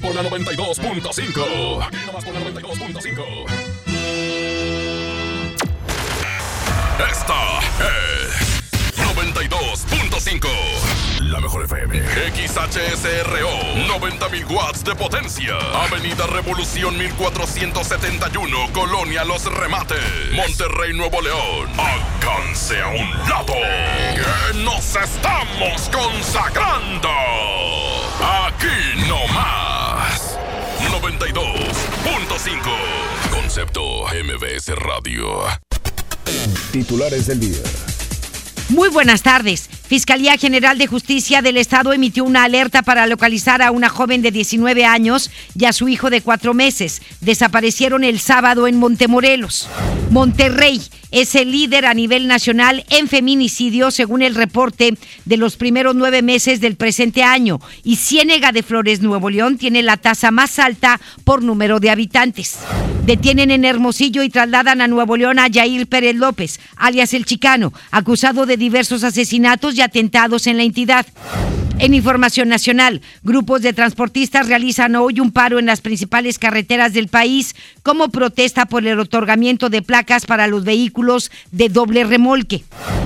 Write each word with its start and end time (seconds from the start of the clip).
por 0.00 0.14
la 0.14 0.22
92.5. 0.22 1.86
Aquí 1.86 1.96
nomás 2.06 2.24
por 2.24 2.34
la 2.34 2.40
92.5. 2.40 3.44
Esta 7.10 7.60
es 7.80 8.96
92.5. 8.96 10.48
La 11.20 11.40
mejor 11.40 11.64
FM. 11.64 12.00
XHSRO. 12.00 13.50
90.000 13.86 14.50
watts 14.50 14.84
de 14.84 14.94
potencia. 14.94 15.56
Avenida 15.74 16.26
Revolución 16.26 16.96
1471. 16.98 18.72
Colonia 18.72 19.24
Los 19.24 19.44
Remates. 19.44 19.98
Monterrey, 20.32 20.92
Nuevo 20.94 21.20
León. 21.20 21.68
Alcance 21.78 22.80
a 22.80 22.88
un 22.88 23.10
lado. 23.28 23.54
Que 24.14 24.58
nos 24.58 24.96
estamos 24.96 25.88
consagrando. 25.90 27.10
Aquí 28.20 28.99
92.5. 32.44 33.30
Concepto 33.30 33.82
MBS 34.06 34.74
Radio. 34.76 35.26
Titulares 36.72 37.26
del 37.26 37.40
día. 37.40 37.58
Muy 38.70 38.88
buenas 38.88 39.22
tardes. 39.22 39.68
Fiscalía 39.90 40.36
General 40.36 40.78
de 40.78 40.86
Justicia 40.86 41.42
del 41.42 41.56
Estado 41.56 41.92
emitió 41.92 42.22
una 42.22 42.44
alerta 42.44 42.82
para 42.82 43.08
localizar 43.08 43.60
a 43.60 43.72
una 43.72 43.88
joven 43.88 44.22
de 44.22 44.30
19 44.30 44.84
años 44.84 45.32
y 45.58 45.64
a 45.64 45.72
su 45.72 45.88
hijo 45.88 46.10
de 46.10 46.20
cuatro 46.20 46.54
meses. 46.54 47.02
Desaparecieron 47.20 48.04
el 48.04 48.20
sábado 48.20 48.68
en 48.68 48.76
Montemorelos. 48.76 49.68
Monterrey 50.10 50.80
es 51.10 51.34
el 51.34 51.50
líder 51.50 51.86
a 51.86 51.94
nivel 51.94 52.28
nacional 52.28 52.84
en 52.88 53.08
feminicidio 53.08 53.90
según 53.90 54.22
el 54.22 54.36
reporte 54.36 54.96
de 55.24 55.36
los 55.36 55.56
primeros 55.56 55.96
nueve 55.96 56.22
meses 56.22 56.60
del 56.60 56.76
presente 56.76 57.24
año. 57.24 57.60
Y 57.82 57.96
Ciénega 57.96 58.52
de 58.52 58.62
Flores, 58.62 59.00
Nuevo 59.00 59.28
León, 59.28 59.58
tiene 59.58 59.82
la 59.82 59.96
tasa 59.96 60.30
más 60.30 60.60
alta 60.60 61.00
por 61.24 61.42
número 61.42 61.80
de 61.80 61.90
habitantes. 61.90 62.58
Detienen 63.06 63.50
en 63.50 63.64
Hermosillo 63.64 64.22
y 64.22 64.28
trasladan 64.28 64.80
a 64.80 64.86
Nuevo 64.86 65.16
León 65.16 65.38
a 65.40 65.48
Yair 65.48 65.88
Pérez 65.88 66.14
López, 66.14 66.60
alias 66.76 67.12
El 67.12 67.24
Chicano, 67.24 67.72
acusado 67.90 68.46
de 68.46 68.56
diversos 68.56 69.02
asesinatos 69.02 69.74
atentados 69.82 70.46
en 70.46 70.56
la 70.56 70.62
entidad. 70.64 71.06
En 71.80 71.94
información 71.94 72.50
nacional, 72.50 73.00
grupos 73.22 73.62
de 73.62 73.72
transportistas 73.72 74.48
realizan 74.48 74.96
hoy 74.96 75.18
un 75.18 75.32
paro 75.32 75.58
en 75.58 75.64
las 75.64 75.80
principales 75.80 76.38
carreteras 76.38 76.92
del 76.92 77.08
país 77.08 77.56
como 77.82 78.10
protesta 78.10 78.66
por 78.66 78.86
el 78.86 79.00
otorgamiento 79.00 79.70
de 79.70 79.80
placas 79.80 80.26
para 80.26 80.46
los 80.46 80.64
vehículos 80.64 81.30
de 81.52 81.70
doble 81.70 82.04
remolque. 82.04 82.64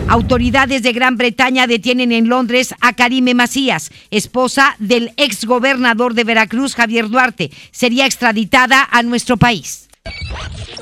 Autoridades 0.09 0.83
de 0.83 0.93
Gran 0.93 1.17
Bretaña 1.17 1.69
detienen 1.69 2.11
en 2.11 2.29
Londres 2.29 2.75
a 2.81 2.95
Karime 2.95 3.33
Macías, 3.33 3.93
esposa 4.11 4.75
del 4.81 5.13
exgobernador 5.19 6.15
de 6.15 6.25
Veracruz, 6.25 6.75
Javier 6.75 7.09
Duarte. 7.09 7.53
Sería 7.71 8.07
extraditada 8.07 8.89
a 8.91 9.05
nuestro 9.05 9.37
país. 9.37 9.89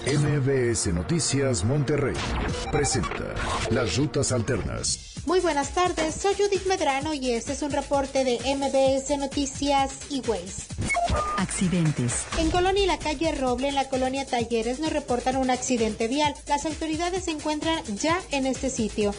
MBS 0.05 0.93
Noticias 0.93 1.65
Monterrey 1.65 2.17
presenta 2.73 3.35
las 3.71 3.97
rutas 3.97 4.33
alternas. 4.33 5.13
Muy 5.27 5.39
buenas 5.39 5.71
tardes, 5.75 6.17
soy 6.17 6.35
Judith 6.35 6.67
Medrano 6.67 7.15
y 7.15 7.31
este 7.31 7.53
es 7.53 7.63
un 7.63 7.71
reporte 7.71 8.25
de 8.25 8.41
MBS 8.57 9.17
Noticias 9.17 9.93
y 10.11 10.21
Ways. 10.27 10.67
Accidentes. 11.39 12.25
En 12.37 12.51
Colonia 12.51 12.83
y 12.83 12.87
la 12.87 12.99
calle 12.99 13.33
Roble, 13.33 13.69
en 13.69 13.77
la 13.77 13.89
colonia 13.89 14.27
Talleres, 14.27 14.81
nos 14.81 14.93
reportan 14.93 15.37
un 15.37 15.51
accidente 15.51 16.09
vial. 16.09 16.35
Las 16.49 16.67
autoridades 16.67 17.27
se 17.27 17.31
encuentran 17.31 17.81
ya 17.97 18.21
en 18.33 18.47
este 18.47 18.71
sitio. 18.71 19.15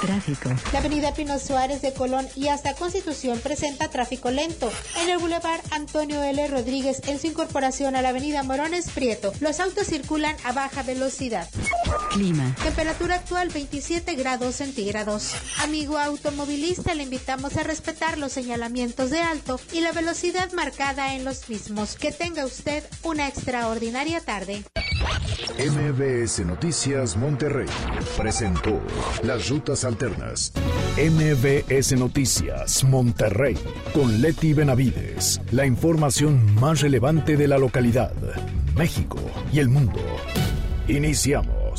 Tráfico. 0.00 0.50
La 0.72 0.78
avenida 0.78 1.14
Pino 1.14 1.38
Suárez 1.38 1.82
de 1.82 1.92
Colón 1.92 2.26
y 2.36 2.48
hasta 2.48 2.74
Constitución 2.74 3.38
presenta 3.40 3.88
tráfico 3.88 4.30
lento. 4.30 4.70
En 5.02 5.08
el 5.10 5.18
bulevar 5.18 5.60
Antonio 5.70 6.22
L. 6.22 6.46
Rodríguez, 6.48 7.02
en 7.06 7.18
su 7.18 7.26
incorporación 7.26 7.96
a 7.96 8.02
la 8.02 8.10
avenida 8.10 8.42
Morones 8.42 8.90
Prieto, 8.90 9.32
los 9.40 9.60
autos 9.60 9.86
circulan 9.86 10.36
a 10.44 10.52
baja 10.52 10.82
velocidad. 10.82 11.48
Clima. 12.10 12.54
Temperatura 12.62 13.16
actual 13.16 13.50
27 13.50 14.14
grados 14.14 14.56
centígrados. 14.56 15.34
Amigo 15.62 15.98
automovilista, 15.98 16.94
le 16.94 17.04
invitamos 17.04 17.56
a 17.56 17.62
respetar 17.62 18.18
los 18.18 18.32
señalamientos 18.32 19.10
de 19.10 19.20
alto 19.20 19.60
y 19.72 19.80
la 19.80 19.92
velocidad 19.92 20.52
marcada 20.52 21.14
en 21.14 21.24
los 21.24 21.48
mismos. 21.48 21.96
Que 21.96 22.12
tenga 22.12 22.44
usted 22.44 22.84
una 23.02 23.28
extraordinaria 23.28 24.20
tarde. 24.20 24.64
MBS 25.00 26.44
Noticias 26.44 27.16
Monterrey 27.16 27.66
presentó 28.16 28.80
las 29.22 29.48
rutas 29.48 29.84
alternas. 29.84 30.52
MBS 30.96 31.92
Noticias 31.98 32.84
Monterrey 32.84 33.56
con 33.94 34.20
Leti 34.20 34.52
Benavides. 34.52 35.40
La 35.52 35.64
información 35.66 36.54
más 36.56 36.80
relevante 36.80 37.36
de 37.36 37.48
la 37.48 37.58
localidad, 37.58 38.12
México 38.76 39.18
y 39.52 39.60
el 39.60 39.68
mundo. 39.68 40.00
Iniciamos. 40.88 41.69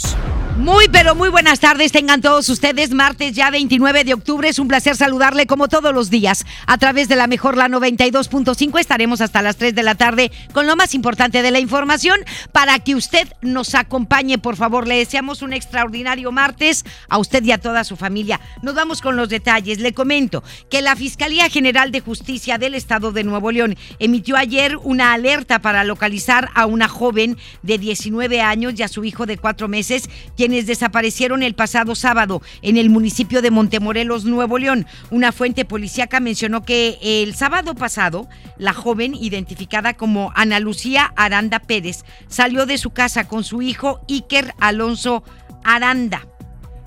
Muy, 0.58 0.90
pero 0.90 1.16
muy 1.16 1.30
buenas 1.30 1.60
tardes. 1.60 1.92
Tengan 1.92 2.22
todos 2.22 2.48
ustedes. 2.50 2.92
Martes 2.92 3.34
ya 3.34 3.50
29 3.50 4.04
de 4.04 4.14
octubre. 4.14 4.48
Es 4.48 4.60
un 4.60 4.68
placer 4.68 4.96
saludarle 4.96 5.48
como 5.48 5.68
todos 5.68 5.92
los 5.92 6.12
días. 6.12 6.46
A 6.68 6.78
través 6.78 7.08
de 7.08 7.16
la 7.16 7.26
mejor, 7.26 7.58
la 7.58 7.68
92.5, 7.68 8.80
estaremos 8.80 9.22
hasta 9.22 9.42
las 9.42 9.56
3 9.56 9.74
de 9.74 9.82
la 9.82 9.96
tarde 9.96 10.32
con 10.54 10.68
lo 10.68 10.76
más 10.76 10.94
importante 10.94 11.42
de 11.42 11.50
la 11.50 11.60
información 11.60 12.20
para 12.52 12.78
que 12.78 12.94
usted 12.94 13.28
nos 13.42 13.74
acompañe. 13.74 14.38
Por 14.38 14.56
favor, 14.56 14.88
le 14.88 14.98
deseamos 14.98 15.42
un 15.42 15.54
extraordinario 15.54 16.32
martes 16.32 16.86
a 17.10 17.18
usted 17.18 17.44
y 17.44 17.54
a 17.54 17.58
toda 17.58 17.84
su 17.84 17.96
familia. 17.96 18.40
Nos 18.62 18.76
vamos 18.76 19.02
con 19.02 19.16
los 19.16 19.30
detalles. 19.30 19.80
Le 19.80 19.94
comento 19.94 20.44
que 20.70 20.84
la 20.84 20.96
Fiscalía 20.96 21.50
General 21.50 21.92
de 21.92 22.02
Justicia 22.02 22.60
del 22.60 22.76
Estado 22.76 23.12
de 23.12 23.24
Nuevo 23.24 23.52
León 23.52 23.78
emitió 23.98 24.38
ayer 24.38 24.78
una 24.78 25.14
alerta 25.14 25.60
para 25.60 25.84
localizar 25.86 26.50
a 26.54 26.68
una 26.68 26.88
joven 26.88 27.38
de 27.64 27.80
19 27.80 28.42
años 28.42 28.74
y 28.78 28.84
a 28.84 28.88
su 28.88 29.04
hijo 29.06 29.26
de 29.26 29.38
4 29.38 29.68
meses 29.68 29.91
quienes 30.36 30.66
desaparecieron 30.66 31.44
el 31.44 31.56
pasado 31.56 31.96
sábado 31.96 32.42
en 32.62 32.78
el 32.78 32.90
municipio 32.90 33.42
de 33.42 33.52
Montemorelos, 33.52 34.26
Nuevo 34.26 34.58
León. 34.58 34.86
Una 35.10 35.32
fuente 35.32 35.66
policíaca 35.66 36.20
mencionó 36.20 36.64
que 36.64 36.98
el 37.02 37.36
sábado 37.36 37.76
pasado 37.76 38.28
la 38.58 38.74
joven, 38.74 39.16
identificada 39.16 39.94
como 39.94 40.32
Ana 40.36 40.60
Lucía 40.60 41.14
Aranda 41.16 41.60
Pérez, 41.60 42.04
salió 42.28 42.66
de 42.66 42.78
su 42.78 42.92
casa 42.92 43.28
con 43.28 43.44
su 43.44 43.62
hijo 43.62 44.02
Iker 44.08 44.54
Alonso 44.60 45.24
Aranda. 45.64 46.28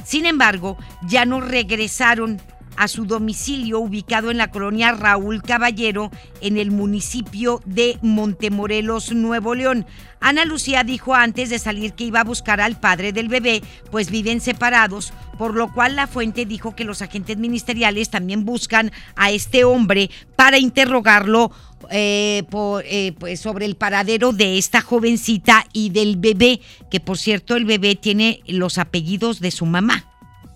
Sin 0.05 0.27
embargo, 0.27 0.77
ya 1.09 1.25
no 1.25 1.41
regresaron 1.41 2.41
a 2.77 2.89
su 2.89 3.07
domicilio 3.07 3.81
ubicado 3.81 4.31
en 4.31 4.39
la 4.39 4.51
colonia 4.51 4.93
Raúl 4.93 5.43
Caballero 5.43 6.11
en 6.41 6.57
el 6.57 6.71
municipio 6.71 7.61
de 7.65 7.99
Montemorelos, 8.03 9.13
Nuevo 9.13 9.55
León. 9.55 9.87
Ana 10.21 10.45
Lucía 10.45 10.85
dijo 10.85 11.15
antes 11.15 11.51
de 11.51 11.59
salir 11.59 11.93
que 11.93 12.05
iba 12.05 12.21
a 12.21 12.25
buscar 12.25 12.61
al 12.61 12.81
padre 12.81 13.13
del 13.13 13.29
bebé, 13.29 13.63
pues 13.91 14.11
viven 14.11 14.41
separados, 14.41 15.13
por 15.39 15.55
lo 15.55 15.73
cual 15.73 15.97
la 15.97 16.07
fuente 16.07 16.47
dijo 16.47 16.75
que 16.75 16.85
los 16.85 17.03
agentes 17.03 17.37
ministeriales 17.37 18.11
también 18.11 18.45
buscan 18.45 18.91
a 19.17 19.31
este 19.31 19.65
hombre 19.65 20.11
para 20.37 20.59
interrogarlo 20.59 21.51
eh, 21.91 22.45
por, 22.51 22.83
eh, 22.87 23.13
pues 23.19 23.41
sobre 23.41 23.67
el 23.67 23.77
paradero 23.77 24.33
de 24.33 24.57
esta 24.57 24.81
jovencita 24.81 25.67
y 25.73 25.91
del 25.91 26.17
bebé, 26.17 26.61
que 26.91 27.01
por 27.01 27.19
cierto 27.19 27.57
el 27.57 27.67
bebé 27.67 27.95
tiene 27.95 28.41
los 28.47 28.79
apellidos 28.79 29.41
de 29.41 29.51
su 29.51 29.67
mamá. 29.67 30.14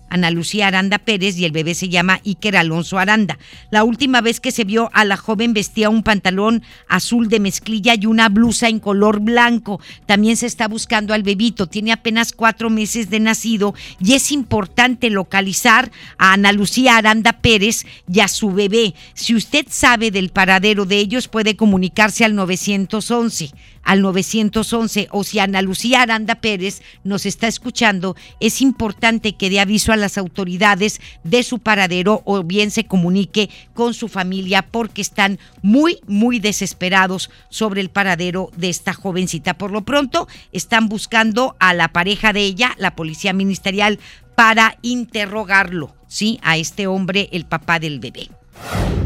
Ana 0.09 0.31
Lucía 0.31 0.67
Aranda 0.67 0.97
Pérez 0.99 1.37
y 1.37 1.45
el 1.45 1.51
bebé 1.51 1.75
se 1.75 1.89
llama 1.89 2.19
Iker 2.25 2.57
Alonso 2.57 2.97
Aranda. 2.97 3.37
La 3.71 3.83
última 3.83 4.21
vez 4.21 4.39
que 4.39 4.51
se 4.51 4.63
vio 4.63 4.89
a 4.93 5.05
la 5.05 5.17
joven 5.17 5.53
vestía 5.53 5.89
un 5.89 6.03
pantalón 6.03 6.63
azul 6.87 7.29
de 7.29 7.39
mezclilla 7.39 7.95
y 7.95 8.05
una 8.05 8.29
blusa 8.29 8.67
en 8.67 8.79
color 8.79 9.19
blanco. 9.19 9.79
También 10.05 10.37
se 10.37 10.45
está 10.45 10.67
buscando 10.67 11.13
al 11.13 11.23
bebito, 11.23 11.67
tiene 11.67 11.91
apenas 11.91 12.33
cuatro 12.33 12.69
meses 12.69 13.09
de 13.09 13.19
nacido 13.19 13.73
y 13.99 14.13
es 14.13 14.31
importante 14.31 15.09
localizar 15.09 15.91
a 16.17 16.33
Ana 16.33 16.51
Lucía 16.51 16.97
Aranda 16.97 17.33
Pérez 17.33 17.85
y 18.11 18.19
a 18.19 18.27
su 18.27 18.51
bebé. 18.51 18.93
Si 19.13 19.35
usted 19.35 19.65
sabe 19.69 20.11
del 20.11 20.29
paradero 20.29 20.85
de 20.85 20.97
ellos 20.97 21.27
puede 21.27 21.55
comunicarse 21.55 22.25
al 22.25 22.35
911 22.35 23.51
al 23.83 24.01
911 24.01 25.07
o 25.11 25.23
si 25.23 25.39
Ana 25.39 25.61
Lucía 25.61 26.01
Aranda 26.01 26.35
Pérez 26.35 26.81
nos 27.03 27.25
está 27.25 27.47
escuchando, 27.47 28.15
es 28.39 28.61
importante 28.61 29.35
que 29.35 29.49
dé 29.49 29.59
aviso 29.59 29.91
a 29.91 29.97
las 29.97 30.17
autoridades 30.17 31.01
de 31.23 31.43
su 31.43 31.59
paradero 31.59 32.21
o 32.25 32.43
bien 32.43 32.71
se 32.71 32.85
comunique 32.85 33.49
con 33.73 33.93
su 33.93 34.07
familia 34.07 34.61
porque 34.63 35.01
están 35.01 35.39
muy, 35.61 35.99
muy 36.07 36.39
desesperados 36.39 37.29
sobre 37.49 37.81
el 37.81 37.89
paradero 37.89 38.51
de 38.55 38.69
esta 38.69 38.93
jovencita. 38.93 39.57
Por 39.57 39.71
lo 39.71 39.81
pronto, 39.81 40.27
están 40.51 40.89
buscando 40.89 41.55
a 41.59 41.73
la 41.73 41.89
pareja 41.89 42.33
de 42.33 42.41
ella, 42.41 42.75
la 42.77 42.95
policía 42.95 43.33
ministerial, 43.33 43.99
para 44.35 44.77
interrogarlo, 44.81 45.95
¿sí? 46.07 46.39
A 46.41 46.57
este 46.57 46.87
hombre, 46.87 47.29
el 47.33 47.45
papá 47.45 47.79
del 47.79 47.99
bebé. 47.99 48.29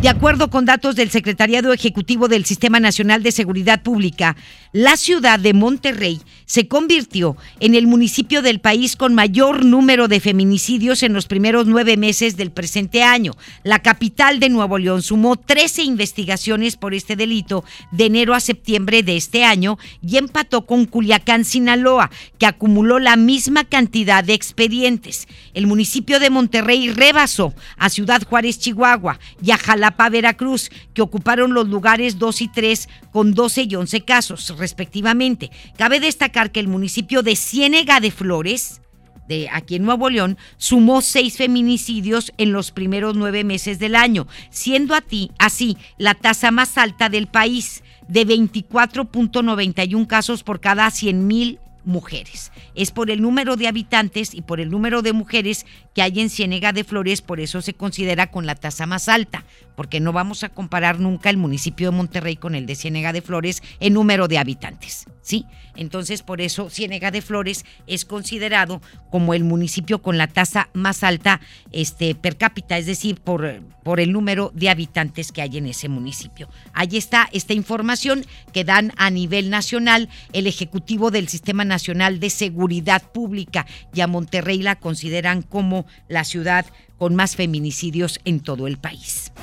De 0.01 0.09
acuerdo 0.09 0.49
con 0.49 0.65
datos 0.65 0.95
del 0.95 1.11
Secretariado 1.11 1.71
Ejecutivo 1.71 2.27
del 2.27 2.43
Sistema 2.43 2.79
Nacional 2.79 3.23
de 3.23 3.31
Seguridad 3.31 3.81
Pública, 3.81 4.35
la 4.73 4.97
ciudad 4.97 5.39
de 5.39 5.53
Monterrey 5.53 6.19
se 6.45 6.67
convirtió 6.67 7.37
en 7.59 7.75
el 7.75 7.85
municipio 7.85 8.41
del 8.41 8.59
país 8.59 8.95
con 8.95 9.13
mayor 9.13 9.63
número 9.63 10.07
de 10.07 10.19
feminicidios 10.19 11.03
en 11.03 11.13
los 11.13 11.27
primeros 11.27 11.67
nueve 11.67 11.95
meses 11.95 12.37
del 12.37 12.51
presente 12.51 13.03
año. 13.03 13.33
La 13.63 13.79
capital 13.79 14.39
de 14.39 14.49
Nuevo 14.49 14.79
León 14.79 15.03
sumó 15.03 15.35
13 15.35 15.83
investigaciones 15.83 16.75
por 16.75 16.95
este 16.95 17.15
delito 17.15 17.63
de 17.91 18.05
enero 18.05 18.33
a 18.33 18.39
septiembre 18.39 19.03
de 19.03 19.15
este 19.15 19.45
año 19.45 19.77
y 20.01 20.17
empató 20.17 20.65
con 20.65 20.85
Culiacán, 20.85 21.45
Sinaloa, 21.45 22.09
que 22.39 22.47
acumuló 22.47 22.97
la 22.97 23.15
misma 23.15 23.65
cantidad 23.65 24.23
de 24.23 24.33
expedientes. 24.33 25.27
El 25.53 25.67
municipio 25.67 26.19
de 26.19 26.31
Monterrey 26.31 26.89
rebasó 26.89 27.53
a 27.77 27.89
Ciudad 27.89 28.23
Juárez, 28.23 28.57
Chihuahua 28.59 29.19
y 29.41 29.51
a 29.51 29.57
Jalapa 29.57 30.09
Veracruz, 30.09 30.71
que 30.95 31.03
ocuparon 31.03 31.53
los 31.53 31.69
lugares 31.69 32.17
2 32.17 32.41
y 32.41 32.47
3 32.47 32.89
con 33.13 33.33
12 33.33 33.67
y 33.69 33.75
11 33.75 34.01
casos, 34.01 34.53
respectivamente. 34.57 35.51
Cabe 35.77 36.01
destacar 36.01 36.51
que 36.51 36.59
el 36.59 36.67
municipio 36.67 37.21
de 37.21 37.35
Ciénega 37.35 37.99
de 37.99 38.11
Flores, 38.11 38.81
de 39.27 39.47
aquí 39.51 39.75
en 39.75 39.83
Nuevo 39.83 40.09
León, 40.09 40.37
sumó 40.57 41.01
seis 41.01 41.37
feminicidios 41.37 42.33
en 42.37 42.51
los 42.51 42.71
primeros 42.71 43.15
nueve 43.15 43.43
meses 43.43 43.79
del 43.79 43.95
año, 43.95 44.27
siendo 44.49 44.95
así 45.37 45.77
la 45.97 46.15
tasa 46.15 46.51
más 46.51 46.77
alta 46.77 47.07
del 47.07 47.27
país, 47.27 47.83
de 48.07 48.27
24.91 48.27 50.07
casos 50.07 50.43
por 50.43 50.59
cada 50.59 50.89
100 50.89 51.25
mil 51.27 51.59
mujeres. 51.85 52.51
Es 52.75 52.91
por 52.91 53.11
el 53.11 53.21
número 53.21 53.55
de 53.55 53.67
habitantes 53.67 54.33
y 54.33 54.41
por 54.41 54.59
el 54.59 54.69
número 54.69 55.01
de 55.01 55.13
mujeres 55.13 55.65
que 55.93 56.01
hay 56.01 56.19
en 56.19 56.29
Ciénega 56.29 56.73
de 56.73 56.83
Flores, 56.83 57.21
por 57.21 57.39
eso 57.39 57.61
se 57.61 57.73
considera 57.73 58.31
con 58.31 58.45
la 58.45 58.55
tasa 58.55 58.85
más 58.85 59.09
alta, 59.09 59.45
porque 59.75 59.99
no 59.99 60.11
vamos 60.11 60.43
a 60.43 60.49
comparar 60.49 60.99
nunca 60.99 61.29
el 61.29 61.37
municipio 61.37 61.91
de 61.91 61.97
Monterrey 61.97 62.35
con 62.35 62.55
el 62.55 62.65
de 62.65 62.75
Ciénega 62.75 63.13
de 63.13 63.21
Flores 63.21 63.61
en 63.79 63.93
número 63.93 64.27
de 64.27 64.37
habitantes, 64.37 65.05
¿sí? 65.21 65.45
Entonces, 65.75 66.21
por 66.21 66.41
eso 66.41 66.69
Ciénega 66.69 67.09
de 67.09 67.21
Flores 67.21 67.65
es 67.87 68.05
considerado 68.05 68.81
como 69.09 69.33
el 69.33 69.43
municipio 69.43 70.01
con 70.01 70.17
la 70.17 70.27
tasa 70.27 70.69
más 70.73 71.03
alta 71.03 71.41
este 71.71 72.13
per 72.13 72.37
cápita, 72.37 72.77
es 72.77 72.85
decir, 72.85 73.19
por, 73.19 73.61
por 73.83 73.99
el 73.99 74.11
número 74.11 74.51
de 74.53 74.69
habitantes 74.69 75.31
que 75.31 75.41
hay 75.41 75.57
en 75.57 75.65
ese 75.65 75.89
municipio. 75.89 76.47
Ahí 76.73 76.97
está 76.97 77.27
esta 77.31 77.53
información 77.53 78.23
que 78.51 78.63
dan 78.63 78.93
a 78.97 79.09
nivel 79.09 79.49
nacional 79.49 80.09
el 80.31 80.45
ejecutivo 80.45 81.09
del 81.09 81.27
Sistema 81.27 81.65
Nacional 81.65 82.19
de 82.19 82.29
Seguridad 82.29 83.01
Pública 83.11 83.65
y 83.93 84.01
a 84.01 84.07
Monterrey 84.07 84.61
la 84.61 84.75
consideran 84.75 85.41
como 85.41 85.82
la 86.07 86.23
ciudad 86.23 86.65
con 87.03 87.15
más 87.15 87.35
feminicidios 87.35 88.21
en 88.23 88.39
todo 88.39 88.65
el 88.65 88.77
país. 88.77 89.33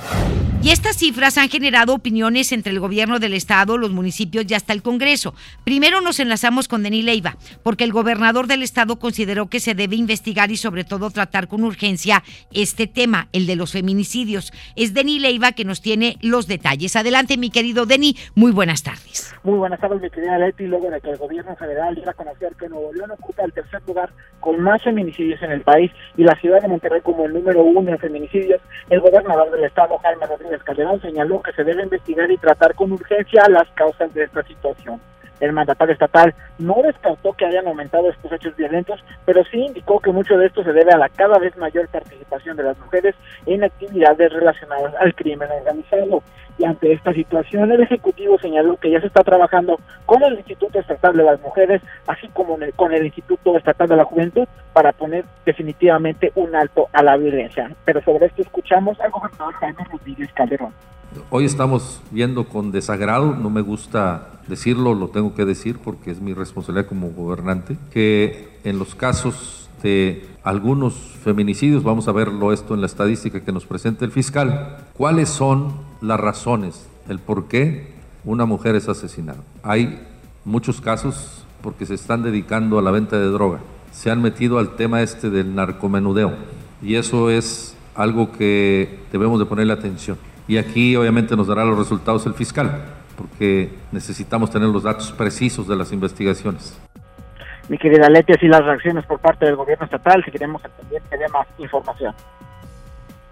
Y 0.63 0.69
estas 0.69 0.97
cifras 0.97 1.37
han 1.37 1.49
generado 1.49 1.93
opiniones 1.93 2.51
entre 2.51 2.71
el 2.71 2.79
gobierno 2.79 3.19
del 3.19 3.33
estado, 3.33 3.77
los 3.77 3.91
municipios 3.91 4.45
y 4.47 4.53
hasta 4.53 4.73
el 4.73 4.81
Congreso. 4.81 5.35
Primero 5.63 6.01
nos 6.01 6.19
enlazamos 6.19 6.67
con 6.67 6.81
Denis 6.81 7.05
Leiva, 7.05 7.37
porque 7.63 7.83
el 7.83 7.91
gobernador 7.91 8.45
del 8.47 8.63
estado 8.63 8.97
consideró 8.97 9.47
que 9.47 9.59
se 9.59 9.75
debe 9.75 9.95
investigar 9.95 10.49
y 10.51 10.57
sobre 10.57 10.83
todo 10.83 11.11
tratar 11.11 11.47
con 11.47 11.63
urgencia 11.63 12.23
este 12.51 12.87
tema, 12.87 13.27
el 13.31 13.45
de 13.45 13.55
los 13.55 13.73
feminicidios. 13.73 14.53
Es 14.75 14.93
Denis 14.95 15.21
Leiva 15.21 15.51
que 15.51 15.65
nos 15.65 15.81
tiene 15.81 16.17
los 16.21 16.47
detalles. 16.47 16.95
Adelante, 16.95 17.37
mi 17.37 17.51
querido 17.51 17.85
Denis, 17.85 18.31
muy 18.33 18.51
buenas 18.51 18.81
tardes. 18.81 19.33
Muy 19.43 19.57
buenas 19.57 19.79
tardes, 19.79 20.01
mi 20.01 20.09
querida 20.11 20.37
Leti. 20.37 20.65
Luego 20.65 20.89
de 20.91 21.01
que 21.01 21.09
el 21.09 21.17
gobierno 21.17 21.55
federal 21.55 21.95
diera 21.95 22.11
a 22.11 22.15
conocer 22.15 22.55
que 22.59 22.69
Nuevo 22.69 22.93
León 22.93 23.11
ocupa 23.11 23.43
el 23.43 23.53
tercer 23.53 23.81
lugar 23.87 24.11
con 24.39 24.59
más 24.59 24.83
feminicidios 24.83 25.41
en 25.41 25.51
el 25.51 25.61
país 25.61 25.91
y 26.17 26.23
la 26.23 26.35
ciudad 26.35 26.61
de 26.61 26.67
Monterrey 26.67 27.01
como 27.01 27.25
el 27.25 27.33
número 27.33 27.50
uno 27.57 27.89
en 27.89 27.99
feminicidios, 27.99 28.61
el 28.89 28.99
gobernador 28.99 29.51
del 29.51 29.65
estado, 29.65 29.97
Jaime 29.99 30.25
Rodríguez 30.25 30.63
Calderón, 30.63 31.01
señaló 31.01 31.41
que 31.41 31.53
se 31.53 31.63
debe 31.63 31.83
investigar 31.83 32.29
y 32.31 32.37
tratar 32.37 32.75
con 32.75 32.91
urgencia 32.91 33.43
las 33.49 33.67
causas 33.71 34.13
de 34.13 34.23
esta 34.23 34.43
situación. 34.43 34.99
El 35.41 35.53
mandatario 35.53 35.93
estatal 35.93 36.33
no 36.59 36.75
descartó 36.83 37.33
que 37.33 37.45
hayan 37.45 37.67
aumentado 37.67 38.09
estos 38.09 38.31
hechos 38.31 38.55
violentos, 38.55 39.03
pero 39.25 39.43
sí 39.45 39.57
indicó 39.57 39.99
que 39.99 40.11
mucho 40.11 40.37
de 40.37 40.45
esto 40.45 40.63
se 40.63 40.71
debe 40.71 40.91
a 40.93 40.97
la 40.97 41.09
cada 41.09 41.39
vez 41.39 41.57
mayor 41.57 41.87
participación 41.87 42.55
de 42.57 42.63
las 42.63 42.77
mujeres 42.77 43.15
en 43.47 43.63
actividades 43.63 44.31
relacionadas 44.31 44.93
al 44.99 45.15
crimen 45.15 45.49
organizado. 45.49 46.21
Y 46.61 46.63
ante 46.63 46.93
esta 46.93 47.11
situación, 47.11 47.71
el 47.71 47.81
Ejecutivo 47.81 48.37
señaló 48.37 48.77
que 48.77 48.91
ya 48.91 49.01
se 49.01 49.07
está 49.07 49.23
trabajando 49.23 49.79
con 50.05 50.21
el 50.21 50.35
Instituto 50.35 50.77
Estatal 50.77 51.17
de 51.17 51.23
las 51.23 51.41
Mujeres, 51.41 51.81
así 52.05 52.27
como 52.27 52.55
con 52.75 52.93
el 52.93 53.03
Instituto 53.03 53.57
Estatal 53.57 53.89
de 53.89 53.95
la 53.95 54.05
Juventud, 54.05 54.47
para 54.71 54.91
poner 54.91 55.25
definitivamente 55.43 56.31
un 56.35 56.55
alto 56.55 56.87
a 56.93 57.01
la 57.01 57.17
violencia. 57.17 57.71
Pero 57.83 58.03
sobre 58.03 58.27
esto 58.27 58.43
escuchamos 58.43 58.99
al 58.99 59.09
gobernador 59.09 59.55
Jaime 59.55 59.83
Rodríguez 59.91 60.31
Calderón. 60.33 60.71
Hoy 61.31 61.45
estamos 61.45 61.99
viendo 62.11 62.47
con 62.47 62.71
desagrado, 62.71 63.35
no 63.35 63.49
me 63.49 63.61
gusta 63.61 64.27
decirlo, 64.47 64.93
lo 64.93 65.07
tengo 65.07 65.33
que 65.33 65.45
decir 65.45 65.79
porque 65.83 66.11
es 66.11 66.21
mi 66.21 66.35
responsabilidad 66.35 66.87
como 66.87 67.09
gobernante, 67.09 67.75
que 67.91 68.59
en 68.63 68.77
los 68.77 68.93
casos 68.93 69.67
de 69.81 70.27
algunos 70.43 70.93
feminicidios, 70.93 71.83
vamos 71.83 72.07
a 72.07 72.11
verlo 72.11 72.53
esto 72.53 72.75
en 72.75 72.81
la 72.81 72.85
estadística 72.85 73.43
que 73.43 73.51
nos 73.51 73.65
presenta 73.65 74.05
el 74.05 74.11
fiscal, 74.11 74.77
cuáles 74.93 75.29
son 75.29 75.89
las 76.01 76.19
razones, 76.19 76.89
el 77.07 77.19
por 77.19 77.47
qué 77.47 77.93
una 78.25 78.45
mujer 78.45 78.75
es 78.75 78.89
asesinada. 78.89 79.39
Hay 79.63 80.01
muchos 80.45 80.81
casos 80.81 81.45
porque 81.61 81.85
se 81.85 81.93
están 81.93 82.23
dedicando 82.23 82.79
a 82.79 82.81
la 82.81 82.91
venta 82.91 83.17
de 83.17 83.27
droga, 83.27 83.59
se 83.91 84.09
han 84.09 84.21
metido 84.21 84.57
al 84.57 84.75
tema 84.75 85.01
este 85.01 85.29
del 85.29 85.55
narcomenudeo 85.55 86.33
y 86.81 86.95
eso 86.95 87.29
es 87.29 87.77
algo 87.95 88.31
que 88.31 88.99
debemos 89.11 89.39
de 89.39 89.45
ponerle 89.45 89.73
atención 89.73 90.17
y 90.47 90.57
aquí 90.57 90.95
obviamente 90.95 91.35
nos 91.35 91.47
dará 91.47 91.63
los 91.63 91.77
resultados 91.77 92.25
el 92.25 92.33
fiscal, 92.33 92.83
porque 93.15 93.71
necesitamos 93.91 94.49
tener 94.49 94.69
los 94.69 94.83
datos 94.83 95.11
precisos 95.11 95.67
de 95.67 95.75
las 95.75 95.91
investigaciones. 95.91 96.79
Mi 97.69 97.77
querida 97.77 98.09
Leti, 98.09 98.33
así 98.33 98.47
las 98.47 98.65
reacciones 98.65 99.05
por 99.05 99.19
parte 99.19 99.45
del 99.45 99.55
gobierno 99.55 99.85
estatal, 99.85 100.23
si 100.25 100.31
queremos 100.31 100.61
entender 100.65 101.01
que 101.09 101.17
dé 101.17 101.27
más 101.29 101.47
información. 101.57 102.13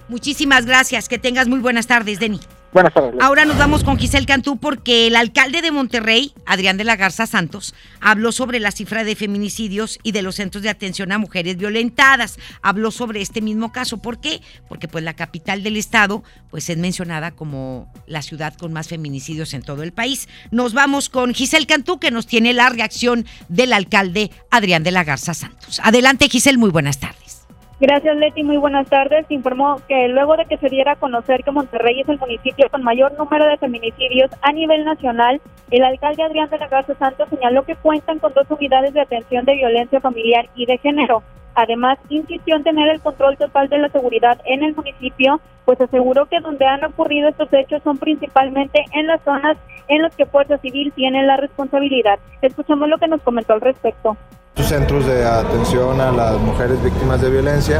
Muchísimas 0.07 0.65
gracias, 0.65 1.09
que 1.09 1.19
tengas 1.19 1.47
muy 1.47 1.59
buenas 1.59 1.87
tardes, 1.87 2.19
Denny. 2.19 2.39
Buenas 2.71 2.93
tardes. 2.93 3.15
Ahora 3.19 3.45
nos 3.45 3.57
vamos 3.57 3.83
con 3.83 3.97
Giselle 3.97 4.27
Cantú 4.27 4.57
porque 4.57 5.07
el 5.07 5.15
alcalde 5.15 5.61
de 5.61 5.71
Monterrey, 5.71 6.33
Adrián 6.45 6.77
de 6.77 6.83
la 6.83 6.95
Garza 6.95 7.25
Santos, 7.25 7.73
habló 7.99 8.31
sobre 8.31 8.59
la 8.59 8.71
cifra 8.71 9.03
de 9.03 9.15
feminicidios 9.15 9.97
y 10.03 10.11
de 10.11 10.21
los 10.21 10.35
centros 10.35 10.63
de 10.63 10.69
atención 10.69 11.11
a 11.11 11.17
mujeres 11.17 11.57
violentadas. 11.57 12.37
Habló 12.61 12.91
sobre 12.91 13.21
este 13.21 13.41
mismo 13.41 13.71
caso. 13.71 13.97
¿Por 13.97 14.21
qué? 14.21 14.41
Porque 14.67 14.87
pues 14.87 15.03
la 15.03 15.15
capital 15.15 15.63
del 15.63 15.77
estado 15.77 16.23
pues 16.51 16.69
es 16.69 16.77
mencionada 16.77 17.31
como 17.31 17.91
la 18.05 18.21
ciudad 18.21 18.53
con 18.53 18.71
más 18.71 18.87
feminicidios 18.87 19.53
en 19.53 19.63
todo 19.63 19.81
el 19.81 19.91
país. 19.91 20.29
Nos 20.51 20.73
vamos 20.73 21.09
con 21.09 21.33
Giselle 21.33 21.65
Cantú 21.65 21.99
que 21.99 22.11
nos 22.11 22.27
tiene 22.27 22.53
la 22.53 22.69
reacción 22.69 23.25
del 23.47 23.73
alcalde 23.73 24.29
Adrián 24.51 24.83
de 24.83 24.91
la 24.91 25.03
Garza 25.03 25.33
Santos. 25.33 25.81
Adelante 25.83 26.29
Giselle, 26.29 26.57
muy 26.59 26.69
buenas 26.69 26.99
tardes. 26.99 27.38
Gracias, 27.79 28.17
Leti. 28.17 28.43
Muy 28.43 28.57
buenas 28.57 28.89
tardes. 28.89 29.25
Informó 29.29 29.77
que 29.87 30.09
luego 30.09 30.35
de 30.35 30.45
que 30.45 30.57
se 30.57 30.67
diera 30.67 30.93
a 30.93 30.95
conocer 30.97 31.45
que 31.45 31.51
Monterrey 31.51 32.01
es 32.01 32.09
el 32.09 32.19
municipio 32.19 32.67
con 32.69 32.83
mayor 32.83 33.17
número 33.17 33.45
de 33.45 33.57
feminicidios 33.57 34.29
a 34.41 34.51
nivel 34.51 34.83
nacional, 34.83 35.39
el 35.71 35.85
alcalde 35.85 36.23
Adrián 36.23 36.49
de 36.49 36.57
la 36.57 36.67
Garza 36.67 36.93
Santos 36.95 37.29
señaló 37.29 37.63
que 37.63 37.77
cuentan 37.77 38.19
con 38.19 38.33
dos 38.33 38.45
unidades 38.49 38.93
de 38.93 38.99
atención 38.99 39.45
de 39.45 39.55
violencia 39.55 40.01
familiar 40.01 40.49
y 40.55 40.65
de 40.65 40.77
género. 40.79 41.23
Además, 41.55 41.97
insistió 42.09 42.57
en 42.57 42.63
tener 42.63 42.89
el 42.89 42.99
control 42.99 43.37
total 43.37 43.69
de 43.69 43.77
la 43.77 43.89
seguridad 43.89 44.41
en 44.43 44.61
el 44.63 44.75
municipio, 44.75 45.39
pues 45.63 45.79
aseguró 45.79 46.25
que 46.25 46.41
donde 46.41 46.65
han 46.65 46.83
ocurrido 46.83 47.29
estos 47.29 47.51
hechos 47.53 47.81
son 47.83 47.97
principalmente 47.97 48.83
en 48.93 49.07
las 49.07 49.21
zonas 49.23 49.57
en 49.87 50.01
las 50.01 50.13
que 50.17 50.25
Fuerza 50.25 50.57
Civil 50.57 50.91
tiene 50.93 51.23
la 51.23 51.37
responsabilidad. 51.37 52.19
Escuchamos 52.41 52.89
lo 52.89 52.97
que 52.97 53.07
nos 53.07 53.21
comentó 53.21 53.53
al 53.53 53.61
respecto 53.61 54.17
centros 54.55 55.05
de 55.05 55.25
atención 55.25 55.99
a 56.01 56.11
las 56.11 56.39
mujeres 56.39 56.81
víctimas 56.83 57.21
de 57.21 57.29
violencia, 57.29 57.79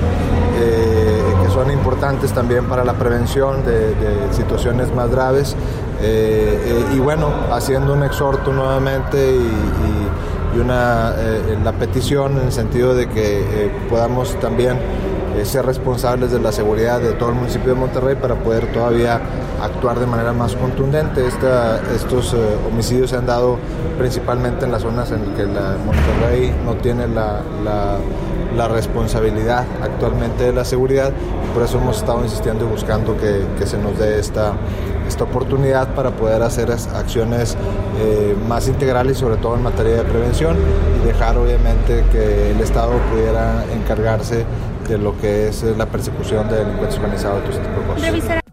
eh, 0.57 1.21
que 1.43 1.51
son 1.51 1.71
importantes 1.71 2.31
también 2.33 2.65
para 2.65 2.83
la 2.83 2.93
prevención 2.93 3.63
de, 3.65 3.93
situaciones 4.31 4.93
más 4.93 5.09
graves. 5.09 5.55
Eh, 6.01 6.85
eh, 6.91 6.95
y 6.95 6.99
bueno, 6.99 7.27
haciendo 7.51 7.93
un 7.93 8.03
exhorto 8.03 8.53
nuevamente 8.53 9.17
y, 9.17 9.37
y 9.37 10.07
una, 10.57 11.13
la 11.63 11.71
petición 11.73 12.37
en 12.37 12.45
el 12.45 12.51
sentido 12.51 12.95
de 12.95 13.07
que 13.07 13.71
podamos 13.89 14.39
también 14.39 14.77
ser 15.45 15.65
responsables 15.65 16.31
de 16.31 16.39
la 16.39 16.51
seguridad 16.51 16.99
de 16.99 17.13
todo 17.13 17.29
el 17.29 17.35
municipio 17.35 17.73
de 17.73 17.79
Monterrey 17.79 18.15
para 18.15 18.35
poder 18.35 18.71
todavía 18.71 19.21
actuar 19.61 19.99
de 19.99 20.05
manera 20.05 20.33
más 20.33 20.55
contundente. 20.55 21.25
estos 21.25 22.33
eh, 22.33 22.37
homicidios 22.67 23.09
se 23.09 23.17
han 23.17 23.25
dado 23.25 23.57
principalmente 23.97 24.65
en 24.65 24.71
las 24.71 24.81
zonas 24.81 25.11
en 25.11 25.25
las 25.25 25.37
que 25.37 25.43
la 25.45 25.75
Monterrey 25.85 26.53
no 26.65 26.75
tiene 26.75 27.07
la, 27.07 27.41
responsabilidad 28.69 29.63
actualmente 29.81 30.43
de 30.43 30.51
la 30.51 30.65
seguridad 30.65 31.13
y 31.13 31.53
por 31.53 31.63
eso 31.63 31.77
hemos 31.77 31.97
estado 31.97 32.21
insistiendo 32.23 32.65
y 32.65 32.67
buscando 32.67 33.15
que, 33.15 33.65
se 33.65 33.77
nos 33.77 33.97
dé 33.97 34.19
esta, 34.19 34.51
esta 35.07 35.23
oportunidad 35.23 35.95
para 35.95 36.11
poder 36.11 36.43
hacer 36.43 36.69
acciones 36.69 37.55
eh, 38.01 38.35
más 38.49 38.67
integrales, 38.67 39.17
sobre 39.17 39.37
todo 39.37 39.55
en 39.55 39.63
materia 39.63 39.95
de 39.95 40.03
prevención, 40.03 40.38
y 40.39 41.05
dejar 41.05 41.37
obviamente 41.37 42.05
que 42.13 42.51
el 42.51 42.61
Estado 42.61 42.93
pudiera 43.11 43.65
encargarse 43.73 44.45
de 44.87 44.97
lo 44.97 45.19
que 45.19 45.49
es 45.49 45.63
la 45.63 45.85
persecución 45.85 46.47
de 46.47 46.59
delincuentes 46.59 46.97
organizados 46.97 47.39
y 47.39 47.41
todo 47.41 47.51
este 47.51 47.67
tipo 47.67 47.81
de 47.81 47.87
cosas. 47.87 48.48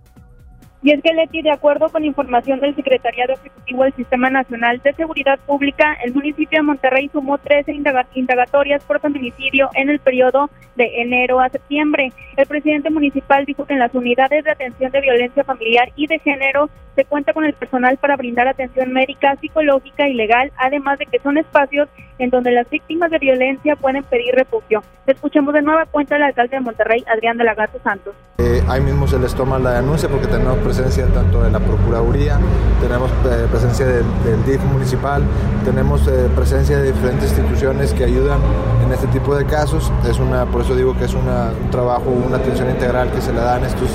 Y 0.86 0.92
es 0.92 1.02
que 1.02 1.12
Leti, 1.12 1.42
de 1.42 1.50
acuerdo 1.50 1.88
con 1.88 2.04
información 2.04 2.60
del 2.60 2.76
Secretariado 2.76 3.32
Ejecutivo 3.32 3.82
del 3.82 3.92
Sistema 3.94 4.30
Nacional 4.30 4.80
de 4.84 4.92
Seguridad 4.92 5.36
Pública, 5.44 5.96
el 6.04 6.14
municipio 6.14 6.60
de 6.60 6.62
Monterrey 6.62 7.10
sumó 7.12 7.38
13 7.38 7.74
indagatorias 8.14 8.84
por 8.84 9.00
feminicidio 9.00 9.68
en 9.74 9.90
el 9.90 9.98
periodo 9.98 10.48
de 10.76 11.02
enero 11.02 11.40
a 11.40 11.48
septiembre. 11.48 12.12
El 12.36 12.46
presidente 12.46 12.90
municipal 12.90 13.44
dijo 13.46 13.64
que 13.64 13.72
en 13.72 13.80
las 13.80 13.92
unidades 13.96 14.44
de 14.44 14.50
atención 14.52 14.92
de 14.92 15.00
violencia 15.00 15.42
familiar 15.42 15.90
y 15.96 16.06
de 16.06 16.20
género 16.20 16.70
se 16.94 17.04
cuenta 17.04 17.32
con 17.32 17.44
el 17.44 17.52
personal 17.52 17.96
para 17.98 18.16
brindar 18.16 18.46
atención 18.46 18.92
médica, 18.92 19.34
psicológica 19.40 20.08
y 20.08 20.14
legal, 20.14 20.52
además 20.56 21.00
de 21.00 21.06
que 21.06 21.18
son 21.18 21.36
espacios 21.36 21.88
en 22.18 22.30
donde 22.30 22.52
las 22.52 22.68
víctimas 22.70 23.10
de 23.10 23.18
violencia 23.18 23.76
pueden 23.76 24.04
pedir 24.04 24.34
refugio. 24.34 24.82
Escuchemos 25.06 25.52
de 25.52 25.62
nueva 25.62 25.84
cuenta 25.86 26.16
al 26.16 26.22
alcalde 26.22 26.56
de 26.56 26.62
Monterrey, 26.62 27.04
Adrián 27.06 27.36
de 27.36 27.44
la 27.44 27.54
Gato 27.54 27.78
Santos. 27.84 28.14
Eh, 28.38 28.62
ahí 28.68 28.80
mismo 28.80 29.06
se 29.06 29.18
les 29.18 29.34
toma 29.34 29.58
la 29.58 29.80
denuncia 29.80 30.08
porque 30.08 30.26
tenemos 30.26 30.58
tanto 30.82 31.42
de 31.42 31.50
la 31.50 31.58
Procuraduría, 31.58 32.38
tenemos 32.80 33.10
eh, 33.24 33.46
presencia 33.50 33.86
del, 33.86 34.04
DIF 34.44 34.62
municipal, 34.64 35.22
tenemos 35.64 36.06
eh, 36.06 36.28
presencia 36.34 36.78
de 36.78 36.92
diferentes 36.92 37.30
instituciones 37.30 37.94
que 37.94 38.04
ayudan 38.04 38.40
en 38.84 38.92
este 38.92 39.06
tipo 39.06 39.34
de 39.34 39.46
casos. 39.46 39.90
Es 40.08 40.18
una, 40.18 40.44
por 40.44 40.60
eso 40.62 40.74
digo 40.74 40.94
que 40.96 41.06
es 41.06 41.14
un 41.14 41.24
trabajo, 41.70 42.10
una 42.10 42.36
atención 42.36 42.68
integral 42.68 43.10
que 43.10 43.22
se 43.22 43.32
le 43.32 43.40
da 43.40 43.56
en 43.56 43.64
estos 43.64 43.88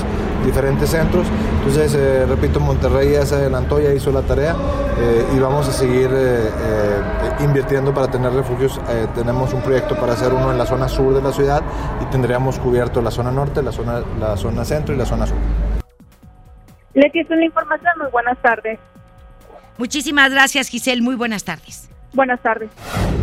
diferentes 0.44 0.90
centros. 0.90 1.26
Entonces, 1.58 1.94
eh, 1.94 2.26
repito, 2.28 2.58
Monterrey 2.58 3.12
ya 3.12 3.24
se 3.24 3.36
adelantó, 3.36 3.78
ya 3.78 3.92
hizo 3.92 4.10
la 4.10 4.22
tarea 4.22 4.56
y 5.34 5.38
vamos 5.40 5.68
a 5.68 5.72
seguir 5.72 6.10
invirtiendo 7.40 7.92
para 7.92 8.08
tener 8.08 8.32
refugios. 8.32 8.78
tenemos 9.14 9.52
un 9.52 9.60
proyecto 9.60 9.96
para 9.96 10.12
hacer 10.12 10.32
uno 10.32 10.52
en 10.52 10.58
la 10.58 10.66
zona 10.66 10.88
sur 10.88 11.14
de 11.14 11.22
la 11.22 11.32
ciudad 11.32 11.62
y 12.00 12.04
tendríamos 12.06 12.58
cubierto 12.58 13.00
la 13.00 13.10
zona 13.10 13.32
norte, 13.32 13.62
la 13.62 13.72
zona, 13.72 14.02
la 14.20 14.36
zona 14.36 14.64
centro 14.64 14.94
y 14.94 14.98
la 14.98 15.06
zona 15.06 15.26
sur. 15.26 15.36
Leti, 16.94 17.20
es 17.20 17.30
la 17.30 17.44
información. 17.44 17.92
Muy 17.98 18.10
buenas 18.10 18.40
tardes. 18.42 18.78
Muchísimas 19.78 20.30
gracias, 20.30 20.68
Giselle. 20.68 21.02
Muy 21.02 21.14
buenas 21.14 21.44
tardes. 21.44 21.88
Buenas 22.12 22.42
tardes. 22.42 22.70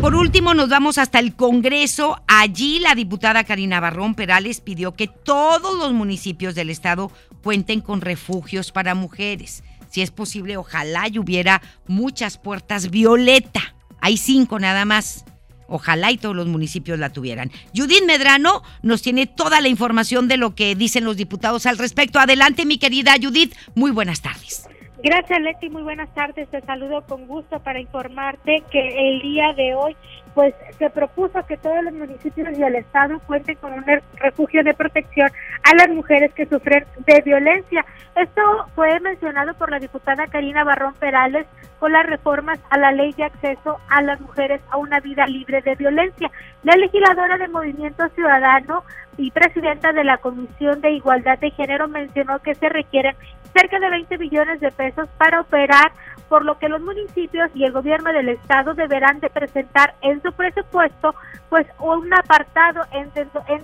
Por 0.01 0.15
último, 0.15 0.55
nos 0.55 0.69
vamos 0.69 0.97
hasta 0.97 1.19
el 1.19 1.35
Congreso. 1.35 2.19
Allí 2.27 2.79
la 2.79 2.95
diputada 2.95 3.43
Karina 3.43 3.79
Barrón 3.79 4.15
Perales 4.15 4.61
pidió 4.61 4.95
que 4.95 5.07
todos 5.07 5.77
los 5.77 5.93
municipios 5.93 6.55
del 6.55 6.71
estado 6.71 7.11
cuenten 7.43 7.81
con 7.81 8.01
refugios 8.01 8.71
para 8.71 8.95
mujeres. 8.95 9.63
Si 9.89 10.01
es 10.01 10.09
posible, 10.09 10.57
ojalá 10.57 11.07
y 11.07 11.19
hubiera 11.19 11.61
muchas 11.87 12.37
puertas 12.37 12.89
violeta. 12.89 13.61
Hay 14.01 14.17
cinco 14.17 14.59
nada 14.59 14.85
más. 14.85 15.25
Ojalá 15.69 16.11
y 16.11 16.17
todos 16.17 16.35
los 16.35 16.47
municipios 16.47 16.99
la 16.99 17.11
tuvieran. 17.11 17.51
Judith 17.75 18.03
Medrano 18.05 18.63
nos 18.81 19.01
tiene 19.01 19.27
toda 19.27 19.61
la 19.61 19.67
información 19.67 20.27
de 20.27 20.37
lo 20.37 20.55
que 20.55 20.75
dicen 20.75 21.05
los 21.05 21.17
diputados 21.17 21.65
al 21.65 21.77
respecto. 21.77 22.19
Adelante, 22.19 22.65
mi 22.65 22.77
querida 22.77 23.13
Judith. 23.21 23.55
Muy 23.75 23.91
buenas 23.91 24.21
tardes. 24.21 24.67
Gracias, 25.01 25.39
Leti. 25.39 25.69
Muy 25.69 25.83
buenas 25.83 26.13
tardes. 26.13 26.49
Te 26.49 26.59
saludo 26.61 27.05
con 27.07 27.25
gusto 27.25 27.59
para 27.61 27.79
informarte 27.79 28.63
que 28.69 28.79
el 28.79 29.21
día 29.21 29.53
de 29.53 29.73
hoy 29.73 29.95
pues 30.39 30.55
se 30.77 30.89
propuso 30.89 31.45
que 31.45 31.57
todos 31.57 31.83
los 31.83 31.93
municipios 31.93 32.57
y 32.57 32.63
el 32.63 32.75
estado 32.75 33.19
cuenten 33.27 33.57
con 33.57 33.73
un 33.73 33.83
refugio 34.15 34.63
de 34.63 34.73
protección 34.73 35.29
a 35.63 35.75
las 35.75 35.89
mujeres 35.89 36.33
que 36.33 36.45
sufren 36.45 36.85
de 37.05 37.21
violencia. 37.25 37.85
Esto 38.15 38.41
fue 38.73 39.01
mencionado 39.01 39.53
por 39.55 39.69
la 39.69 39.79
diputada 39.79 40.27
Karina 40.27 40.63
Barrón 40.63 40.93
Perales 40.93 41.45
con 41.77 41.91
las 41.91 42.05
reformas 42.05 42.57
a 42.69 42.77
la 42.77 42.93
ley 42.93 43.11
de 43.11 43.25
acceso 43.25 43.81
a 43.89 44.01
las 44.01 44.21
mujeres 44.21 44.61
a 44.69 44.77
una 44.77 45.01
vida 45.01 45.27
libre 45.27 45.61
de 45.61 45.75
violencia. 45.75 46.31
La 46.63 46.77
legisladora 46.77 47.37
de 47.37 47.49
Movimiento 47.49 48.07
Ciudadano 48.15 48.85
y 49.17 49.31
presidenta 49.31 49.91
de 49.91 50.05
la 50.05 50.19
Comisión 50.19 50.79
de 50.79 50.91
Igualdad 50.91 51.37
de 51.39 51.51
Género 51.51 51.89
mencionó 51.89 52.39
que 52.39 52.55
se 52.55 52.69
requieren 52.69 53.13
cerca 53.53 53.77
de 53.77 53.89
20 53.89 54.15
billones 54.15 54.61
de 54.61 54.71
pesos 54.71 55.09
para 55.17 55.41
operar, 55.41 55.91
por 56.29 56.45
lo 56.45 56.57
que 56.59 56.69
los 56.69 56.81
municipios 56.81 57.49
y 57.55 57.65
el 57.65 57.71
gobierno 57.71 58.13
del 58.13 58.29
estado 58.29 58.75
deberán 58.75 59.19
de 59.19 59.29
presentar 59.29 59.95
en 60.01 60.21
su 60.21 60.31
presupuesto 60.31 61.15
pues 61.49 61.67
un 61.79 62.13
apartado 62.13 62.81
en, 62.91 63.11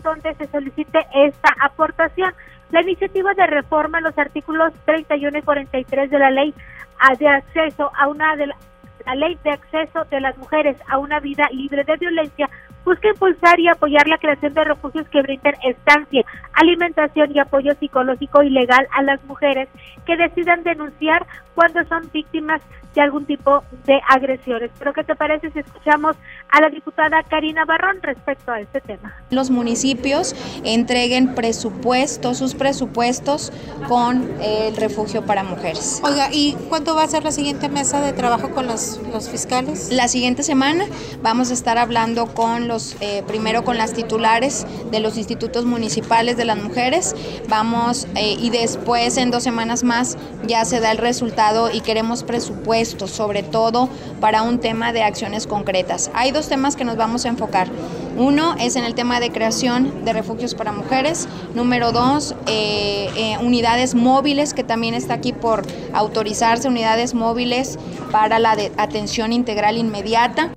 donde 0.01 0.33
se 0.33 0.47
solicite 0.47 1.05
esta 1.13 1.55
aportación. 1.61 2.33
La 2.71 2.81
iniciativa 2.81 3.33
de 3.35 3.45
reforma 3.45 4.01
los 4.01 4.17
artículos 4.17 4.73
31 4.85 5.37
y 5.37 5.41
43 5.43 6.09
de 6.09 6.19
la 6.19 6.31
ley 6.31 6.53
ah, 6.99 7.15
de 7.15 7.27
acceso 7.27 7.91
a 7.95 8.07
una 8.07 8.35
de 8.35 8.47
la 8.47 9.15
ley 9.15 9.37
de 9.43 9.51
acceso 9.51 10.03
de 10.05 10.19
las 10.19 10.35
mujeres 10.37 10.75
a 10.87 10.97
una 10.97 11.19
vida 11.19 11.47
libre 11.51 11.83
de 11.83 11.95
violencia 11.97 12.49
busca 12.85 13.09
impulsar 13.09 13.59
y 13.59 13.67
apoyar 13.67 14.07
la 14.07 14.17
creación 14.17 14.53
de 14.53 14.63
refugios 14.63 15.07
que 15.09 15.21
brinden 15.21 15.55
estancia, 15.63 16.23
alimentación 16.53 17.35
y 17.35 17.39
apoyo 17.39 17.73
psicológico 17.79 18.43
y 18.43 18.51
legal 18.51 18.87
a 18.93 19.01
las 19.01 19.23
mujeres 19.25 19.67
que 20.05 20.15
decidan 20.15 20.63
denunciar 20.63 21.25
cuando 21.55 21.83
son 21.85 22.09
víctimas 22.13 22.61
de 22.95 23.01
algún 23.01 23.25
tipo 23.25 23.63
de 23.85 23.99
agresiones. 24.07 24.71
Pero 24.79 24.93
¿qué 24.93 25.03
te 25.03 25.15
parece 25.15 25.51
si 25.51 25.59
escuchamos 25.59 26.15
a 26.49 26.61
la 26.61 26.69
diputada 26.69 27.21
Karina 27.23 27.65
Barrón 27.65 27.97
respecto 28.01 28.51
a 28.51 28.61
este 28.61 28.81
tema? 28.81 29.13
Los 29.29 29.51
municipios 29.51 30.33
entreguen 30.63 31.35
presupuestos, 31.35 32.37
sus 32.37 32.55
presupuestos 32.55 33.51
con 33.87 34.31
el 34.41 34.75
refugio 34.77 35.25
para 35.25 35.43
mujeres. 35.43 36.01
Oiga, 36.03 36.29
¿y 36.31 36.55
cuánto 36.69 36.95
va 36.95 37.03
a 37.03 37.07
ser 37.07 37.23
la 37.23 37.31
siguiente 37.31 37.69
mesa 37.69 38.01
de 38.01 38.13
trabajo 38.13 38.51
con 38.51 38.65
los, 38.65 39.01
los 39.11 39.29
fiscales? 39.29 39.91
La 39.91 40.07
siguiente 40.07 40.43
semana 40.43 40.85
vamos 41.21 41.51
a 41.51 41.53
estar 41.53 41.77
hablando 41.77 42.27
con 42.33 42.67
los, 42.67 42.74
eh, 42.99 43.23
primero 43.25 43.63
con 43.63 43.77
las 43.77 43.93
titulares 43.93 44.65
de 44.91 44.99
los 44.99 45.17
institutos 45.17 45.65
municipales 45.65 46.37
de 46.37 46.45
las 46.45 46.61
mujeres, 46.61 47.15
vamos 47.47 48.07
eh, 48.15 48.35
y 48.39 48.49
después 48.49 49.17
en 49.17 49.31
dos 49.31 49.43
semanas 49.43 49.83
más 49.83 50.17
ya 50.45 50.65
se 50.65 50.79
da 50.79 50.91
el 50.91 50.97
resultado 50.97 51.71
y 51.71 51.81
queremos 51.81 52.23
presupuestos, 52.23 53.11
sobre 53.11 53.43
todo 53.43 53.89
para 54.19 54.41
un 54.41 54.59
tema 54.59 54.91
de 54.93 55.03
acciones 55.03 55.47
concretas. 55.47 56.11
Hay 56.13 56.31
dos 56.31 56.49
temas 56.49 56.75
que 56.75 56.83
nos 56.83 56.97
vamos 56.97 57.25
a 57.25 57.29
enfocar. 57.29 57.69
Uno 58.17 58.55
es 58.59 58.75
en 58.75 58.85
el 58.85 58.95
tema 58.95 59.19
de 59.19 59.29
creación 59.29 60.05
de 60.05 60.13
refugios 60.13 60.55
para 60.55 60.71
mujeres. 60.71 61.27
Número 61.53 61.91
dos, 61.91 62.33
eh, 62.47 63.37
unidades 63.41 63.93
móviles, 63.93 64.53
que 64.53 64.63
también 64.63 64.93
está 64.93 65.15
aquí 65.15 65.33
por 65.33 65.65
autorizarse, 65.93 66.67
unidades 66.67 67.13
móviles 67.13 67.77
para 68.11 68.39
la 68.39 68.55
atención 68.77 69.33
integral 69.33 69.77
inmediata. 69.77 70.51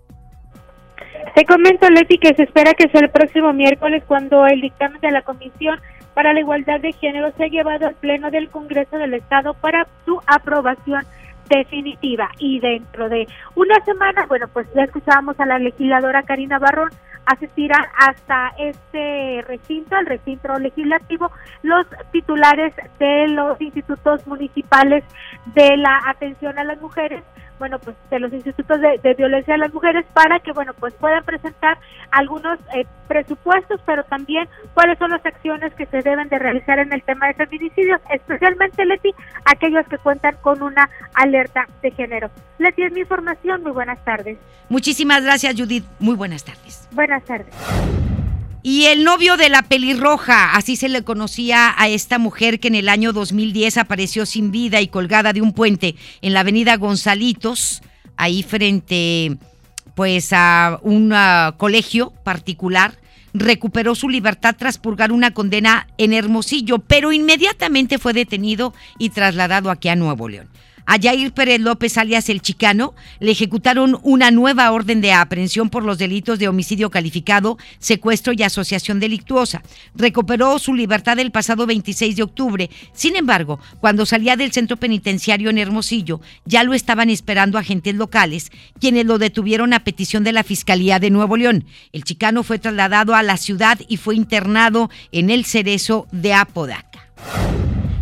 Te 1.35 1.45
comento, 1.45 1.89
Leti, 1.89 2.19
que 2.19 2.35
se 2.35 2.45
espera 2.45 2.75
que 2.75 2.89
sea 2.89 3.01
el 3.01 3.11
próximo 3.11 3.53
miércoles 3.53 4.03
cuando 4.07 4.47
el 4.47 4.61
dictamen 4.61 5.01
de 5.01 5.11
la 5.11 5.23
Comisión 5.23 5.81
para 6.15 6.33
la 6.33 6.41
Igualdad 6.41 6.81
de 6.81 6.93
Género 6.93 7.31
sea 7.37 7.47
llevado 7.47 7.87
al 7.87 7.95
Pleno 7.95 8.31
del 8.31 8.49
Congreso 8.49 8.97
del 8.97 9.15
Estado 9.15 9.55
para 9.55 9.87
su 10.05 10.21
aprobación 10.27 11.05
definitiva. 11.49 12.31
Y 12.39 12.61
dentro 12.61 13.09
de 13.09 13.27
una 13.55 13.83
semana, 13.85 14.27
bueno, 14.27 14.47
pues 14.53 14.67
ya 14.75 14.83
escuchábamos 14.83 15.39
a 15.41 15.47
la 15.47 15.59
legisladora 15.59 16.23
Karina 16.23 16.59
Barrón, 16.59 16.91
asistirán 17.27 17.85
hasta 17.97 18.53
este 18.59 19.45
recinto, 19.47 19.97
el 19.97 20.07
recinto 20.07 20.59
legislativo, 20.59 21.31
los 21.63 21.87
titulares 22.11 22.75
de 22.99 23.29
los 23.29 23.61
institutos 23.61 24.27
municipales 24.27 25.05
de 25.55 25.77
la 25.77 26.01
atención 26.07 26.59
a 26.59 26.65
las 26.65 26.81
mujeres, 26.81 27.23
bueno, 27.59 27.79
pues 27.79 27.97
de 28.11 28.19
los 28.19 28.33
institutos 28.33 28.81
de, 28.81 29.15
violencia 29.15 29.55
de 29.55 29.59
las 29.59 29.73
mujeres 29.73 30.05
para 30.13 30.41
que, 30.41 30.53
bueno, 30.53 30.73
pues 30.75 30.95
puedan 30.95 31.25
presentar 31.25 31.79
algunos 32.11 32.59
eh, 32.75 32.87
presupuestos, 33.07 33.81
pero 33.85 34.05
también 34.05 34.49
cuáles 34.75 34.99
son 34.99 35.11
las 35.11 35.25
acciones 35.25 35.75
que 35.75 35.87
se 35.87 36.03
deben 36.03 36.29
de 36.29 36.39
realizar 36.39 36.79
en 36.79 36.93
el 36.93 37.03
tema 37.03 37.29
de 37.29 37.35
feminicidios, 37.35 38.01
especialmente, 38.11 38.85
Leti, 38.85 39.11
aquellos 39.45 39.87
que 39.89 39.99
cuentan 39.99 40.37
con 40.41 40.63
una 40.63 40.89
alerta 41.15 41.67
de 41.83 41.91
género. 41.91 42.31
Leti, 42.59 42.83
es 42.83 42.93
mi 42.93 43.01
información. 43.01 43.63
Muy 43.63 43.73
buenas 43.73 44.03
tardes. 44.05 44.39
Muchísimas 44.69 45.23
gracias, 45.23 45.55
Judith. 45.57 45.85
Muy 45.99 46.17
buenas 46.17 46.45
tardes. 46.45 46.89
Buenas 46.93 47.25
tardes. 47.25 47.55
Y 48.63 48.87
el 48.87 49.05
novio 49.05 49.37
de 49.37 49.49
la 49.49 49.63
pelirroja, 49.63 50.55
así 50.55 50.77
se 50.77 50.89
le 50.89 51.03
conocía 51.03 51.75
a 51.77 51.89
esta 51.89 52.19
mujer 52.19 52.59
que 52.59 52.69
en 52.69 52.75
el 52.75 52.89
año 52.89 53.13
2010 53.13 53.79
apareció 53.79 54.27
sin 54.27 54.51
vida 54.51 54.81
y 54.81 54.89
colgada 54.89 55.33
de 55.33 55.43
un 55.43 55.53
puente 55.53 55.95
en 56.23 56.33
la 56.33 56.41
avenida 56.41 56.77
Gonzalitos, 56.77 57.83
ahí 58.17 58.43
frente 58.43 59.37
pues 59.95 60.33
a 60.33 60.81
un 60.83 61.13
ah, 61.13 61.55
colegio 61.57 62.13
particular, 62.25 62.99
recuperó 63.33 63.95
su 63.95 64.09
libertad 64.09 64.57
tras 64.59 64.79
purgar 64.79 65.13
una 65.13 65.33
condena 65.33 65.87
en 65.99 66.13
Hermosillo, 66.13 66.79
pero 66.79 67.13
inmediatamente 67.13 67.99
fue 67.99 68.13
detenido 68.13 68.75
y 68.99 69.11
trasladado 69.11 69.71
aquí 69.71 69.89
a 69.89 69.97
Nuevo 69.97 70.29
León. 70.29 70.49
A 70.91 70.99
Jair 70.99 71.33
Pérez 71.35 71.61
López, 71.61 71.99
alias 71.99 72.31
El 72.31 72.41
Chicano, 72.41 72.95
le 73.21 73.33
ejecutaron 73.33 74.01
una 74.03 74.31
nueva 74.31 74.73
orden 74.73 75.03
de 75.03 75.13
aprehensión 75.13 75.69
por 75.69 75.85
los 75.85 75.99
delitos 75.99 76.39
de 76.39 76.49
homicidio 76.49 76.89
calificado, 76.89 77.59
secuestro 77.79 78.33
y 78.33 78.43
asociación 78.43 78.99
delictuosa. 78.99 79.63
Recuperó 79.95 80.59
su 80.59 80.73
libertad 80.73 81.19
el 81.19 81.31
pasado 81.31 81.67
26 81.67 82.17
de 82.17 82.23
octubre. 82.23 82.71
Sin 82.95 83.17
embargo, 83.17 83.61
cuando 83.81 84.07
salía 84.07 84.37
del 84.37 84.51
centro 84.51 84.79
penitenciario 84.79 85.51
en 85.51 85.59
Hermosillo, 85.59 86.23
ya 86.47 86.65
lo 86.65 86.73
estaban 86.73 87.11
esperando 87.11 87.59
agentes 87.59 87.95
locales, 87.95 88.51
quienes 88.81 89.05
lo 89.05 89.19
detuvieron 89.19 89.75
a 89.75 89.85
petición 89.85 90.25
de 90.25 90.33
la 90.33 90.43
Fiscalía 90.43 90.99
de 90.99 91.11
Nuevo 91.11 91.37
León. 91.37 91.67
El 91.93 92.05
Chicano 92.05 92.43
fue 92.45 92.59
trasladado 92.59 93.15
a 93.15 93.23
la 93.23 93.37
ciudad 93.37 93.79
y 93.89 93.99
fue 93.99 94.17
internado 94.17 94.89
en 95.13 95.29
el 95.29 95.45
Cerezo 95.45 96.09
de 96.13 96.33
Apodaca. 96.33 97.11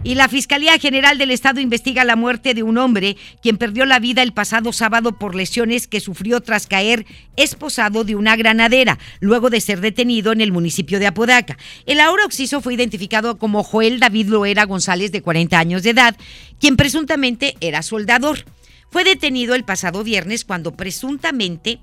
Y 0.07 0.15
la 0.15 0.29
Fiscalía 0.29 0.79
General 0.79 1.19
del 1.19 1.33
Estado 1.33 1.59
investiga 1.59 2.05
la 2.05 2.15
muerte 2.15 2.55
de 2.55 2.63
un 2.63 2.79
hombre 2.79 3.17
quien 3.43 3.59
perdió 3.59 3.85
la 3.87 3.99
vida 3.99 4.23
el 4.23 4.33
pasado 4.33 4.73
sábado 4.73 5.19
por 5.19 5.35
lesiones 5.35 5.89
que 5.89 5.99
sufrió 5.99 6.41
tras 6.41 6.69
caer 6.69 7.05
esposado 7.35 8.05
de 8.05 8.15
una 8.15 8.37
granadera, 8.37 9.01
luego 9.19 9.51
de 9.51 9.61
ser 9.61 9.81
detenido 9.81 10.31
en 10.31 10.41
el 10.41 10.53
municipio 10.53 11.01
de 11.01 11.09
Apodaca. 11.09 11.59
El 11.87 11.99
ahora 11.99 12.25
occiso 12.25 12.61
fue 12.61 12.75
identificado 12.75 13.37
como 13.37 13.65
Joel 13.65 13.99
David 13.99 14.29
Loera 14.29 14.65
González, 14.65 15.11
de 15.11 15.23
40 15.23 15.59
años 15.59 15.83
de 15.83 15.91
edad, 15.91 16.17
quien 16.61 16.77
presuntamente 16.77 17.57
era 17.61 17.83
soldador. 17.83 18.45
Fue 18.93 19.03
detenido 19.03 19.57
el 19.57 19.65
pasado 19.65 20.05
viernes 20.05 20.45
cuando 20.45 20.77
presuntamente 20.77 21.81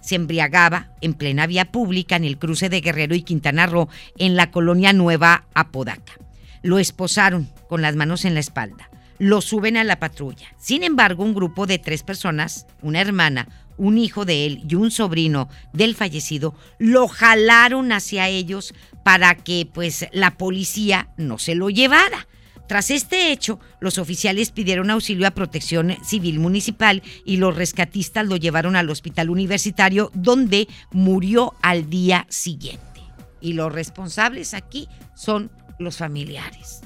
se 0.00 0.14
embriagaba 0.14 0.92
en 1.00 1.14
plena 1.14 1.48
vía 1.48 1.72
pública 1.72 2.14
en 2.14 2.26
el 2.26 2.38
cruce 2.38 2.68
de 2.68 2.80
Guerrero 2.80 3.16
y 3.16 3.22
Quintana 3.22 3.66
Roo 3.66 3.88
en 4.18 4.36
la 4.36 4.52
colonia 4.52 4.92
Nueva 4.92 5.46
Apodaca. 5.52 6.23
Lo 6.64 6.78
esposaron 6.78 7.50
con 7.68 7.82
las 7.82 7.94
manos 7.94 8.24
en 8.24 8.32
la 8.32 8.40
espalda. 8.40 8.88
Lo 9.18 9.42
suben 9.42 9.76
a 9.76 9.84
la 9.84 10.00
patrulla. 10.00 10.48
Sin 10.58 10.82
embargo, 10.82 11.22
un 11.22 11.34
grupo 11.34 11.66
de 11.66 11.78
tres 11.78 12.02
personas, 12.02 12.66
una 12.80 13.02
hermana, 13.02 13.48
un 13.76 13.98
hijo 13.98 14.24
de 14.24 14.46
él 14.46 14.62
y 14.66 14.74
un 14.74 14.90
sobrino 14.90 15.50
del 15.74 15.94
fallecido, 15.94 16.54
lo 16.78 17.06
jalaron 17.06 17.92
hacia 17.92 18.30
ellos 18.30 18.72
para 19.02 19.34
que 19.34 19.68
pues 19.74 20.06
la 20.12 20.38
policía 20.38 21.10
no 21.18 21.36
se 21.36 21.54
lo 21.54 21.68
llevara. 21.68 22.26
Tras 22.66 22.90
este 22.90 23.30
hecho, 23.30 23.60
los 23.78 23.98
oficiales 23.98 24.50
pidieron 24.50 24.88
auxilio 24.88 25.26
a 25.26 25.32
Protección 25.32 25.98
Civil 26.02 26.38
Municipal 26.40 27.02
y 27.26 27.36
los 27.36 27.54
rescatistas 27.54 28.26
lo 28.26 28.36
llevaron 28.36 28.74
al 28.74 28.88
hospital 28.88 29.28
universitario 29.28 30.10
donde 30.14 30.66
murió 30.92 31.52
al 31.60 31.90
día 31.90 32.26
siguiente. 32.30 33.02
Y 33.42 33.52
los 33.52 33.70
responsables 33.70 34.54
aquí 34.54 34.88
son 35.14 35.50
los 35.78 35.96
familiares. 35.96 36.82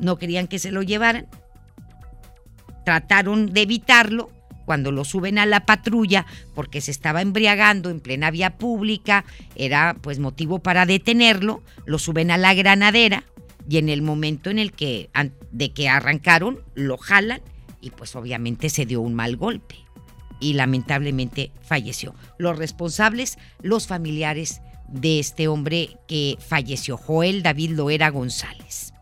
No 0.00 0.18
querían 0.18 0.48
que 0.48 0.58
se 0.58 0.72
lo 0.72 0.82
llevaran. 0.82 1.26
Trataron 2.84 3.52
de 3.52 3.62
evitarlo 3.62 4.30
cuando 4.64 4.92
lo 4.92 5.04
suben 5.04 5.38
a 5.38 5.46
la 5.46 5.66
patrulla 5.66 6.26
porque 6.54 6.80
se 6.80 6.90
estaba 6.90 7.20
embriagando 7.20 7.90
en 7.90 8.00
plena 8.00 8.30
vía 8.30 8.56
pública, 8.56 9.24
era 9.54 9.96
pues 10.00 10.18
motivo 10.18 10.60
para 10.60 10.86
detenerlo, 10.86 11.62
lo 11.84 11.98
suben 11.98 12.30
a 12.30 12.38
la 12.38 12.54
granadera 12.54 13.24
y 13.68 13.78
en 13.78 13.88
el 13.88 14.02
momento 14.02 14.50
en 14.50 14.58
el 14.58 14.72
que 14.72 15.10
de 15.50 15.72
que 15.72 15.88
arrancaron 15.88 16.60
lo 16.74 16.96
jalan 16.96 17.40
y 17.80 17.90
pues 17.90 18.16
obviamente 18.16 18.70
se 18.70 18.86
dio 18.86 19.00
un 19.00 19.14
mal 19.14 19.36
golpe 19.36 19.76
y 20.40 20.54
lamentablemente 20.54 21.52
falleció. 21.62 22.14
Los 22.38 22.58
responsables, 22.58 23.38
los 23.60 23.86
familiares 23.86 24.60
de 24.92 25.18
este 25.18 25.48
hombre 25.48 25.96
que 26.06 26.36
falleció, 26.38 26.96
Joel 26.96 27.42
David 27.42 27.70
Loera 27.70 28.10
González. 28.10 28.92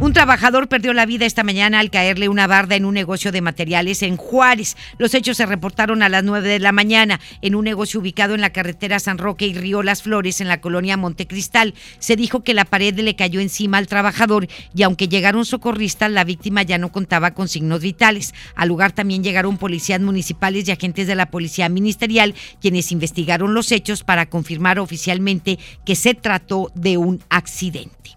Un 0.00 0.14
trabajador 0.14 0.66
perdió 0.66 0.94
la 0.94 1.04
vida 1.04 1.26
esta 1.26 1.44
mañana 1.44 1.78
al 1.78 1.90
caerle 1.90 2.30
una 2.30 2.46
barda 2.46 2.74
en 2.74 2.86
un 2.86 2.94
negocio 2.94 3.32
de 3.32 3.42
materiales 3.42 4.02
en 4.02 4.16
Juárez. 4.16 4.78
Los 4.96 5.12
hechos 5.12 5.36
se 5.36 5.44
reportaron 5.44 6.02
a 6.02 6.08
las 6.08 6.24
9 6.24 6.48
de 6.48 6.58
la 6.58 6.72
mañana 6.72 7.20
en 7.42 7.54
un 7.54 7.66
negocio 7.66 8.00
ubicado 8.00 8.34
en 8.34 8.40
la 8.40 8.48
carretera 8.48 8.98
San 8.98 9.18
Roque 9.18 9.46
y 9.46 9.52
Río 9.52 9.82
Las 9.82 10.02
Flores 10.02 10.40
en 10.40 10.48
la 10.48 10.62
colonia 10.62 10.96
Montecristal. 10.96 11.74
Se 11.98 12.16
dijo 12.16 12.42
que 12.42 12.54
la 12.54 12.64
pared 12.64 12.98
le 12.98 13.14
cayó 13.14 13.40
encima 13.40 13.76
al 13.76 13.88
trabajador 13.88 14.48
y 14.74 14.84
aunque 14.84 15.06
llegaron 15.06 15.44
socorristas, 15.44 16.10
la 16.10 16.24
víctima 16.24 16.62
ya 16.62 16.78
no 16.78 16.90
contaba 16.90 17.32
con 17.32 17.48
signos 17.48 17.82
vitales. 17.82 18.32
Al 18.54 18.68
lugar 18.68 18.92
también 18.92 19.22
llegaron 19.22 19.58
policías 19.58 20.00
municipales 20.00 20.66
y 20.66 20.72
agentes 20.72 21.08
de 21.08 21.14
la 21.14 21.30
policía 21.30 21.68
ministerial 21.68 22.34
quienes 22.62 22.90
investigaron 22.90 23.52
los 23.52 23.70
hechos 23.70 24.02
para 24.02 24.30
confirmar 24.30 24.78
oficialmente 24.78 25.58
que 25.84 25.94
se 25.94 26.14
trató 26.14 26.72
de 26.74 26.96
un 26.96 27.22
accidente. 27.28 28.12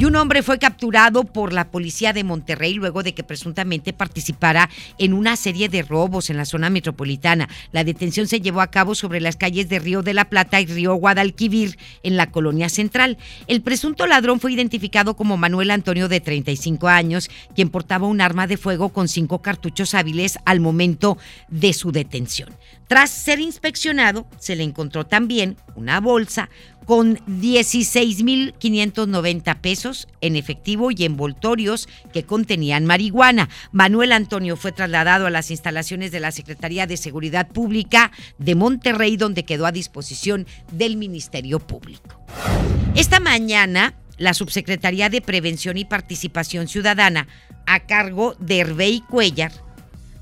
Y 0.00 0.06
un 0.06 0.16
hombre 0.16 0.42
fue 0.42 0.58
capturado 0.58 1.24
por 1.24 1.52
la 1.52 1.70
policía 1.70 2.14
de 2.14 2.24
Monterrey 2.24 2.72
luego 2.72 3.02
de 3.02 3.12
que 3.12 3.22
presuntamente 3.22 3.92
participara 3.92 4.70
en 4.96 5.12
una 5.12 5.36
serie 5.36 5.68
de 5.68 5.82
robos 5.82 6.30
en 6.30 6.38
la 6.38 6.46
zona 6.46 6.70
metropolitana. 6.70 7.50
La 7.70 7.84
detención 7.84 8.26
se 8.26 8.40
llevó 8.40 8.62
a 8.62 8.70
cabo 8.70 8.94
sobre 8.94 9.20
las 9.20 9.36
calles 9.36 9.68
de 9.68 9.78
Río 9.78 10.00
de 10.00 10.14
la 10.14 10.30
Plata 10.30 10.58
y 10.58 10.64
Río 10.64 10.94
Guadalquivir 10.94 11.78
en 12.02 12.16
la 12.16 12.30
colonia 12.30 12.70
central. 12.70 13.18
El 13.46 13.60
presunto 13.60 14.06
ladrón 14.06 14.40
fue 14.40 14.54
identificado 14.54 15.16
como 15.16 15.36
Manuel 15.36 15.70
Antonio 15.70 16.08
de 16.08 16.22
35 16.22 16.88
años, 16.88 17.28
quien 17.54 17.68
portaba 17.68 18.06
un 18.06 18.22
arma 18.22 18.46
de 18.46 18.56
fuego 18.56 18.88
con 18.88 19.06
cinco 19.06 19.42
cartuchos 19.42 19.92
hábiles 19.92 20.38
al 20.46 20.60
momento 20.60 21.18
de 21.50 21.74
su 21.74 21.92
detención. 21.92 22.48
Tras 22.90 23.10
ser 23.10 23.38
inspeccionado, 23.38 24.26
se 24.40 24.56
le 24.56 24.64
encontró 24.64 25.06
también 25.06 25.56
una 25.76 26.00
bolsa 26.00 26.50
con 26.86 27.18
16.590 27.18 29.60
pesos 29.60 30.08
en 30.20 30.34
efectivo 30.34 30.90
y 30.90 31.04
envoltorios 31.04 31.88
que 32.12 32.24
contenían 32.24 32.86
marihuana. 32.86 33.48
Manuel 33.70 34.10
Antonio 34.10 34.56
fue 34.56 34.72
trasladado 34.72 35.28
a 35.28 35.30
las 35.30 35.52
instalaciones 35.52 36.10
de 36.10 36.18
la 36.18 36.32
Secretaría 36.32 36.88
de 36.88 36.96
Seguridad 36.96 37.46
Pública 37.46 38.10
de 38.38 38.56
Monterrey, 38.56 39.16
donde 39.16 39.44
quedó 39.44 39.66
a 39.66 39.72
disposición 39.72 40.48
del 40.72 40.96
Ministerio 40.96 41.60
Público. 41.60 42.20
Esta 42.96 43.20
mañana, 43.20 43.94
la 44.18 44.34
Subsecretaría 44.34 45.08
de 45.10 45.20
Prevención 45.20 45.76
y 45.76 45.84
Participación 45.84 46.66
Ciudadana, 46.66 47.28
a 47.68 47.86
cargo 47.86 48.34
de 48.40 48.58
Hervey 48.58 49.04
Cuellar, 49.08 49.52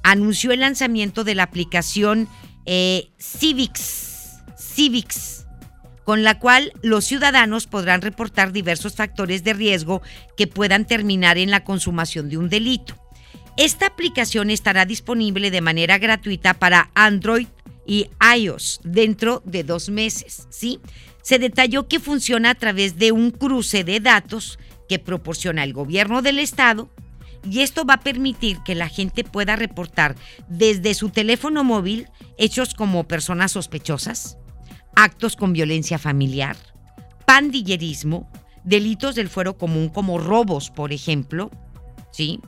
anunció 0.03 0.53
el 0.53 0.61
lanzamiento 0.61 1.25
de 1.25 1.35
la 1.35 1.45
aplicación 1.45 2.29
eh, 2.71 3.09
Civics. 3.19 4.43
Civics 4.59 5.47
con 6.05 6.23
la 6.23 6.39
cual 6.39 6.73
los 6.83 7.05
ciudadanos 7.07 7.67
podrán 7.67 8.03
reportar 8.03 8.53
diversos 8.53 8.95
factores 8.95 9.43
de 9.43 9.55
riesgo 9.55 10.03
que 10.37 10.47
puedan 10.47 10.87
terminar 10.87 11.39
en 11.39 11.51
la 11.51 11.65
consumación 11.65 12.29
de 12.29 12.39
un 12.39 12.49
delito. 12.49 12.95
Esta 13.57 13.87
aplicación 13.87 14.51
estará 14.51 14.85
disponible 14.85 15.51
de 15.51 15.61
manera 15.61 15.99
gratuita 15.99 16.55
para 16.55 16.91
Android 16.95 17.47
y 17.87 18.09
iOS 18.37 18.81
dentro 18.85 19.43
de 19.45 19.65
dos 19.65 19.89
meses. 19.89 20.47
¿sí? 20.51 20.79
Se 21.23 21.39
detalló 21.39 21.89
que 21.89 22.01
funciona 22.01 22.51
a 22.51 22.55
través 22.55 22.99
de 22.99 23.13
un 23.13 23.31
cruce 23.31 23.83
de 23.83 24.01
datos 24.01 24.59
que 24.89 24.99
proporciona 24.99 25.65
el 25.65 25.73
gobierno 25.73 26.23
del 26.23 26.39
estado 26.39 26.91
y 27.51 27.61
esto 27.61 27.85
va 27.85 27.95
a 27.95 28.01
permitir 28.01 28.59
que 28.65 28.75
la 28.75 28.89
gente 28.89 29.25
pueda 29.25 29.57
reportar 29.57 30.17
desde 30.49 30.95
su 30.95 31.11
teléfono 31.11 31.65
móvil 31.65 32.09
hechos 32.37 32.75
como 32.75 33.09
personas 33.09 33.53
sospechosas, 33.53 34.39
actos 34.95 35.37
con 35.37 35.53
violencia 35.53 35.99
familiar, 35.99 36.57
pandillerismo, 37.27 38.31
delitos 38.65 39.15
del 39.15 39.29
fuero 39.29 39.57
común 39.57 39.89
como 39.89 40.19
robos, 40.19 40.71
por 40.71 40.93
ejemplo, 40.93 41.51
¿sí? 42.13 42.41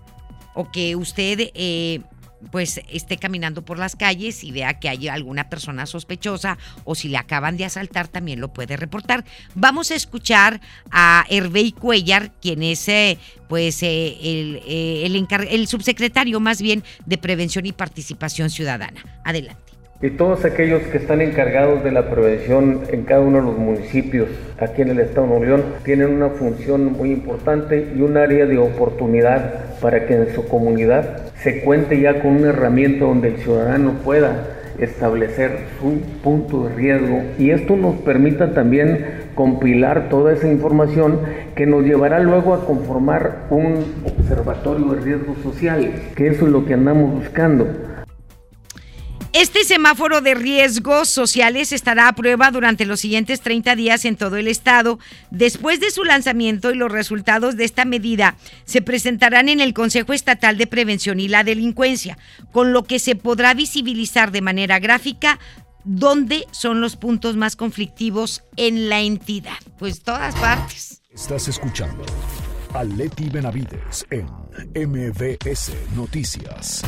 O 0.54 0.70
que 0.70 0.96
usted 0.96 1.50
eh, 1.54 2.02
pues 2.50 2.80
esté 2.88 3.16
caminando 3.16 3.62
por 3.64 3.78
las 3.78 3.96
calles 3.96 4.44
y 4.44 4.52
vea 4.52 4.78
que 4.78 4.88
hay 4.88 5.08
alguna 5.08 5.48
persona 5.48 5.86
sospechosa 5.86 6.58
o 6.84 6.94
si 6.94 7.08
le 7.08 7.16
acaban 7.16 7.56
de 7.56 7.64
asaltar 7.64 8.08
también 8.08 8.40
lo 8.40 8.52
puede 8.52 8.76
reportar. 8.76 9.24
Vamos 9.54 9.90
a 9.90 9.94
escuchar 9.94 10.60
a 10.90 11.24
Hervey 11.28 11.72
Cuellar, 11.72 12.32
quien 12.40 12.62
es 12.62 12.88
eh, 12.88 13.18
pues 13.48 13.82
eh, 13.82 14.16
el, 14.22 14.62
el, 14.66 15.28
el 15.48 15.66
subsecretario 15.68 16.40
más 16.40 16.62
bien 16.62 16.84
de 17.06 17.18
Prevención 17.18 17.66
y 17.66 17.72
Participación 17.72 18.50
Ciudadana. 18.50 19.04
Adelante 19.24 19.69
y 20.02 20.08
todos 20.10 20.46
aquellos 20.46 20.80
que 20.84 20.96
están 20.96 21.20
encargados 21.20 21.84
de 21.84 21.92
la 21.92 22.08
prevención 22.08 22.80
en 22.90 23.02
cada 23.02 23.20
uno 23.20 23.38
de 23.38 23.44
los 23.44 23.58
municipios 23.58 24.28
aquí 24.58 24.80
en 24.80 24.88
el 24.88 25.00
Estado 25.00 25.22
de 25.22 25.28
Nuevo 25.28 25.44
León 25.44 25.62
tienen 25.84 26.08
una 26.08 26.30
función 26.30 26.92
muy 26.94 27.12
importante 27.12 27.92
y 27.94 28.00
un 28.00 28.16
área 28.16 28.46
de 28.46 28.56
oportunidad 28.56 29.78
para 29.78 30.06
que 30.06 30.14
en 30.14 30.34
su 30.34 30.48
comunidad 30.48 31.30
se 31.42 31.60
cuente 31.62 32.00
ya 32.00 32.22
con 32.22 32.36
una 32.36 32.48
herramienta 32.48 33.04
donde 33.04 33.28
el 33.28 33.36
ciudadano 33.38 33.92
pueda 34.02 34.56
establecer 34.78 35.50
su 35.78 36.00
punto 36.22 36.66
de 36.66 36.74
riesgo. 36.74 37.22
Y 37.38 37.50
esto 37.50 37.76
nos 37.76 37.96
permita 37.96 38.54
también 38.54 39.04
compilar 39.34 40.08
toda 40.08 40.32
esa 40.32 40.48
información 40.48 41.20
que 41.54 41.66
nos 41.66 41.84
llevará 41.84 42.20
luego 42.20 42.54
a 42.54 42.64
conformar 42.64 43.46
un 43.50 43.84
observatorio 44.06 44.94
de 44.94 45.00
riesgos 45.02 45.36
sociales, 45.42 45.90
que 46.16 46.28
eso 46.28 46.46
es 46.46 46.52
lo 46.52 46.64
que 46.64 46.72
andamos 46.72 47.12
buscando 47.12 47.89
este 49.32 49.62
semáforo 49.62 50.20
de 50.20 50.34
riesgos 50.34 51.08
sociales 51.08 51.72
estará 51.72 52.08
a 52.08 52.14
prueba 52.14 52.50
durante 52.50 52.84
los 52.84 53.00
siguientes 53.00 53.40
30 53.40 53.76
días 53.76 54.04
en 54.04 54.16
todo 54.16 54.36
el 54.36 54.48
estado. 54.48 54.98
Después 55.30 55.78
de 55.78 55.90
su 55.90 56.02
lanzamiento 56.02 56.72
y 56.72 56.74
los 56.74 56.90
resultados 56.90 57.56
de 57.56 57.64
esta 57.64 57.84
medida 57.84 58.36
se 58.64 58.82
presentarán 58.82 59.48
en 59.48 59.60
el 59.60 59.72
Consejo 59.72 60.12
Estatal 60.12 60.58
de 60.58 60.66
Prevención 60.66 61.20
y 61.20 61.28
la 61.28 61.44
Delincuencia, 61.44 62.18
con 62.50 62.72
lo 62.72 62.82
que 62.82 62.98
se 62.98 63.14
podrá 63.14 63.54
visibilizar 63.54 64.32
de 64.32 64.42
manera 64.42 64.80
gráfica 64.80 65.38
dónde 65.84 66.46
son 66.50 66.80
los 66.80 66.96
puntos 66.96 67.36
más 67.36 67.54
conflictivos 67.54 68.42
en 68.56 68.88
la 68.88 69.00
entidad. 69.00 69.58
Pues 69.78 70.02
todas 70.02 70.34
partes. 70.36 71.02
Estás 71.10 71.46
escuchando 71.48 72.04
a 72.74 72.84
Leti 72.84 73.28
Benavides 73.28 74.06
en 74.10 74.26
MBS 74.74 75.72
Noticias. 75.94 76.82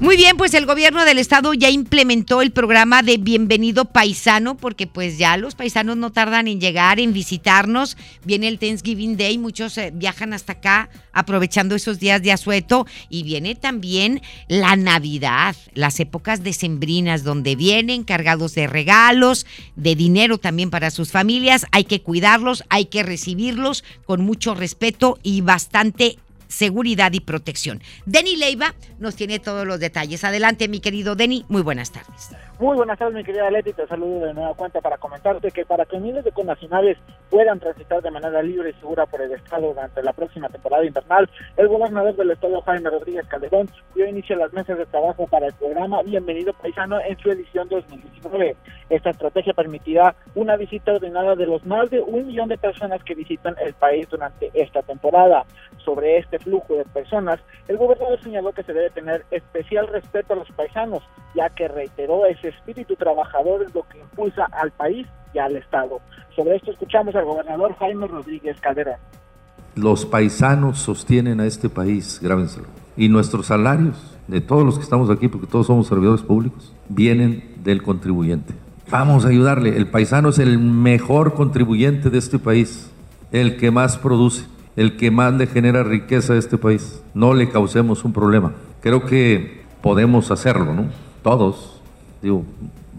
Muy 0.00 0.16
bien, 0.16 0.36
pues 0.36 0.52
el 0.54 0.66
gobierno 0.66 1.04
del 1.04 1.18
estado 1.18 1.54
ya 1.54 1.70
implementó 1.70 2.42
el 2.42 2.50
programa 2.50 3.02
de 3.02 3.16
Bienvenido 3.16 3.84
Paisano, 3.84 4.56
porque 4.56 4.88
pues 4.88 5.18
ya 5.18 5.36
los 5.36 5.54
paisanos 5.54 5.96
no 5.96 6.10
tardan 6.10 6.48
en 6.48 6.60
llegar, 6.60 6.98
en 6.98 7.12
visitarnos. 7.12 7.96
Viene 8.24 8.48
el 8.48 8.58
Thanksgiving 8.58 9.16
Day, 9.16 9.38
muchos 9.38 9.78
eh, 9.78 9.92
viajan 9.94 10.32
hasta 10.32 10.54
acá 10.54 10.90
aprovechando 11.12 11.76
esos 11.76 12.00
días 12.00 12.20
de 12.22 12.32
asueto 12.32 12.86
y 13.08 13.22
viene 13.22 13.54
también 13.54 14.20
la 14.48 14.74
Navidad, 14.74 15.54
las 15.74 16.00
épocas 16.00 16.42
decembrinas 16.42 17.22
donde 17.22 17.54
vienen 17.54 18.02
cargados 18.02 18.52
de 18.56 18.66
regalos, 18.66 19.46
de 19.76 19.94
dinero 19.94 20.38
también 20.38 20.70
para 20.70 20.90
sus 20.90 21.12
familias. 21.12 21.66
Hay 21.70 21.84
que 21.84 22.02
cuidarlos, 22.02 22.64
hay 22.68 22.86
que 22.86 23.04
recibirlos 23.04 23.84
con 24.04 24.22
mucho 24.22 24.56
respeto 24.56 25.18
y 25.22 25.40
bastante 25.40 26.18
seguridad 26.48 27.12
y 27.12 27.20
protección. 27.20 27.80
Denny 28.06 28.36
Leiva 28.36 28.74
nos 28.98 29.16
tiene 29.16 29.38
todos 29.38 29.66
los 29.66 29.80
detalles. 29.80 30.24
Adelante, 30.24 30.68
mi 30.68 30.80
querido 30.80 31.14
Denny, 31.14 31.44
muy 31.48 31.62
buenas 31.62 31.92
tardes. 31.92 32.30
Muy 32.60 32.76
buenas 32.76 32.98
tardes, 32.98 33.16
mi 33.16 33.24
querida 33.24 33.50
Leti. 33.50 33.72
Te 33.72 33.86
saludo 33.88 34.26
de 34.26 34.32
nueva 34.32 34.54
cuenta 34.54 34.80
para 34.80 34.96
comentarte 34.96 35.50
que 35.50 35.64
para 35.64 35.84
que 35.86 35.98
miles 35.98 36.24
de 36.24 36.30
connacionales 36.30 36.96
puedan 37.28 37.58
transitar 37.58 38.00
de 38.00 38.12
manera 38.12 38.42
libre 38.42 38.70
y 38.70 38.72
segura 38.74 39.06
por 39.06 39.20
el 39.20 39.32
estado 39.32 39.68
durante 39.68 40.02
la 40.02 40.12
próxima 40.12 40.48
temporada 40.48 40.84
invernal, 40.84 41.28
el 41.56 41.66
gobernador 41.66 42.14
del 42.14 42.30
estado, 42.30 42.62
Jaime 42.62 42.90
Rodríguez 42.90 43.26
Calderón, 43.26 43.68
dio 43.94 44.06
inicio 44.06 44.36
a 44.36 44.38
las 44.38 44.52
mesas 44.52 44.78
de 44.78 44.86
trabajo 44.86 45.26
para 45.26 45.48
el 45.48 45.52
programa 45.54 46.02
Bienvenido 46.02 46.52
Paisano 46.52 47.00
en 47.00 47.18
su 47.18 47.30
edición 47.30 47.68
2019. 47.68 48.56
Esta 48.88 49.10
estrategia 49.10 49.52
permitirá 49.52 50.14
una 50.36 50.56
visita 50.56 50.92
ordenada 50.92 51.34
de 51.34 51.46
los 51.46 51.66
más 51.66 51.90
de 51.90 52.00
un 52.00 52.28
millón 52.28 52.48
de 52.48 52.58
personas 52.58 53.02
que 53.02 53.14
visitan 53.14 53.56
el 53.60 53.74
país 53.74 54.08
durante 54.08 54.50
esta 54.54 54.82
temporada. 54.82 55.44
Sobre 55.84 56.18
este 56.18 56.38
flujo 56.38 56.74
de 56.74 56.84
personas, 56.86 57.40
el 57.68 57.76
gobernador 57.76 58.18
señaló 58.22 58.52
que 58.52 58.62
se 58.62 58.72
debe 58.72 58.90
tener 58.90 59.24
especial 59.30 59.86
respeto 59.88 60.32
a 60.32 60.36
los 60.36 60.50
paisanos, 60.52 61.02
ya 61.34 61.50
que 61.50 61.68
reiteró 61.68 62.24
ese 62.26 62.48
espíritu 62.48 62.96
trabajador 62.96 63.62
es 63.62 63.74
lo 63.74 63.82
que 63.88 63.98
impulsa 63.98 64.46
al 64.52 64.70
país 64.70 65.06
y 65.34 65.38
al 65.38 65.56
Estado. 65.56 66.00
Sobre 66.34 66.56
esto 66.56 66.70
escuchamos 66.70 67.14
al 67.14 67.24
gobernador 67.24 67.76
Jaime 67.76 68.06
Rodríguez 68.06 68.58
Calderón. 68.60 68.96
Los 69.74 70.06
paisanos 70.06 70.78
sostienen 70.78 71.40
a 71.40 71.46
este 71.46 71.68
país, 71.68 72.20
grábenselo. 72.22 72.66
Y 72.96 73.08
nuestros 73.08 73.46
salarios, 73.46 74.16
de 74.28 74.40
todos 74.40 74.64
los 74.64 74.76
que 74.76 74.84
estamos 74.84 75.10
aquí, 75.10 75.28
porque 75.28 75.48
todos 75.48 75.66
somos 75.66 75.88
servidores 75.88 76.22
públicos, 76.22 76.72
vienen 76.88 77.54
del 77.62 77.82
contribuyente. 77.82 78.54
Vamos 78.90 79.24
a 79.24 79.28
ayudarle. 79.28 79.76
El 79.76 79.88
paisano 79.88 80.28
es 80.28 80.38
el 80.38 80.58
mejor 80.58 81.34
contribuyente 81.34 82.10
de 82.10 82.18
este 82.18 82.38
país, 82.38 82.90
el 83.32 83.56
que 83.56 83.70
más 83.70 83.98
produce, 83.98 84.46
el 84.76 84.96
que 84.96 85.10
más 85.10 85.34
le 85.34 85.46
genera 85.46 85.82
riqueza 85.82 86.34
a 86.34 86.36
este 86.36 86.58
país. 86.58 87.02
No 87.14 87.34
le 87.34 87.48
causemos 87.48 88.04
un 88.04 88.12
problema. 88.12 88.52
Creo 88.80 89.04
que 89.04 89.62
podemos 89.82 90.30
hacerlo, 90.30 90.74
¿no? 90.74 90.86
Todos. 91.22 91.80
Digo, 92.22 92.44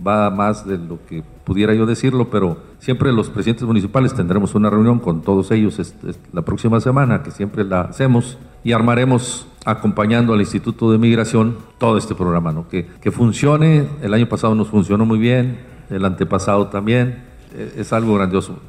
va 0.06 0.30
más 0.30 0.68
de 0.68 0.78
lo 0.78 1.00
que 1.08 1.24
pudiera 1.44 1.74
yo 1.74 1.86
decirlo, 1.86 2.30
pero 2.30 2.58
siempre 2.80 3.12
los 3.12 3.30
presidentes 3.30 3.66
municipales 3.66 4.14
tendremos 4.14 4.56
una 4.56 4.70
reunión 4.70 5.00
con 5.00 5.22
todos 5.22 5.52
ellos 5.52 5.80
este, 5.80 6.14
la 6.34 6.42
próxima 6.42 6.80
semana, 6.80 7.24
que 7.24 7.32
siempre 7.32 7.64
la 7.64 7.82
hacemos, 7.82 8.38
y 8.64 8.72
armaremos 8.72 9.48
acompañando 9.66 10.34
al 10.34 10.40
Instituto 10.42 10.92
de 10.92 10.98
Migración 10.98 11.58
todo 11.78 11.98
este 11.98 12.16
programa, 12.16 12.52
¿no? 12.52 12.68
que, 12.68 12.88
que 13.02 13.12
funcione. 13.12 13.88
El 14.02 14.14
año 14.14 14.28
pasado 14.28 14.56
nos 14.56 14.70
funcionó 14.70 15.06
muy 15.06 15.20
bien, 15.20 15.60
el 15.90 16.06
antepasado 16.06 16.68
también, 16.68 17.24
e, 17.54 17.74
es 17.78 17.94
algo 17.94 18.16
grandioso. 18.16 18.60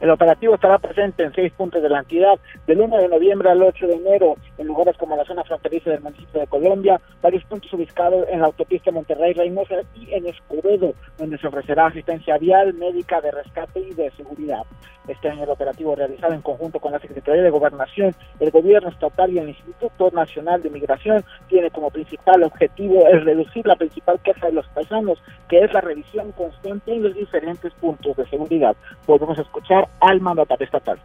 El 0.00 0.08
operativo 0.08 0.54
estará 0.54 0.78
presente 0.78 1.22
en 1.22 1.34
seis 1.34 1.52
puntos 1.52 1.82
de 1.82 1.90
la 1.90 1.98
entidad 1.98 2.38
del 2.66 2.80
1 2.80 2.96
de 2.96 3.08
noviembre 3.08 3.50
al 3.50 3.62
8 3.62 3.86
de 3.86 3.94
enero 3.96 4.34
en 4.56 4.66
lugares 4.66 4.96
como 4.96 5.14
la 5.14 5.26
zona 5.26 5.44
fronteriza 5.44 5.90
del 5.90 6.00
municipio 6.00 6.40
de 6.40 6.46
Colombia, 6.46 6.98
varios 7.20 7.44
puntos 7.44 7.70
ubicados 7.74 8.26
en 8.30 8.40
la 8.40 8.46
autopista 8.46 8.90
Monterrey-Reynosa 8.90 9.82
y 9.94 10.10
en 10.14 10.26
Escobedo, 10.26 10.94
donde 11.18 11.36
se 11.36 11.46
ofrecerá 11.46 11.86
asistencia 11.86 12.38
vial, 12.38 12.72
médica, 12.72 13.20
de 13.20 13.30
rescate 13.30 13.80
y 13.80 13.92
de 13.92 14.10
seguridad. 14.12 14.62
Este 15.06 15.28
año 15.28 15.44
el 15.44 15.50
operativo 15.50 15.94
realizado 15.94 16.32
en 16.34 16.40
conjunto 16.40 16.78
con 16.78 16.92
la 16.92 16.98
Secretaría 17.00 17.42
de 17.42 17.50
Gobernación, 17.50 18.14
el 18.38 18.50
Gobierno 18.50 18.88
Estatal 18.90 19.30
y 19.32 19.38
el 19.38 19.48
Instituto 19.48 20.10
Nacional 20.12 20.62
de 20.62 20.70
Migración 20.70 21.24
tiene 21.48 21.70
como 21.70 21.90
principal 21.90 22.42
objetivo 22.42 23.06
el 23.08 23.24
reducir 23.24 23.66
la 23.66 23.76
principal 23.76 24.20
queja 24.20 24.46
de 24.46 24.52
los 24.52 24.66
paisanos, 24.68 25.20
que 25.48 25.60
es 25.64 25.72
la 25.72 25.80
revisión 25.80 26.32
constante 26.32 26.94
en 26.94 27.02
los 27.02 27.14
diferentes 27.14 27.72
puntos 27.74 28.16
de 28.16 28.26
seguridad. 28.28 28.76
Podemos 29.04 29.38
escuchar 29.38 29.89
al 30.00 30.20
mandatario 30.20 30.64
estatal. 30.64 30.98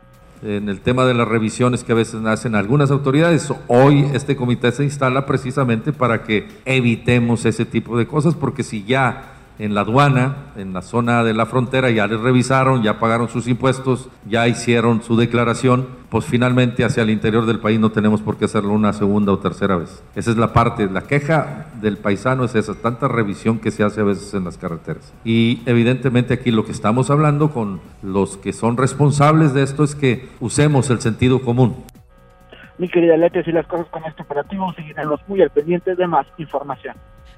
En 0.43 0.69
el 0.69 0.81
tema 0.81 1.05
de 1.05 1.13
las 1.13 1.27
revisiones 1.27 1.83
que 1.83 1.93
a 1.93 1.95
veces 1.95 2.23
hacen 2.25 2.55
algunas 2.55 2.91
autoridades, 2.91 3.51
hoy 3.67 4.09
este 4.13 4.35
comité 4.35 4.71
se 4.71 4.83
instala 4.83 5.25
precisamente 5.25 5.93
para 5.93 6.23
que 6.23 6.47
evitemos 6.65 7.45
ese 7.45 7.65
tipo 7.65 7.97
de 7.97 8.05
cosas, 8.05 8.35
porque 8.35 8.63
si 8.63 8.83
ya 8.83 9.34
en 9.59 9.73
la 9.73 9.81
aduana, 9.81 10.51
en 10.55 10.73
la 10.73 10.81
zona 10.81 11.23
de 11.23 11.33
la 11.33 11.45
frontera, 11.45 11.89
ya 11.89 12.07
les 12.07 12.19
revisaron, 12.19 12.83
ya 12.83 12.99
pagaron 12.99 13.29
sus 13.29 13.47
impuestos, 13.47 14.09
ya 14.27 14.47
hicieron 14.47 15.01
su 15.01 15.15
declaración, 15.15 15.87
pues 16.09 16.25
finalmente 16.25 16.83
hacia 16.83 17.03
el 17.03 17.09
interior 17.09 17.45
del 17.45 17.59
país 17.59 17.79
no 17.79 17.91
tenemos 17.91 18.21
por 18.21 18.37
qué 18.37 18.45
hacerlo 18.45 18.73
una 18.73 18.93
segunda 18.93 19.31
o 19.31 19.39
tercera 19.39 19.77
vez. 19.77 20.03
Esa 20.15 20.31
es 20.31 20.37
la 20.37 20.53
parte, 20.53 20.89
la 20.89 21.01
queja 21.01 21.67
del 21.81 21.97
paisano 21.97 22.45
es 22.45 22.55
esa, 22.55 22.73
tanta 22.75 23.07
revisión 23.07 23.59
que 23.59 23.71
se 23.71 23.83
hace 23.83 24.01
a 24.01 24.05
veces 24.05 24.33
en 24.33 24.43
las 24.43 24.57
carreteras. 24.57 25.13
Y 25.23 25.61
evidentemente 25.65 26.33
aquí 26.33 26.51
lo 26.51 26.65
que 26.65 26.71
estamos 26.71 27.09
hablando 27.09 27.51
con 27.51 27.81
los 28.01 28.37
que 28.37 28.53
son 28.53 28.77
responsables 28.77 29.53
de 29.53 29.63
esto 29.63 29.83
es 29.83 29.95
que 29.95 30.29
usemos 30.39 30.89
el 30.89 30.99
sentido 30.99 31.41
común. 31.41 31.75
Mi 32.77 32.89
querida 32.89 33.15
Lete, 33.15 33.43
si 33.43 33.53
las 33.53 33.65
cosas 33.67 33.87
con 33.87 34.03
este 34.03 34.21
operativo 34.21 34.73
seguiremos 34.73 35.21
muy 35.27 35.41
al 35.41 35.49
pendiente 35.49 35.95
de 35.95 36.07
más 36.07 36.27
información. 36.37 36.95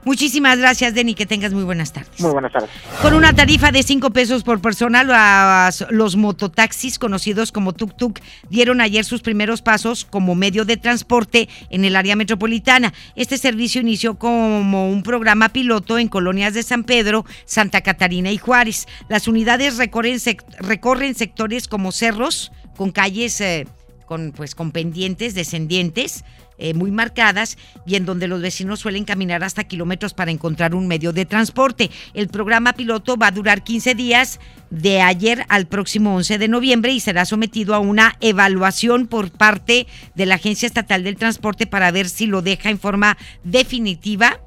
Muchísimas 0.07 0.57
gracias, 0.57 0.93
Denny. 0.93 1.15
Que 1.15 1.25
tengas 1.25 1.51
muy 1.51 1.65
buenas 1.65 1.91
tardes. 1.91 2.17
Muy 2.21 2.31
buenas 2.31 2.53
tardes. 2.53 2.69
Con 3.01 3.13
una 3.13 3.33
tarifa 3.33 3.73
de 3.73 3.83
5 3.83 4.11
pesos 4.11 4.43
por 4.43 4.61
persona, 4.61 5.03
los, 5.03 5.85
los 5.89 6.15
mototaxis, 6.15 6.97
conocidos 6.97 7.51
como 7.51 7.73
tuk-tuk, 7.73 8.21
dieron 8.49 8.79
ayer 8.79 9.03
sus 9.03 9.19
primeros 9.19 9.61
pasos 9.61 10.05
como 10.05 10.33
medio 10.33 10.63
de 10.63 10.77
transporte 10.77 11.49
en 11.69 11.83
el 11.83 11.97
área 11.97 12.15
metropolitana. 12.15 12.93
Este 13.17 13.37
servicio 13.37 13.81
inició 13.81 14.17
como 14.17 14.89
un 14.89 15.03
programa 15.03 15.49
piloto 15.49 15.99
en 15.99 16.07
colonias 16.07 16.53
de 16.53 16.63
San 16.63 16.85
Pedro, 16.85 17.25
Santa 17.43 17.81
Catarina 17.81 18.31
y 18.31 18.37
Juárez. 18.37 18.87
Las 19.09 19.27
unidades 19.27 19.75
recorren, 19.75 20.19
recorren 20.61 21.15
sectores 21.15 21.67
como 21.67 21.91
cerros, 21.91 22.53
con 22.77 22.91
calles 22.91 23.41
eh, 23.41 23.67
con, 24.07 24.31
pues, 24.31 24.55
con 24.55 24.71
pendientes 24.71 25.35
descendientes 25.35 26.23
eh, 26.57 26.73
muy 26.73 26.89
marcadas 26.89 27.55
y 27.85 27.95
en 27.95 28.05
donde 28.05 28.27
los 28.27 28.41
vecinos 28.41 28.79
suelen 28.79 29.05
caminar 29.05 29.43
hasta 29.43 29.65
kilómetros 29.65 30.15
para 30.15 30.31
encontrar 30.31 30.73
un 30.73 30.87
medio 30.87 31.13
de 31.13 31.25
transporte. 31.25 31.91
El 32.15 32.29
programa 32.29 32.73
piloto 32.73 33.15
va 33.15 33.27
a 33.27 33.31
durar 33.31 33.63
15 33.63 33.93
días 33.93 34.39
de 34.71 35.01
ayer 35.01 35.45
al 35.49 35.67
próximo 35.67 36.15
11 36.15 36.39
de 36.39 36.47
noviembre 36.47 36.93
y 36.93 36.99
será 36.99 37.25
sometido 37.25 37.75
a 37.75 37.79
una 37.79 38.15
evaluación 38.21 39.05
por 39.05 39.29
parte 39.29 39.85
de 40.15 40.25
la 40.25 40.35
Agencia 40.35 40.65
Estatal 40.65 41.03
del 41.03 41.17
Transporte 41.17 41.67
para 41.67 41.91
ver 41.91 42.09
si 42.09 42.25
lo 42.25 42.41
deja 42.41 42.71
en 42.71 42.79
forma 42.79 43.17
definitiva, 43.43 44.39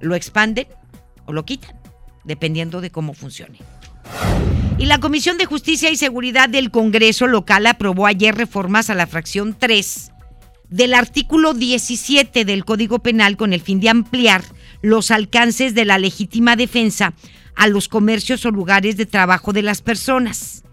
lo 0.00 0.14
expanden 0.14 0.66
o 1.26 1.34
lo 1.34 1.44
quitan, 1.44 1.76
dependiendo 2.24 2.80
de 2.80 2.90
cómo 2.90 3.12
funcione. 3.12 3.58
Y 4.82 4.86
la 4.86 4.98
Comisión 4.98 5.38
de 5.38 5.46
Justicia 5.46 5.92
y 5.92 5.96
Seguridad 5.96 6.48
del 6.48 6.72
Congreso 6.72 7.28
local 7.28 7.68
aprobó 7.68 8.04
ayer 8.04 8.34
reformas 8.34 8.90
a 8.90 8.96
la 8.96 9.06
fracción 9.06 9.56
3 9.56 10.10
del 10.70 10.94
artículo 10.94 11.54
17 11.54 12.44
del 12.44 12.64
Código 12.64 12.98
Penal 12.98 13.36
con 13.36 13.52
el 13.52 13.60
fin 13.60 13.78
de 13.78 13.90
ampliar 13.90 14.42
los 14.82 15.12
alcances 15.12 15.76
de 15.76 15.84
la 15.84 15.98
legítima 15.98 16.56
defensa 16.56 17.14
a 17.54 17.68
los 17.68 17.86
comercios 17.86 18.44
o 18.44 18.50
lugares 18.50 18.96
de 18.96 19.06
trabajo 19.06 19.52
de 19.52 19.62
las 19.62 19.82
personas. 19.82 20.64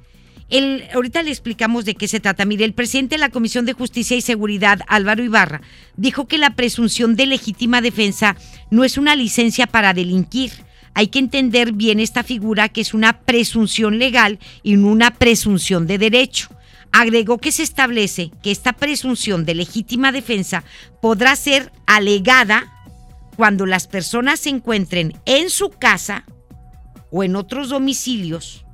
El, 0.50 0.86
ahorita 0.92 1.22
le 1.22 1.30
explicamos 1.30 1.86
de 1.86 1.94
qué 1.94 2.08
se 2.08 2.20
trata. 2.20 2.46
Mire, 2.46 2.66
el 2.66 2.74
presidente 2.74 3.14
de 3.14 3.20
la 3.20 3.30
Comisión 3.30 3.68
de 3.68 3.74
Justicia 3.74 4.18
y 4.18 4.22
Seguridad, 4.22 4.80
Álvaro 4.88 5.24
Ibarra, 5.24 5.62
dijo 5.98 6.28
que 6.28 6.40
la 6.40 6.56
presunción 6.56 7.16
de 7.16 7.28
legítima 7.28 7.80
defensa 7.80 8.36
no 8.72 8.84
es 8.84 8.98
una 8.98 9.16
licencia 9.16 9.68
para 9.68 9.94
delinquir. 9.94 10.52
Hay 10.94 11.08
que 11.08 11.20
entender 11.20 11.74
bien 11.74 12.00
esta 12.00 12.24
figura 12.24 12.70
que 12.70 12.82
es 12.82 12.94
una 12.94 13.22
presunción 13.22 14.00
legal 14.00 14.40
y 14.64 14.76
no 14.76 14.88
una 14.88 15.12
presunción 15.12 15.88
de 15.88 15.98
derecho. 15.98 16.50
Agregó 16.92 17.38
que 17.38 17.52
se 17.52 17.64
establece 17.64 18.32
que 18.42 18.52
esta 18.52 18.74
presunción 18.74 19.46
de 19.46 19.56
legítima 19.56 20.12
defensa 20.12 20.64
podrá 21.02 21.36
ser 21.36 21.72
alegada 21.86 22.74
cuando 23.36 23.66
las 23.66 23.88
personas 23.88 24.40
se 24.40 24.50
encuentren 24.50 25.14
en 25.26 25.50
su 25.50 25.70
casa 25.70 26.26
o 27.12 27.24
en 27.24 27.36
otros 27.36 27.70
domicilios 27.70 28.66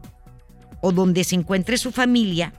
o 0.81 0.91
donde 0.91 1.23
se 1.23 1.35
encuentre 1.35 1.77
su 1.77 1.91
familia 1.91 2.53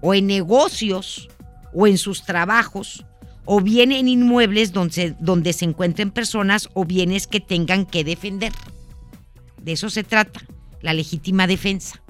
o 0.00 0.14
en 0.14 0.26
negocios 0.26 1.28
o 1.74 1.86
en 1.86 1.98
sus 1.98 2.24
trabajos 2.24 3.04
o 3.44 3.60
bien 3.60 3.92
en 3.92 4.08
inmuebles 4.08 4.72
donde, 4.72 5.14
donde 5.18 5.52
se 5.52 5.64
encuentren 5.64 6.10
personas 6.10 6.68
o 6.74 6.84
bienes 6.84 7.26
que 7.26 7.40
tengan 7.40 7.86
que 7.86 8.04
defender. 8.04 8.52
De 9.62 9.72
eso 9.72 9.88
se 9.90 10.04
trata, 10.04 10.40
la 10.80 10.92
legítima 10.92 11.46
defensa. 11.46 12.02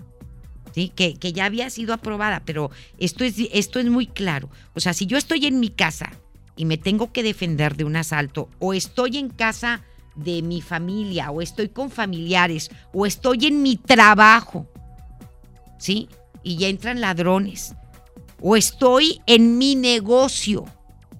Que, 0.75 1.19
ya 1.21 1.45
había 1.45 1.69
sido 1.69 1.93
aprobada, 1.93 2.43
pero 2.47 2.71
esto 2.99 3.25
es, 3.25 3.35
esto 3.53 3.79
es 3.79 3.87
muy 3.87 4.07
claro. 4.07 4.49
O 4.75 4.81
sea, 4.81 4.95
si 4.95 5.05
yo 5.05 5.19
estoy 5.19 5.45
en 5.45 5.61
mi 5.61 5.69
casa 5.69 6.11
y 6.57 6.65
me 6.65 6.79
tengo 6.79 7.13
que 7.13 7.23
defender 7.23 7.77
de 7.77 7.85
un 7.85 7.97
asalto, 7.97 8.49
o 8.59 8.73
estoy 8.73 9.19
en 9.19 9.29
casa 9.29 9.83
de 10.15 10.41
mi 10.41 10.63
familia, 10.63 11.31
o 11.31 11.43
estoy 11.43 11.69
con 11.69 11.91
familiares, 11.91 12.71
o 12.95 13.05
estoy 13.05 13.47
en 13.47 13.63
mi 13.63 13.77
trabajo, 13.77 14.67
¿sí? 15.79 16.09
Y 16.43 16.57
ya 16.57 16.69
entran 16.69 17.03
ladrones, 17.03 17.75
o 18.41 18.57
estoy 18.57 19.21
en 19.27 19.59
mi 19.59 19.75
negocio 19.75 20.65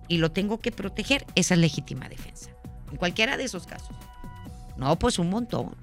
y 0.09 0.17
lo 0.17 0.33
tengo 0.33 0.61
que 0.61 0.73
proteger, 0.73 1.27
esa 1.35 1.55
es 1.55 1.61
legítima 1.61 2.09
defensa. 2.09 2.51
En 2.91 2.97
cualquiera 2.97 3.37
de 3.37 3.45
esos 3.45 3.67
casos. 3.67 3.97
No, 4.77 4.99
pues 4.99 5.19
un 5.19 5.31
montón. 5.31 5.77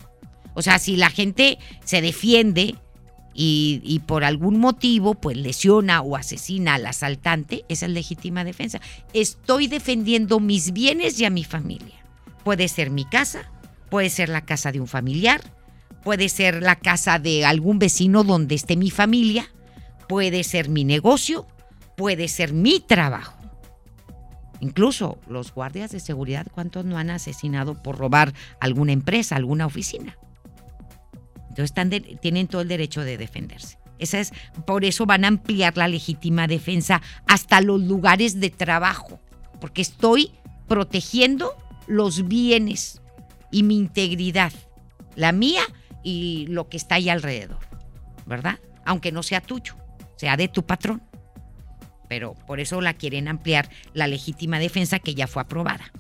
O 0.54 0.62
sea, 0.62 0.80
si 0.80 0.96
la 0.96 1.10
gente 1.10 1.60
se 1.84 2.02
defiende 2.02 2.76
y, 3.34 4.02
por 4.06 4.26
algún 4.26 4.60
motivo 4.60 5.16
pues 5.16 5.38
lesiona 5.38 6.02
o 6.02 6.18
asesina 6.18 6.74
al 6.76 6.86
asaltante, 6.86 7.64
esa 7.70 7.86
es 7.86 7.92
legítima 7.92 8.44
defensa. 8.44 8.82
Estoy 9.14 9.68
defendiendo 9.68 10.40
mis 10.40 10.74
bienes 10.74 11.20
y 11.20 11.26
a 11.26 11.30
mi 11.30 11.44
familia. 11.44 11.96
Puede 12.44 12.68
ser 12.68 12.90
mi 12.90 13.06
casa, 13.06 13.50
puede 13.90 14.10
ser 14.10 14.30
la 14.30 14.46
casa 14.46 14.72
de 14.72 14.82
un 14.82 14.88
familiar, 14.88 15.42
puede 16.04 16.28
ser 16.28 16.62
la 16.62 16.76
casa 16.76 17.20
de 17.20 17.46
algún 17.46 17.80
vecino 17.80 18.24
donde 18.24 18.56
esté 18.56 18.76
mi 18.76 18.90
familia, 18.90 19.50
puede 20.10 20.44
ser 20.44 20.68
mi 20.68 20.84
negocio, 20.84 21.48
puede 21.96 22.28
ser 22.28 22.52
mi 22.52 22.80
trabajo. 22.80 23.36
Incluso 24.62 25.20
los 25.30 25.54
guardias 25.54 25.92
de 25.92 26.02
seguridad, 26.02 26.46
¿cuántos 26.52 26.84
no 26.84 26.98
han 26.98 27.10
asesinado 27.10 27.82
por 27.82 27.98
robar 27.98 28.34
alguna 28.60 28.92
empresa, 28.92 29.38
alguna 29.38 29.66
oficina? 29.66 30.18
Entonces 31.60 31.72
están 31.72 32.20
tienen 32.22 32.48
todo 32.48 32.62
el 32.62 32.70
derecho 32.70 33.02
de 33.02 33.18
defenderse. 33.18 33.78
Esa 33.98 34.20
es, 34.20 34.32
por 34.66 34.86
eso 34.86 35.06
van 35.06 35.26
a 35.26 35.28
ampliar 35.28 35.76
la 35.76 35.90
legítima 35.90 36.48
defensa 36.48 37.02
hasta 37.28 37.60
los 37.60 37.82
lugares 37.82 38.40
de 38.40 38.50
trabajo, 38.50 39.20
porque 39.60 39.82
estoy 39.82 40.32
protegiendo 40.70 41.54
los 41.86 42.30
bienes 42.30 43.02
y 43.52 43.64
mi 43.64 43.76
integridad, 43.76 44.54
la 45.18 45.34
mía 45.34 45.64
y 46.02 46.46
lo 46.48 46.70
que 46.70 46.78
está 46.78 46.96
ahí 46.96 47.10
alrededor, 47.10 47.60
¿verdad? 48.26 48.60
Aunque 48.86 49.12
no 49.12 49.22
sea 49.22 49.42
tuyo, 49.42 49.76
sea 50.16 50.38
de 50.38 50.48
tu 50.48 50.64
patrón. 50.64 51.02
Pero 52.08 52.36
por 52.48 52.62
eso 52.62 52.80
la 52.80 52.94
quieren 52.94 53.28
ampliar 53.28 53.70
la 53.94 54.08
legítima 54.08 54.60
defensa 54.60 55.00
que 55.00 55.14
ya 55.14 55.28
fue 55.28 55.42
aprobada. 55.42 55.92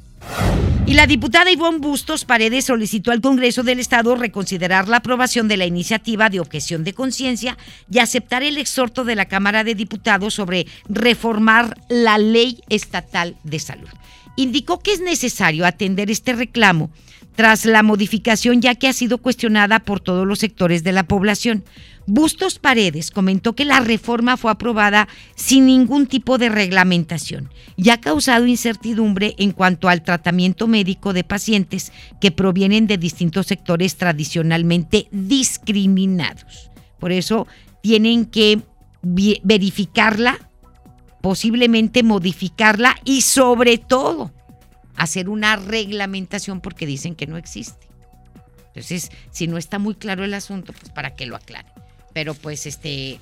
Y 0.89 0.95
la 0.95 1.05
diputada 1.05 1.51
Ivonne 1.51 1.77
Bustos 1.77 2.25
Paredes 2.25 2.65
solicitó 2.65 3.11
al 3.11 3.21
Congreso 3.21 3.61
del 3.61 3.79
Estado 3.79 4.15
reconsiderar 4.15 4.87
la 4.87 4.97
aprobación 4.97 5.47
de 5.47 5.55
la 5.55 5.67
iniciativa 5.67 6.31
de 6.31 6.39
objeción 6.39 6.83
de 6.83 6.93
conciencia 6.93 7.59
y 7.91 7.99
aceptar 7.99 8.41
el 8.41 8.57
exhorto 8.57 9.03
de 9.03 9.13
la 9.13 9.25
Cámara 9.25 9.63
de 9.63 9.75
Diputados 9.75 10.33
sobre 10.33 10.65
reformar 10.87 11.79
la 11.89 12.17
ley 12.17 12.63
estatal 12.69 13.37
de 13.43 13.59
salud. 13.59 13.87
Indicó 14.35 14.79
que 14.79 14.93
es 14.93 14.99
necesario 14.99 15.67
atender 15.67 16.09
este 16.09 16.33
reclamo 16.33 16.89
tras 17.35 17.65
la 17.65 17.83
modificación 17.83 18.61
ya 18.61 18.75
que 18.75 18.87
ha 18.87 18.93
sido 18.93 19.19
cuestionada 19.19 19.79
por 19.79 19.99
todos 19.99 20.27
los 20.27 20.39
sectores 20.39 20.83
de 20.83 20.91
la 20.91 21.03
población. 21.03 21.63
Bustos 22.05 22.57
Paredes 22.57 23.11
comentó 23.11 23.53
que 23.53 23.65
la 23.65 23.79
reforma 23.81 24.35
fue 24.35 24.51
aprobada 24.51 25.07
sin 25.35 25.67
ningún 25.67 26.07
tipo 26.07 26.37
de 26.37 26.49
reglamentación 26.49 27.49
y 27.77 27.91
ha 27.91 28.01
causado 28.01 28.47
incertidumbre 28.47 29.35
en 29.37 29.51
cuanto 29.51 29.89
al 29.89 30.01
tratamiento 30.01 30.67
médico 30.67 31.13
de 31.13 31.23
pacientes 31.23 31.93
que 32.19 32.31
provienen 32.31 32.87
de 32.87 32.97
distintos 32.97 33.45
sectores 33.45 33.95
tradicionalmente 33.95 35.07
discriminados. 35.11 36.71
Por 36.99 37.11
eso 37.11 37.47
tienen 37.81 38.25
que 38.25 38.59
verificarla, 39.01 40.49
posiblemente 41.21 42.03
modificarla 42.03 42.95
y 43.05 43.21
sobre 43.21 43.77
todo 43.77 44.31
hacer 44.99 45.29
una 45.29 45.55
reglamentación 45.55 46.61
porque 46.61 46.85
dicen 46.85 47.15
que 47.15 47.25
no 47.25 47.37
existe. 47.37 47.87
Entonces, 48.67 49.09
si 49.31 49.47
no 49.47 49.57
está 49.57 49.79
muy 49.79 49.95
claro 49.95 50.23
el 50.23 50.35
asunto, 50.35 50.73
pues 50.73 50.91
para 50.91 51.15
que 51.15 51.25
lo 51.25 51.35
aclare 51.35 51.67
pero 52.13 52.33
pues 52.33 52.65
este 52.65 53.19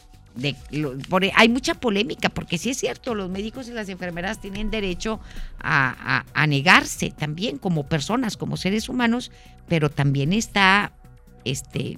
por, 1.09 1.23
hay 1.33 1.49
mucha 1.49 1.73
polémica, 1.75 2.29
porque 2.29 2.59
sí 2.59 2.69
es 2.69 2.77
cierto, 2.77 3.15
los 3.15 3.29
médicos 3.29 3.67
y 3.69 3.71
las 3.71 3.89
enfermeras 3.89 4.39
tienen 4.39 4.69
derecho 4.69 5.19
a, 5.59 6.25
a, 6.31 6.47
negarse 6.47 7.09
también 7.09 7.57
como 7.57 7.87
personas, 7.87 8.37
como 8.37 8.55
seres 8.55 8.87
humanos, 8.87 9.31
pero 9.67 9.89
también 9.89 10.33
está 10.33 10.91
este 11.43 11.97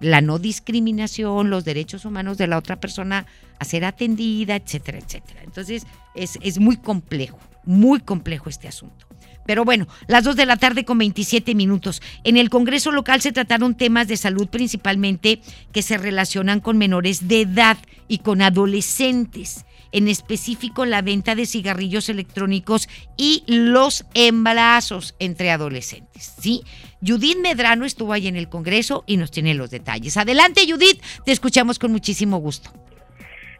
la 0.00 0.20
no 0.22 0.40
discriminación, 0.40 1.50
los 1.50 1.64
derechos 1.64 2.04
humanos 2.04 2.36
de 2.36 2.48
la 2.48 2.58
otra 2.58 2.80
persona 2.80 3.26
a 3.58 3.64
ser 3.64 3.84
atendida, 3.84 4.56
etcétera, 4.56 4.98
etcétera. 4.98 5.42
Entonces, 5.44 5.86
es, 6.14 6.38
es 6.42 6.58
muy 6.58 6.78
complejo, 6.78 7.38
muy 7.64 8.00
complejo 8.00 8.48
este 8.48 8.68
asunto. 8.68 9.06
Pero 9.46 9.64
bueno, 9.64 9.88
las 10.06 10.24
2 10.24 10.36
de 10.36 10.46
la 10.46 10.56
tarde 10.56 10.84
con 10.84 10.98
27 10.98 11.54
minutos. 11.54 12.02
En 12.24 12.36
el 12.36 12.50
Congreso 12.50 12.92
local 12.92 13.20
se 13.20 13.32
trataron 13.32 13.76
temas 13.76 14.06
de 14.06 14.16
salud 14.16 14.48
principalmente 14.48 15.40
que 15.72 15.82
se 15.82 15.98
relacionan 15.98 16.60
con 16.60 16.78
menores 16.78 17.26
de 17.26 17.40
edad 17.40 17.76
y 18.06 18.18
con 18.18 18.42
adolescentes. 18.42 19.64
En 19.92 20.06
específico, 20.06 20.84
la 20.84 21.02
venta 21.02 21.34
de 21.34 21.46
cigarrillos 21.46 22.08
electrónicos 22.08 22.88
y 23.16 23.42
los 23.46 24.04
embarazos 24.14 25.16
entre 25.18 25.50
adolescentes. 25.50 26.34
¿sí? 26.40 26.62
Judith 27.04 27.38
Medrano 27.38 27.84
estuvo 27.84 28.12
ahí 28.12 28.28
en 28.28 28.36
el 28.36 28.48
Congreso 28.48 29.02
y 29.06 29.16
nos 29.16 29.32
tiene 29.32 29.54
los 29.54 29.70
detalles. 29.70 30.16
Adelante, 30.16 30.64
Judith, 30.70 31.02
te 31.24 31.32
escuchamos 31.32 31.78
con 31.78 31.90
muchísimo 31.90 32.36
gusto. 32.36 32.70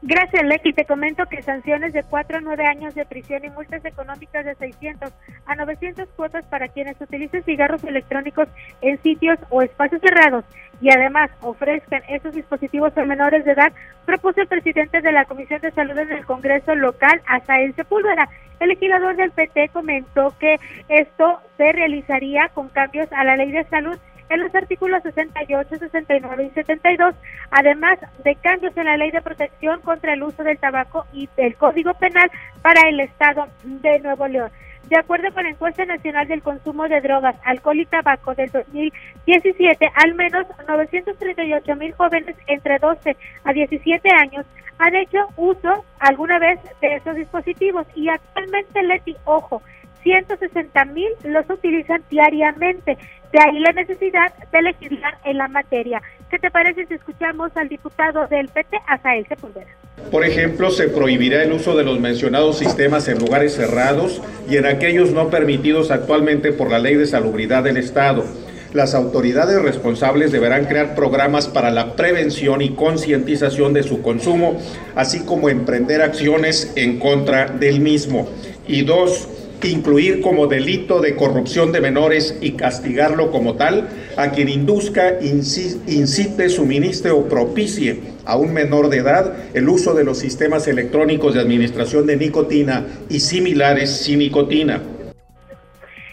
Gracias, 0.02 0.42
Lecky. 0.44 0.72
Te 0.72 0.86
comento 0.86 1.26
que 1.26 1.42
sanciones 1.42 1.92
de 1.92 2.02
4 2.02 2.38
a 2.38 2.40
9 2.40 2.64
años 2.64 2.94
de 2.94 3.04
prisión 3.04 3.44
y 3.44 3.50
multas 3.50 3.84
económicas 3.84 4.46
de 4.46 4.54
600 4.54 5.12
a 5.44 5.54
900 5.54 6.08
cuotas 6.16 6.44
para 6.46 6.68
quienes 6.68 6.98
utilicen 6.98 7.42
cigarros 7.44 7.84
electrónicos 7.84 8.48
en 8.80 9.00
sitios 9.02 9.38
o 9.50 9.60
espacios 9.60 10.00
cerrados 10.00 10.44
y 10.80 10.90
además 10.90 11.30
ofrezcan 11.42 12.02
esos 12.08 12.34
dispositivos 12.34 12.96
a 12.96 13.04
menores 13.04 13.44
de 13.44 13.52
edad, 13.52 13.72
propuso 14.06 14.40
el 14.40 14.48
presidente 14.48 15.02
de 15.02 15.12
la 15.12 15.26
Comisión 15.26 15.60
de 15.60 15.70
Salud 15.72 15.98
en 15.98 16.12
el 16.12 16.24
Congreso 16.24 16.74
local, 16.74 17.20
Asael 17.26 17.74
Sepúlveda. 17.74 18.28
El 18.58 18.70
legislador 18.70 19.16
del 19.16 19.30
PT 19.30 19.68
comentó 19.68 20.34
que 20.38 20.56
esto 20.88 21.40
se 21.58 21.72
realizaría 21.72 22.48
con 22.54 22.68
cambios 22.68 23.12
a 23.12 23.24
la 23.24 23.36
ley 23.36 23.50
de 23.50 23.64
salud 23.64 23.98
en 24.31 24.40
los 24.40 24.55
artículos 24.55 25.03
68, 25.03 25.77
69 25.79 26.45
y 26.45 26.51
72, 26.51 27.14
además 27.51 27.99
de 28.25 28.35
cambios 28.37 28.77
en 28.77 28.87
la 28.87 28.97
Ley 28.97 29.11
de 29.11 29.21
Protección 29.21 29.81
contra 29.83 30.14
el 30.14 30.23
Uso 30.23 30.43
del 30.43 30.59
Tabaco 30.59 31.05
y 31.12 31.29
del 31.37 31.57
Código 31.57 31.93
Penal 31.95 32.31
para 32.62 32.88
el 32.88 33.01
Estado 33.01 33.49
de 33.64 33.99
Nuevo 34.01 34.27
León. 34.29 34.51
De 34.88 34.99
acuerdo 34.99 35.33
con 35.33 35.45
la 35.45 35.51
encuesta 35.51 35.85
nacional 35.85 36.27
del 36.27 36.43
consumo 36.43 36.88
de 36.88 37.01
drogas, 37.01 37.37
alcohol 37.45 37.79
y 37.79 37.87
tabaco 37.87 38.35
del 38.35 38.51
2017, 38.51 39.90
al 39.95 40.14
menos 40.14 40.47
938 40.66 41.77
mil 41.77 41.93
jóvenes 41.93 42.37
entre 42.47 42.79
12 42.79 43.16
a 43.45 43.53
17 43.53 44.09
años 44.11 44.47
han 44.79 44.95
hecho 44.97 45.19
uso 45.37 45.85
alguna 45.99 46.38
vez 46.38 46.59
de 46.81 46.97
esos 46.97 47.14
dispositivos 47.14 47.87
y 47.95 48.09
actualmente, 48.09 48.83
Leti, 48.83 49.14
ojo, 49.25 49.62
160 50.02 50.84
mil 50.86 51.08
los 51.24 51.48
utilizan 51.50 52.02
diariamente. 52.10 52.96
De 53.32 53.38
ahí 53.38 53.58
la 53.60 53.72
necesidad 53.72 54.32
de 54.50 54.62
legislar 54.62 55.18
en 55.24 55.38
la 55.38 55.48
materia. 55.48 56.02
¿Qué 56.30 56.38
te 56.38 56.50
parece 56.50 56.86
si 56.86 56.94
escuchamos 56.94 57.50
al 57.56 57.68
diputado 57.68 58.26
del 58.28 58.48
PT, 58.48 58.76
Azael 58.86 59.26
Sepúlveda? 59.28 59.66
Por 60.10 60.24
ejemplo, 60.24 60.70
se 60.70 60.88
prohibirá 60.88 61.42
el 61.42 61.52
uso 61.52 61.76
de 61.76 61.84
los 61.84 62.00
mencionados 62.00 62.58
sistemas 62.58 63.06
en 63.08 63.18
lugares 63.18 63.54
cerrados 63.54 64.20
y 64.48 64.56
en 64.56 64.66
aquellos 64.66 65.12
no 65.12 65.30
permitidos 65.30 65.90
actualmente 65.90 66.52
por 66.52 66.70
la 66.70 66.80
Ley 66.80 66.96
de 66.96 67.06
Salubridad 67.06 67.62
del 67.62 67.76
Estado. 67.76 68.24
Las 68.72 68.94
autoridades 68.94 69.60
responsables 69.60 70.30
deberán 70.30 70.66
crear 70.66 70.94
programas 70.94 71.48
para 71.48 71.70
la 71.70 71.96
prevención 71.96 72.62
y 72.62 72.70
concientización 72.70 73.72
de 73.72 73.82
su 73.82 74.00
consumo, 74.00 74.60
así 74.94 75.24
como 75.24 75.48
emprender 75.48 76.02
acciones 76.02 76.72
en 76.76 77.00
contra 77.00 77.46
del 77.46 77.80
mismo. 77.80 78.28
Y 78.68 78.82
dos, 78.82 79.28
incluir 79.68 80.20
como 80.20 80.46
delito 80.46 81.01
de 81.01 81.16
corrupción 81.16 81.73
de 81.73 81.81
menores 81.81 82.38
y 82.40 82.53
castigarlo 82.53 83.31
como 83.31 83.55
tal 83.55 83.88
a 84.16 84.31
quien 84.31 84.49
induzca, 84.49 85.18
incite, 85.20 86.49
suministre 86.49 87.11
o 87.11 87.29
propicie 87.29 88.01
a 88.25 88.37
un 88.37 88.53
menor 88.53 88.88
de 88.88 88.99
edad 88.99 89.35
el 89.55 89.68
uso 89.68 89.94
de 89.94 90.05
los 90.05 90.18
sistemas 90.18 90.68
electrónicos 90.68 91.35
de 91.35 91.40
administración 91.40 92.07
de 92.07 92.16
nicotina 92.16 92.87
y 93.09 93.20
similares 93.20 93.90
sin 93.90 94.20
nicotina. 94.20 94.83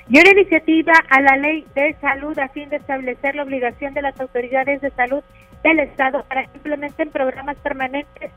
Y 0.09 0.19
una 0.19 0.31
iniciativa 0.31 0.93
a 1.09 1.21
la 1.21 1.35
ley 1.35 1.65
de 1.75 1.95
salud 1.99 2.37
a 2.39 2.47
fin 2.49 2.69
de 2.69 2.77
establecer 2.77 3.35
la 3.35 3.43
obligación 3.43 3.93
de 3.93 4.01
las 4.01 4.19
autoridades 4.19 4.81
de 4.81 4.89
salud 4.91 5.21
del 5.63 5.79
Estado 5.79 6.23
para 6.29 6.45
que 6.45 6.57
implementen 6.57 7.09
programas 7.09 7.57
permanentes 7.57 8.31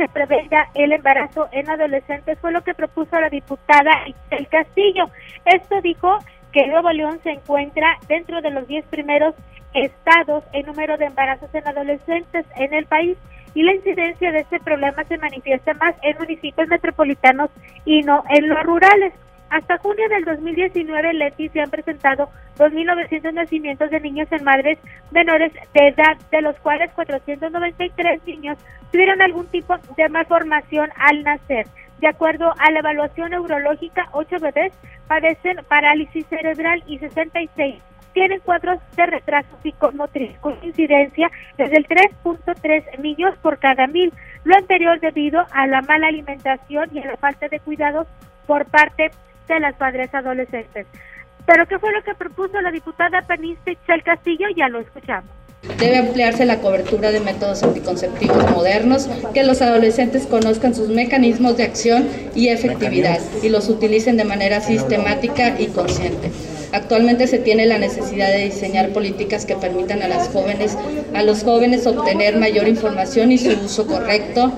se 0.00 0.08
prevenga 0.08 0.70
el 0.72 0.92
embarazo 0.92 1.50
en 1.52 1.68
adolescentes, 1.68 2.38
fue 2.38 2.52
lo 2.52 2.62
que 2.62 2.72
propuso 2.72 3.20
la 3.20 3.28
diputada 3.28 3.90
El 4.30 4.48
Castillo. 4.48 5.10
Esto 5.44 5.82
dijo 5.82 6.16
que 6.52 6.66
Nuevo 6.68 6.90
León 6.90 7.20
se 7.22 7.32
encuentra 7.32 7.98
dentro 8.08 8.40
de 8.40 8.50
los 8.50 8.66
10 8.66 8.86
primeros 8.86 9.34
estados 9.74 10.42
en 10.54 10.64
número 10.64 10.96
de 10.96 11.04
embarazos 11.04 11.54
en 11.54 11.68
adolescentes 11.68 12.46
en 12.56 12.72
el 12.72 12.86
país. 12.86 13.18
y 13.52 13.64
la 13.64 13.74
incidencia 13.74 14.30
de 14.30 14.38
este 14.38 14.60
problema 14.60 15.02
se 15.04 15.18
manifiesta 15.18 15.74
más 15.74 15.96
en 16.02 16.16
municipios 16.18 16.68
metropolitanos 16.68 17.50
y 17.84 18.00
no 18.02 18.22
en 18.30 18.48
los 18.48 18.62
rurales. 18.62 19.12
Hasta 19.50 19.78
junio 19.78 20.08
del 20.08 20.24
2019, 20.24 21.12
Leti 21.14 21.48
se 21.48 21.60
han 21.60 21.70
presentado 21.70 22.30
2.900 22.56 23.32
nacimientos 23.32 23.90
de 23.90 23.98
niños 23.98 24.30
en 24.30 24.44
madres 24.44 24.78
menores 25.10 25.52
de 25.52 25.88
edad, 25.88 26.16
de 26.30 26.40
los 26.40 26.56
cuales 26.60 26.92
493 26.92 28.24
niños 28.26 28.56
tuvieron 28.92 29.20
algún 29.20 29.46
tipo 29.48 29.76
de 29.96 30.08
malformación 30.08 30.90
al 30.96 31.24
nacer. 31.24 31.66
De 31.98 32.06
acuerdo 32.06 32.54
a 32.58 32.70
la 32.70 32.78
evaluación 32.78 33.30
neurológica, 33.30 34.08
8 34.12 34.36
bebés 34.40 34.72
padecen 35.08 35.58
parálisis 35.68 36.24
cerebral 36.28 36.84
y 36.86 36.98
66 36.98 37.82
tienen 38.12 38.40
cuadros 38.40 38.80
de 38.96 39.06
retraso 39.06 39.48
psicomotriz 39.62 40.36
con 40.40 40.56
incidencia 40.62 41.30
desde 41.56 41.76
el 41.76 41.86
3.3 41.86 42.98
niños 42.98 43.36
por 43.38 43.58
cada 43.58 43.86
mil, 43.86 44.12
lo 44.44 44.56
anterior 44.56 44.98
debido 45.00 45.44
a 45.52 45.66
la 45.66 45.80
mala 45.82 46.08
alimentación 46.08 46.90
y 46.92 47.00
a 47.00 47.06
la 47.06 47.16
falta 47.16 47.48
de 47.48 47.60
cuidados 47.60 48.08
por 48.46 48.64
parte 48.66 49.10
de 49.54 49.60
las 49.60 49.74
padres 49.76 50.12
adolescentes. 50.14 50.86
Pero 51.46 51.66
¿qué 51.66 51.78
fue 51.78 51.92
lo 51.92 52.02
que 52.02 52.14
propuso 52.14 52.60
la 52.60 52.70
diputada 52.70 53.22
panista 53.22 53.70
Itzel 53.70 54.02
Castillo? 54.02 54.46
Ya 54.56 54.68
lo 54.68 54.80
escuchamos. 54.80 55.30
Debe 55.78 55.98
ampliarse 55.98 56.46
la 56.46 56.60
cobertura 56.60 57.10
de 57.10 57.20
métodos 57.20 57.62
anticonceptivos 57.62 58.50
modernos, 58.50 59.08
que 59.34 59.44
los 59.44 59.60
adolescentes 59.60 60.26
conozcan 60.26 60.74
sus 60.74 60.88
mecanismos 60.88 61.56
de 61.58 61.64
acción 61.64 62.08
y 62.34 62.48
efectividad 62.48 63.18
y 63.42 63.50
los 63.50 63.68
utilicen 63.68 64.16
de 64.16 64.24
manera 64.24 64.60
sistemática 64.60 65.60
y 65.60 65.66
consciente. 65.66 66.30
Actualmente 66.72 67.26
se 67.26 67.38
tiene 67.38 67.66
la 67.66 67.78
necesidad 67.78 68.28
de 68.28 68.44
diseñar 68.44 68.90
políticas 68.90 69.44
que 69.44 69.56
permitan 69.56 70.02
a 70.02 70.08
las 70.08 70.28
jóvenes, 70.28 70.78
a 71.14 71.22
los 71.22 71.42
jóvenes 71.42 71.86
obtener 71.86 72.38
mayor 72.38 72.68
información 72.68 73.32
y 73.32 73.38
su 73.38 73.50
uso 73.50 73.86
correcto 73.86 74.52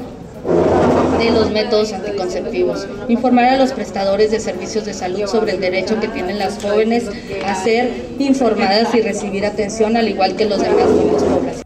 de 1.18 1.30
los 1.30 1.50
métodos 1.50 1.92
anticonceptivos. 1.92 2.88
Informar 3.08 3.44
a 3.46 3.56
los 3.56 3.72
prestadores 3.72 4.30
de 4.30 4.40
servicios 4.40 4.84
de 4.84 4.94
salud 4.94 5.26
sobre 5.26 5.52
el 5.52 5.60
derecho 5.60 6.00
que 6.00 6.08
tienen 6.08 6.38
las 6.38 6.62
jóvenes 6.62 7.08
a 7.44 7.54
ser 7.54 7.90
informadas 8.18 8.94
y 8.94 9.00
recibir 9.02 9.44
atención 9.46 9.96
al 9.96 10.08
igual 10.08 10.36
que 10.36 10.44
los 10.46 10.60
demás 10.60 10.88
grupos 10.88 11.22
poblacionales. 11.24 11.62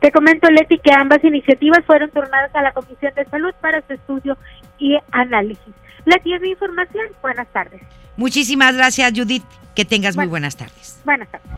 Te 0.00 0.12
comento, 0.12 0.48
Leti, 0.50 0.78
que 0.78 0.92
ambas 0.92 1.22
iniciativas 1.24 1.84
fueron 1.84 2.10
turnadas 2.10 2.54
a 2.54 2.62
la 2.62 2.72
Comisión 2.72 3.12
de 3.16 3.24
Salud 3.24 3.52
para 3.60 3.82
su 3.86 3.94
estudio 3.94 4.36
y 4.78 4.96
análisis. 5.10 5.74
Leti, 6.04 6.34
es 6.34 6.40
mi 6.40 6.50
información. 6.50 7.06
Buenas 7.20 7.48
tardes. 7.52 7.82
Muchísimas 8.16 8.76
gracias, 8.76 9.12
Judith. 9.14 9.44
Que 9.74 9.84
tengas 9.84 10.16
muy 10.16 10.26
buenas 10.26 10.56
tardes. 10.56 11.00
Buenas 11.04 11.28
tardes. 11.30 11.48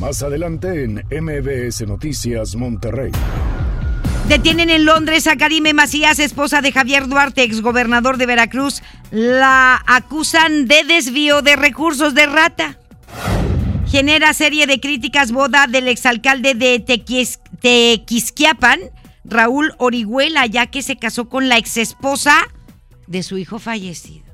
Más 0.00 0.22
adelante 0.22 0.84
en 0.84 1.04
MBS 1.10 1.86
Noticias 1.86 2.56
Monterrey. 2.56 3.12
Detienen 4.30 4.70
en 4.70 4.84
Londres 4.84 5.26
a 5.26 5.34
Karime 5.34 5.74
Macías, 5.74 6.20
esposa 6.20 6.62
de 6.62 6.70
Javier 6.70 7.08
Duarte, 7.08 7.42
exgobernador 7.42 8.16
de 8.16 8.26
Veracruz. 8.26 8.80
La 9.10 9.82
acusan 9.88 10.68
de 10.68 10.84
desvío 10.84 11.42
de 11.42 11.56
recursos 11.56 12.14
de 12.14 12.26
rata. 12.26 12.78
Genera 13.88 14.32
serie 14.32 14.68
de 14.68 14.78
críticas 14.78 15.32
boda 15.32 15.66
del 15.66 15.88
exalcalde 15.88 16.54
de 16.54 16.78
Tequis, 16.78 17.40
Tequisquiapan, 17.60 18.78
Raúl 19.24 19.74
Orihuela, 19.78 20.46
ya 20.46 20.68
que 20.68 20.82
se 20.82 20.96
casó 20.96 21.28
con 21.28 21.48
la 21.48 21.58
exesposa 21.58 22.36
de 23.08 23.24
su 23.24 23.36
hijo 23.36 23.58
fallecido, 23.58 24.32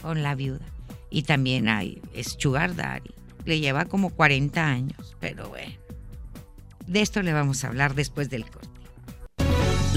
con 0.00 0.22
la 0.22 0.34
viuda. 0.34 0.64
Y 1.10 1.24
también 1.24 1.68
hay, 1.68 2.00
es. 2.14 2.38
Le 3.44 3.60
lleva 3.60 3.84
como 3.84 4.08
40 4.08 4.66
años, 4.66 5.14
pero 5.20 5.50
bueno. 5.50 5.74
De 6.86 7.02
esto 7.02 7.20
le 7.20 7.34
vamos 7.34 7.64
a 7.64 7.68
hablar 7.68 7.94
después 7.94 8.30
del 8.30 8.50
corte. 8.50 8.67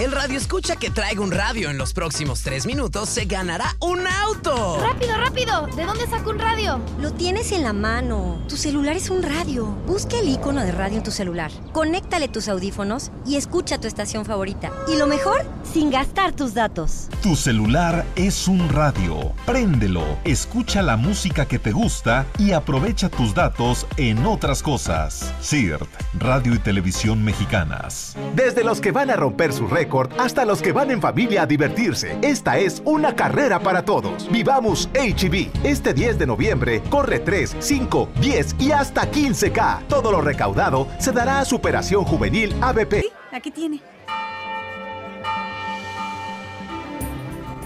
El 0.00 0.12
radio 0.12 0.38
escucha 0.38 0.76
que 0.76 0.88
traiga 0.88 1.20
un 1.20 1.30
radio 1.30 1.68
en 1.68 1.76
los 1.76 1.92
próximos 1.92 2.40
tres 2.40 2.64
minutos 2.64 3.06
se 3.10 3.26
ganará 3.26 3.76
un 3.80 4.06
auto. 4.06 4.78
¡Rápido, 4.80 5.14
rápido! 5.18 5.66
¿De 5.76 5.84
dónde 5.84 6.06
saco 6.06 6.30
un 6.30 6.38
radio? 6.38 6.80
Lo 7.02 7.12
tienes 7.12 7.52
en 7.52 7.64
la 7.64 7.74
mano. 7.74 8.42
Tu 8.48 8.56
celular 8.56 8.96
es 8.96 9.10
un 9.10 9.22
radio. 9.22 9.66
Busca 9.86 10.18
el 10.18 10.30
icono 10.30 10.62
de 10.64 10.72
radio 10.72 10.96
en 10.96 11.02
tu 11.02 11.10
celular. 11.10 11.50
Conéctale 11.72 12.28
tus 12.28 12.48
audífonos 12.48 13.10
y 13.26 13.36
escucha 13.36 13.78
tu 13.78 13.88
estación 13.88 14.24
favorita. 14.24 14.72
Y 14.88 14.96
lo 14.96 15.06
mejor, 15.06 15.44
sin 15.70 15.90
gastar 15.90 16.32
tus 16.32 16.54
datos. 16.54 17.08
Tu 17.22 17.36
celular 17.36 18.06
es 18.16 18.48
un 18.48 18.70
radio. 18.70 19.34
Préndelo, 19.44 20.16
escucha 20.24 20.80
la 20.80 20.96
música 20.96 21.44
que 21.44 21.58
te 21.58 21.72
gusta 21.72 22.24
y 22.38 22.52
aprovecha 22.52 23.10
tus 23.10 23.34
datos 23.34 23.86
en 23.98 24.24
otras 24.24 24.62
cosas. 24.62 25.30
CIRT, 25.42 25.90
Radio 26.14 26.54
y 26.54 26.58
Televisión 26.58 27.22
Mexicanas. 27.22 28.16
Desde 28.34 28.64
los 28.64 28.80
que 28.80 28.92
van 28.92 29.10
a 29.10 29.16
romper 29.16 29.52
su 29.52 29.66
récord 29.66 29.89
hasta 30.18 30.44
los 30.44 30.62
que 30.62 30.72
van 30.72 30.90
en 30.90 31.00
familia 31.00 31.42
a 31.42 31.46
divertirse. 31.46 32.16
Esta 32.22 32.58
es 32.58 32.82
una 32.84 33.14
carrera 33.14 33.60
para 33.60 33.84
todos. 33.84 34.30
Vivamos 34.30 34.88
HB. 34.94 35.64
Este 35.64 35.92
10 35.92 36.18
de 36.18 36.26
noviembre 36.26 36.82
corre 36.88 37.18
3, 37.18 37.56
5, 37.58 38.08
10 38.20 38.56
y 38.58 38.72
hasta 38.72 39.10
15K. 39.10 39.86
Todo 39.88 40.12
lo 40.12 40.20
recaudado 40.20 40.86
se 40.98 41.12
dará 41.12 41.40
a 41.40 41.44
Superación 41.44 42.04
Juvenil 42.04 42.54
ABP. 42.60 43.04
Aquí 43.32 43.50
tiene. 43.50 43.80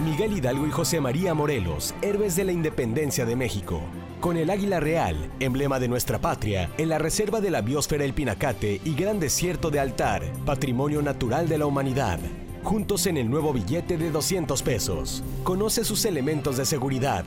Miguel 0.04 0.36
Hidalgo 0.36 0.66
y 0.66 0.70
José 0.70 1.00
María 1.00 1.32
Morelos, 1.34 1.94
héroes 2.02 2.36
de 2.36 2.44
la 2.44 2.52
independencia 2.52 3.24
de 3.24 3.36
México. 3.36 3.80
Con 4.24 4.38
el 4.38 4.48
águila 4.48 4.80
real, 4.80 5.30
emblema 5.38 5.78
de 5.78 5.86
nuestra 5.86 6.18
patria, 6.18 6.70
en 6.78 6.88
la 6.88 6.96
reserva 6.96 7.42
de 7.42 7.50
la 7.50 7.60
biosfera 7.60 8.06
El 8.06 8.14
Pinacate 8.14 8.80
y 8.82 8.94
Gran 8.94 9.20
Desierto 9.20 9.70
de 9.70 9.80
Altar, 9.80 10.22
patrimonio 10.46 11.02
natural 11.02 11.46
de 11.46 11.58
la 11.58 11.66
humanidad. 11.66 12.18
Juntos 12.62 13.06
en 13.06 13.18
el 13.18 13.28
nuevo 13.28 13.52
billete 13.52 13.98
de 13.98 14.10
200 14.10 14.62
pesos. 14.62 15.22
Conoce 15.42 15.84
sus 15.84 16.06
elementos 16.06 16.56
de 16.56 16.64
seguridad. 16.64 17.26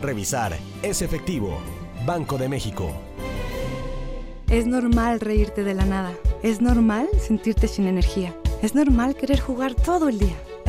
Revisar. 0.00 0.56
Es 0.82 1.02
efectivo. 1.02 1.58
Banco 2.06 2.38
de 2.38 2.48
México. 2.48 2.90
Es 4.48 4.66
normal 4.66 5.20
reírte 5.20 5.62
de 5.62 5.74
la 5.74 5.84
nada. 5.84 6.14
Es 6.42 6.62
normal 6.62 7.10
sentirte 7.20 7.68
sin 7.68 7.86
energía. 7.86 8.34
Es 8.62 8.74
normal 8.74 9.14
querer 9.14 9.40
jugar 9.40 9.74
todo 9.74 10.08
el 10.08 10.18
día. 10.18 10.36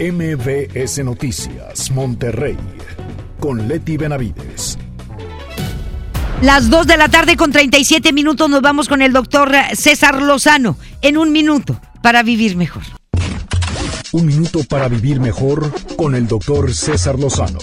MBS 0.00 1.04
Noticias 1.04 1.92
Monterrey 1.92 2.56
con 3.38 3.68
Leti 3.68 3.96
Benavides. 3.96 4.76
Las 6.42 6.68
2 6.68 6.88
de 6.88 6.96
la 6.96 7.08
tarde 7.08 7.36
con 7.36 7.52
37 7.52 8.12
minutos 8.12 8.50
nos 8.50 8.60
vamos 8.60 8.88
con 8.88 9.02
el 9.02 9.12
doctor 9.12 9.52
César 9.74 10.20
Lozano 10.20 10.76
en 11.00 11.16
un 11.16 11.30
minuto 11.30 11.80
para 12.02 12.24
vivir 12.24 12.56
mejor. 12.56 12.82
Un 14.10 14.26
minuto 14.26 14.64
para 14.68 14.88
vivir 14.88 15.20
mejor 15.20 15.70
con 15.94 16.16
el 16.16 16.26
doctor 16.26 16.74
César 16.74 17.16
Lozano. 17.16 17.60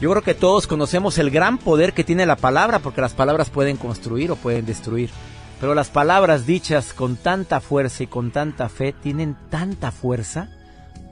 Yo 0.00 0.10
creo 0.10 0.22
que 0.22 0.34
todos 0.34 0.68
conocemos 0.68 1.18
el 1.18 1.30
gran 1.30 1.58
poder 1.58 1.92
que 1.92 2.04
tiene 2.04 2.24
la 2.24 2.36
palabra, 2.36 2.78
porque 2.78 3.00
las 3.00 3.14
palabras 3.14 3.50
pueden 3.50 3.76
construir 3.76 4.30
o 4.30 4.36
pueden 4.36 4.64
destruir. 4.64 5.10
Pero 5.60 5.74
las 5.74 5.88
palabras 5.88 6.46
dichas 6.46 6.92
con 6.92 7.16
tanta 7.16 7.60
fuerza 7.60 8.02
y 8.02 8.06
con 8.06 8.30
tanta 8.30 8.68
fe 8.68 8.92
tienen 8.92 9.36
tanta 9.50 9.90
fuerza. 9.90 10.50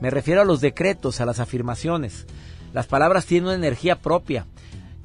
Me 0.01 0.09
refiero 0.09 0.41
a 0.41 0.45
los 0.45 0.61
decretos, 0.61 1.19
a 1.19 1.25
las 1.25 1.39
afirmaciones. 1.39 2.25
Las 2.73 2.85
palabras 2.85 3.25
tienen 3.25 3.47
una 3.47 3.55
energía 3.55 3.99
propia. 3.99 4.45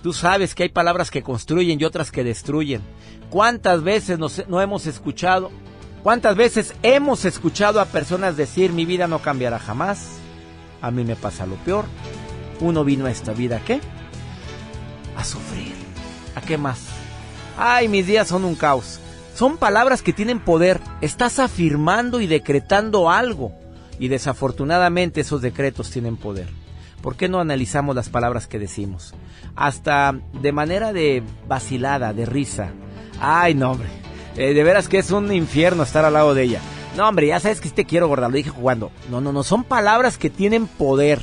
Tú 0.02 0.12
sabes 0.12 0.54
que 0.54 0.64
hay 0.64 0.68
palabras 0.68 1.10
que 1.10 1.22
construyen 1.22 1.80
y 1.80 1.84
otras 1.84 2.10
que 2.10 2.24
destruyen. 2.24 2.82
¿Cuántas 3.30 3.82
veces 3.82 4.18
nos, 4.18 4.46
no 4.48 4.60
hemos 4.60 4.86
escuchado? 4.86 5.50
¿Cuántas 6.02 6.36
veces 6.36 6.74
hemos 6.82 7.24
escuchado 7.24 7.80
a 7.80 7.84
personas 7.84 8.36
decir 8.36 8.72
mi 8.72 8.84
vida 8.84 9.06
no 9.06 9.20
cambiará 9.20 9.58
jamás? 9.58 10.08
A 10.82 10.90
mí 10.90 11.04
me 11.04 11.16
pasa 11.16 11.46
lo 11.46 11.56
peor. 11.56 11.84
Uno 12.60 12.84
vino 12.84 13.06
a 13.06 13.10
esta 13.10 13.32
vida, 13.32 13.56
¿a 13.56 13.64
qué? 13.64 13.80
A 15.16 15.24
sufrir. 15.24 15.74
¿A 16.34 16.40
qué 16.40 16.58
más? 16.58 16.80
Ay, 17.56 17.88
mis 17.88 18.06
días 18.06 18.28
son 18.28 18.44
un 18.44 18.54
caos. 18.54 19.00
Son 19.40 19.56
palabras 19.56 20.02
que 20.02 20.12
tienen 20.12 20.38
poder. 20.38 20.82
Estás 21.00 21.38
afirmando 21.38 22.20
y 22.20 22.26
decretando 22.26 23.08
algo. 23.08 23.54
Y 23.98 24.08
desafortunadamente 24.08 25.22
esos 25.22 25.40
decretos 25.40 25.90
tienen 25.90 26.18
poder. 26.18 26.46
¿por 27.00 27.16
qué 27.16 27.26
no 27.26 27.40
analizamos 27.40 27.96
las 27.96 28.10
palabras 28.10 28.46
que 28.46 28.58
decimos? 28.58 29.14
Hasta 29.56 30.14
de 30.42 30.52
manera 30.52 30.92
de 30.92 31.22
vacilada, 31.48 32.12
de 32.12 32.26
risa. 32.26 32.72
Ay, 33.18 33.54
no, 33.54 33.70
hombre. 33.70 33.88
Eh, 34.36 34.52
de 34.52 34.62
veras 34.62 34.90
que 34.90 34.98
es 34.98 35.10
un 35.10 35.32
infierno 35.32 35.84
estar 35.84 36.04
al 36.04 36.12
lado 36.12 36.34
de 36.34 36.42
ella. 36.42 36.60
No, 36.94 37.08
hombre, 37.08 37.28
ya 37.28 37.40
sabes 37.40 37.62
que 37.62 37.70
te 37.70 37.86
quiero, 37.86 38.08
gorda, 38.08 38.28
lo 38.28 38.36
dije 38.36 38.50
jugando. 38.50 38.92
No, 39.08 39.22
no, 39.22 39.32
no, 39.32 39.42
son 39.42 39.64
palabras 39.64 40.18
que 40.18 40.28
tienen 40.28 40.66
poder. 40.66 41.18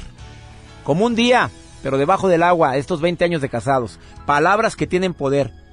Como 0.83 1.05
un 1.05 1.13
día, 1.13 1.51
pero 1.83 1.99
debajo 1.99 2.27
del 2.27 2.41
agua, 2.41 2.77
estos 2.77 2.99
20 2.99 3.23
años 3.25 3.43
de 3.43 3.49
casados. 3.49 3.99
Palabras 4.25 4.75
que 4.75 4.87
tienen 4.87 5.13
poder. 5.13 5.66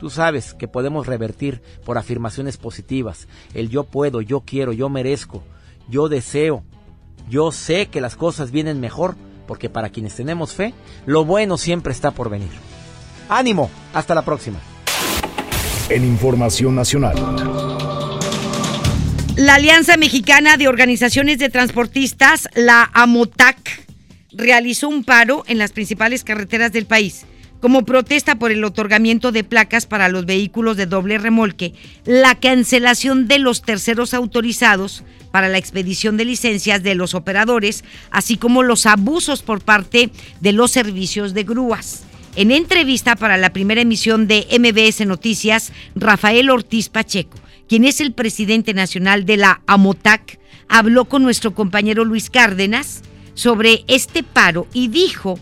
Tú 0.00 0.08
sabes 0.08 0.54
que 0.54 0.66
podemos 0.66 1.06
revertir 1.06 1.60
por 1.84 1.98
afirmaciones 1.98 2.56
positivas. 2.56 3.28
El 3.52 3.68
yo 3.68 3.84
puedo, 3.84 4.22
yo 4.22 4.40
quiero, 4.40 4.72
yo 4.72 4.88
merezco, 4.88 5.42
yo 5.90 6.08
deseo. 6.08 6.64
Yo 7.28 7.52
sé 7.52 7.88
que 7.88 8.00
las 8.00 8.16
cosas 8.16 8.50
vienen 8.50 8.80
mejor, 8.80 9.14
porque 9.46 9.68
para 9.68 9.90
quienes 9.90 10.16
tenemos 10.16 10.54
fe, 10.54 10.72
lo 11.04 11.26
bueno 11.26 11.58
siempre 11.58 11.92
está 11.92 12.12
por 12.12 12.30
venir. 12.30 12.48
Ánimo, 13.28 13.70
hasta 13.92 14.14
la 14.14 14.22
próxima. 14.22 14.58
En 15.90 16.02
Información 16.02 16.74
Nacional. 16.74 17.16
La 19.36 19.56
Alianza 19.56 19.98
Mexicana 19.98 20.56
de 20.56 20.66
Organizaciones 20.68 21.38
de 21.38 21.50
Transportistas, 21.50 22.48
la 22.54 22.90
AMOTAC, 22.94 23.86
realizó 24.32 24.88
un 24.88 25.04
paro 25.04 25.44
en 25.46 25.58
las 25.58 25.72
principales 25.72 26.24
carreteras 26.24 26.72
del 26.72 26.86
país 26.86 27.26
como 27.60 27.84
protesta 27.84 28.38
por 28.38 28.50
el 28.50 28.64
otorgamiento 28.64 29.32
de 29.32 29.44
placas 29.44 29.86
para 29.86 30.08
los 30.08 30.26
vehículos 30.26 30.76
de 30.76 30.86
doble 30.86 31.18
remolque, 31.18 31.74
la 32.04 32.34
cancelación 32.34 33.28
de 33.28 33.38
los 33.38 33.62
terceros 33.62 34.14
autorizados 34.14 35.04
para 35.30 35.48
la 35.48 35.58
expedición 35.58 36.16
de 36.16 36.24
licencias 36.24 36.82
de 36.82 36.94
los 36.94 37.14
operadores, 37.14 37.84
así 38.10 38.36
como 38.36 38.62
los 38.62 38.86
abusos 38.86 39.42
por 39.42 39.60
parte 39.60 40.10
de 40.40 40.52
los 40.52 40.70
servicios 40.70 41.34
de 41.34 41.44
grúas. 41.44 42.04
En 42.36 42.50
entrevista 42.50 43.16
para 43.16 43.36
la 43.36 43.52
primera 43.52 43.80
emisión 43.80 44.26
de 44.26 44.46
MBS 44.58 45.06
Noticias, 45.06 45.72
Rafael 45.94 46.50
Ortiz 46.50 46.88
Pacheco, 46.88 47.36
quien 47.68 47.84
es 47.84 48.00
el 48.00 48.12
presidente 48.12 48.72
nacional 48.74 49.26
de 49.26 49.36
la 49.36 49.62
AMOTAC, 49.66 50.38
habló 50.68 51.06
con 51.06 51.22
nuestro 51.22 51.54
compañero 51.54 52.04
Luis 52.04 52.30
Cárdenas 52.30 53.02
sobre 53.34 53.84
este 53.88 54.22
paro 54.22 54.66
y 54.72 54.88
dijo 54.88 55.38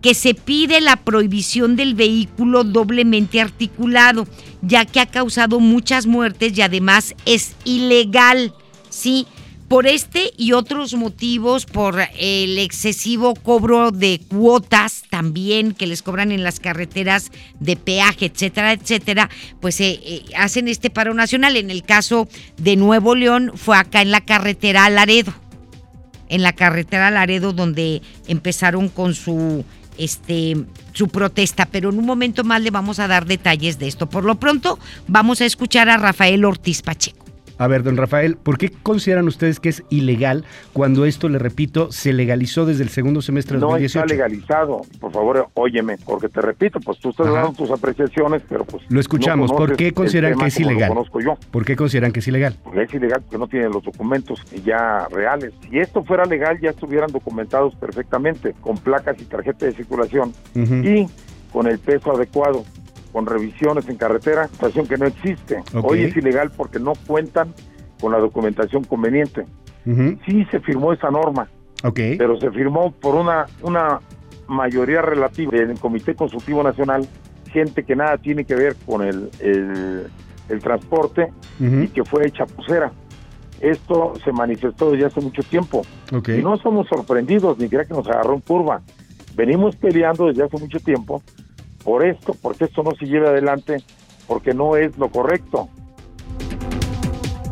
que 0.00 0.14
se 0.14 0.34
pide 0.34 0.80
la 0.80 0.96
prohibición 0.96 1.76
del 1.76 1.94
vehículo 1.94 2.64
doblemente 2.64 3.40
articulado, 3.40 4.26
ya 4.62 4.84
que 4.84 5.00
ha 5.00 5.06
causado 5.06 5.60
muchas 5.60 6.06
muertes 6.06 6.56
y 6.56 6.62
además 6.62 7.14
es 7.24 7.54
ilegal. 7.64 8.54
Sí, 8.90 9.26
por 9.68 9.86
este 9.86 10.32
y 10.36 10.52
otros 10.52 10.94
motivos, 10.94 11.66
por 11.66 12.00
el 12.18 12.58
excesivo 12.58 13.34
cobro 13.34 13.90
de 13.90 14.20
cuotas 14.28 15.02
también 15.10 15.72
que 15.72 15.86
les 15.86 16.02
cobran 16.02 16.32
en 16.32 16.42
las 16.42 16.58
carreteras 16.58 17.30
de 17.60 17.76
peaje, 17.76 18.26
etcétera, 18.26 18.72
etcétera, 18.72 19.28
pues 19.60 19.80
eh, 19.80 20.00
eh, 20.02 20.24
hacen 20.36 20.68
este 20.68 20.88
paro 20.88 21.12
nacional. 21.12 21.56
En 21.56 21.70
el 21.70 21.82
caso 21.82 22.28
de 22.56 22.76
Nuevo 22.76 23.14
León 23.14 23.52
fue 23.56 23.76
acá 23.76 24.00
en 24.00 24.10
la 24.10 24.22
carretera 24.22 24.88
Laredo, 24.88 25.34
en 26.30 26.42
la 26.42 26.54
carretera 26.54 27.10
Laredo 27.10 27.52
donde 27.52 28.00
empezaron 28.26 28.88
con 28.88 29.14
su 29.14 29.66
este, 29.98 30.56
su 30.92 31.08
protesta, 31.08 31.66
pero 31.66 31.90
en 31.90 31.98
un 31.98 32.06
momento 32.06 32.44
más 32.44 32.62
le 32.62 32.70
vamos 32.70 32.98
a 32.98 33.08
dar 33.08 33.26
detalles 33.26 33.78
de 33.78 33.88
esto. 33.88 34.08
Por 34.08 34.24
lo 34.24 34.36
pronto, 34.36 34.78
vamos 35.06 35.40
a 35.40 35.44
escuchar 35.44 35.88
a 35.88 35.96
Rafael 35.96 36.44
Ortiz 36.44 36.82
Pacheco. 36.82 37.27
A 37.58 37.66
ver, 37.66 37.82
don 37.82 37.96
Rafael, 37.96 38.36
¿por 38.36 38.56
qué 38.56 38.70
consideran 38.70 39.26
ustedes 39.26 39.58
que 39.58 39.68
es 39.68 39.82
ilegal 39.90 40.44
cuando 40.72 41.04
esto, 41.04 41.28
le 41.28 41.38
repito, 41.38 41.90
se 41.90 42.12
legalizó 42.12 42.66
desde 42.66 42.84
el 42.84 42.88
segundo 42.88 43.20
semestre 43.20 43.56
de 43.56 43.62
2018? 43.62 43.98
No 43.98 44.04
está 44.04 44.14
legalizado. 44.14 44.80
Por 45.00 45.12
favor, 45.12 45.48
óyeme, 45.54 45.96
porque 46.04 46.28
te 46.28 46.40
repito, 46.40 46.78
pues 46.80 46.98
tú 47.00 47.10
estás 47.10 47.26
dando 47.32 47.52
tus 47.52 47.70
apreciaciones, 47.70 48.42
pero 48.48 48.64
pues... 48.64 48.84
Lo 48.88 49.00
escuchamos. 49.00 49.52
¿Por 49.52 49.76
qué 49.76 49.92
consideran 49.92 50.38
que 50.38 50.46
es 50.46 50.60
ilegal? 50.60 50.90
Lo 50.90 50.94
conozco 50.94 51.20
yo. 51.20 51.36
¿Por 51.50 51.64
qué 51.64 51.74
consideran 51.74 52.12
que 52.12 52.20
es 52.20 52.28
ilegal? 52.28 52.56
Porque 52.62 52.82
es 52.82 52.94
ilegal 52.94 53.22
porque 53.22 53.38
no 53.38 53.48
tienen 53.48 53.72
los 53.72 53.82
documentos 53.82 54.40
ya 54.64 55.08
reales. 55.10 55.52
Si 55.68 55.78
esto 55.78 56.04
fuera 56.04 56.24
legal, 56.24 56.58
ya 56.60 56.70
estuvieran 56.70 57.10
documentados 57.10 57.74
perfectamente, 57.74 58.54
con 58.60 58.78
placas 58.78 59.20
y 59.20 59.24
tarjeta 59.24 59.66
de 59.66 59.72
circulación 59.72 60.32
y 60.54 61.06
con 61.52 61.66
el 61.66 61.78
peso 61.78 62.14
adecuado 62.14 62.64
con 63.12 63.26
revisiones 63.26 63.88
en 63.88 63.96
carretera, 63.96 64.48
situación 64.48 64.86
que 64.86 64.96
no 64.96 65.06
existe. 65.06 65.62
Hoy 65.82 66.02
es 66.02 66.16
ilegal 66.16 66.50
porque 66.50 66.78
no 66.78 66.92
cuentan 67.06 67.54
con 68.00 68.12
la 68.12 68.18
documentación 68.18 68.84
conveniente. 68.84 69.46
Sí 70.26 70.44
se 70.50 70.60
firmó 70.60 70.92
esa 70.92 71.10
norma, 71.10 71.48
pero 71.82 72.38
se 72.38 72.50
firmó 72.50 72.92
por 72.92 73.14
una, 73.14 73.46
una 73.62 74.00
mayoría 74.46 75.00
relativa 75.00 75.52
del 75.52 75.78
Comité 75.78 76.14
Consultivo 76.14 76.62
Nacional, 76.62 77.08
gente 77.50 77.84
que 77.84 77.96
nada 77.96 78.18
tiene 78.18 78.44
que 78.44 78.54
ver 78.54 78.76
con 78.84 79.02
el, 79.02 79.30
el, 79.40 80.58
transporte 80.60 81.32
y 81.58 81.88
que 81.88 82.04
fue 82.04 82.30
chapucera. 82.30 82.92
Esto 83.60 84.12
se 84.22 84.30
manifestó 84.30 84.90
desde 84.90 85.06
hace 85.06 85.20
mucho 85.20 85.42
tiempo. 85.42 85.82
Y 86.12 86.42
no 86.42 86.58
somos 86.58 86.86
sorprendidos, 86.88 87.58
ni 87.58 87.68
crea 87.68 87.84
que 87.84 87.94
nos 87.94 88.06
agarró 88.06 88.34
en 88.34 88.40
curva. 88.40 88.82
Venimos 89.34 89.74
peleando 89.76 90.26
desde 90.26 90.44
hace 90.44 90.58
mucho 90.58 90.80
tiempo 90.80 91.22
por 91.88 92.04
esto, 92.04 92.36
porque 92.42 92.66
esto 92.66 92.82
no 92.82 92.90
se 93.00 93.06
lleve 93.06 93.28
adelante, 93.28 93.78
porque 94.26 94.52
no 94.52 94.76
es 94.76 94.98
lo 94.98 95.08
correcto. 95.08 95.70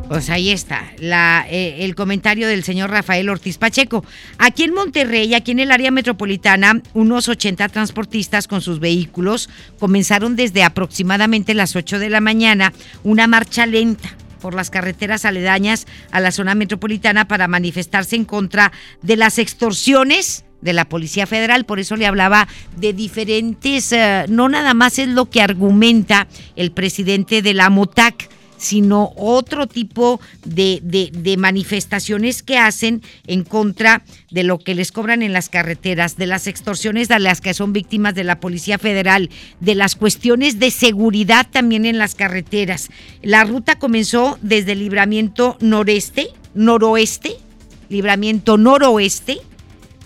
Pues 0.09 0.29
ahí 0.29 0.51
está, 0.51 0.85
la, 0.99 1.47
eh, 1.49 1.87
el 1.87 1.95
comentario 1.95 2.47
del 2.47 2.63
señor 2.63 2.91
Rafael 2.91 3.31
Ortiz 3.31 3.57
Pacheco. 3.57 4.05
Aquí 4.37 4.65
en 4.65 4.75
Monterrey, 4.75 5.33
aquí 5.33 5.53
en 5.53 5.61
el 5.61 5.73
área 5.73 5.91
metropolitana, 5.91 6.83
unos 6.93 7.31
80 7.31 7.71
transportistas 7.71 8.47
con 8.47 8.61
sus 8.61 8.79
vehículos 8.79 9.49
comenzaron 9.79 10.37
desde 10.37 10.65
aproximadamente 10.65 11.55
las 11.55 11.75
8 11.75 11.99
de 11.99 12.11
la 12.11 12.21
mañana 12.21 12.75
una 13.05 13.27
marcha 13.27 13.65
lenta 13.65 14.11
por 14.43 14.53
las 14.53 14.69
carreteras 14.69 15.25
aledañas 15.25 15.87
a 16.11 16.21
la 16.21 16.31
zona 16.31 16.55
metropolitana 16.55 17.27
para 17.27 17.49
manifestarse 17.49 18.17
en 18.17 18.27
contra 18.27 18.71
de 19.01 19.17
las 19.17 19.39
extorsiones 19.39 20.46
de 20.61 20.73
la 20.73 20.89
Policía 20.89 21.27
Federal, 21.27 21.65
por 21.65 21.79
eso 21.79 21.97
le 21.97 22.07
hablaba 22.07 22.49
de 22.77 22.93
diferentes, 22.93 23.93
eh, 23.93 24.25
no 24.29 24.49
nada 24.49 24.75
más 24.75 24.99
es 24.99 25.09
lo 25.09 25.31
que 25.31 25.43
argumenta 25.43 26.29
el 26.57 26.73
presidente 26.73 27.43
de 27.43 27.55
la 27.55 27.71
MOTAC, 27.71 28.29
sino 28.57 29.13
otro 29.17 29.67
tipo 29.67 30.21
de, 30.45 30.81
de, 30.83 31.37
manifestaciones 31.37 32.43
que 32.43 32.59
hacen 32.59 33.03
en 33.27 33.45
contra 33.45 34.03
de 34.31 34.45
lo 34.45 34.59
que 34.59 34.75
les 34.75 34.93
cobran 34.93 35.23
en 35.23 35.33
las 35.33 35.49
carreteras, 35.49 36.17
de 36.17 36.27
las 36.27 36.47
extorsiones 36.47 37.09
de 37.09 37.19
las 37.19 37.41
que 37.41 37.55
son 37.55 37.73
víctimas 37.73 38.15
de 38.15 38.25
la 38.25 38.41
Policía 38.41 38.79
Federal, 38.79 39.31
de 39.61 39.75
las 39.75 39.97
cuestiones 39.97 40.59
de 40.59 40.71
seguridad 40.71 41.47
también 41.51 41.85
en 41.85 41.99
las 41.99 42.15
carreteras. 42.15 42.89
La 43.23 43.45
ruta 43.45 43.79
comenzó 43.79 44.39
desde 44.41 44.73
el 44.73 44.81
libramiento 44.81 45.57
noreste, 45.61 46.29
noroeste, 46.55 47.37
libramiento 47.89 48.57
noroeste, 48.57 49.39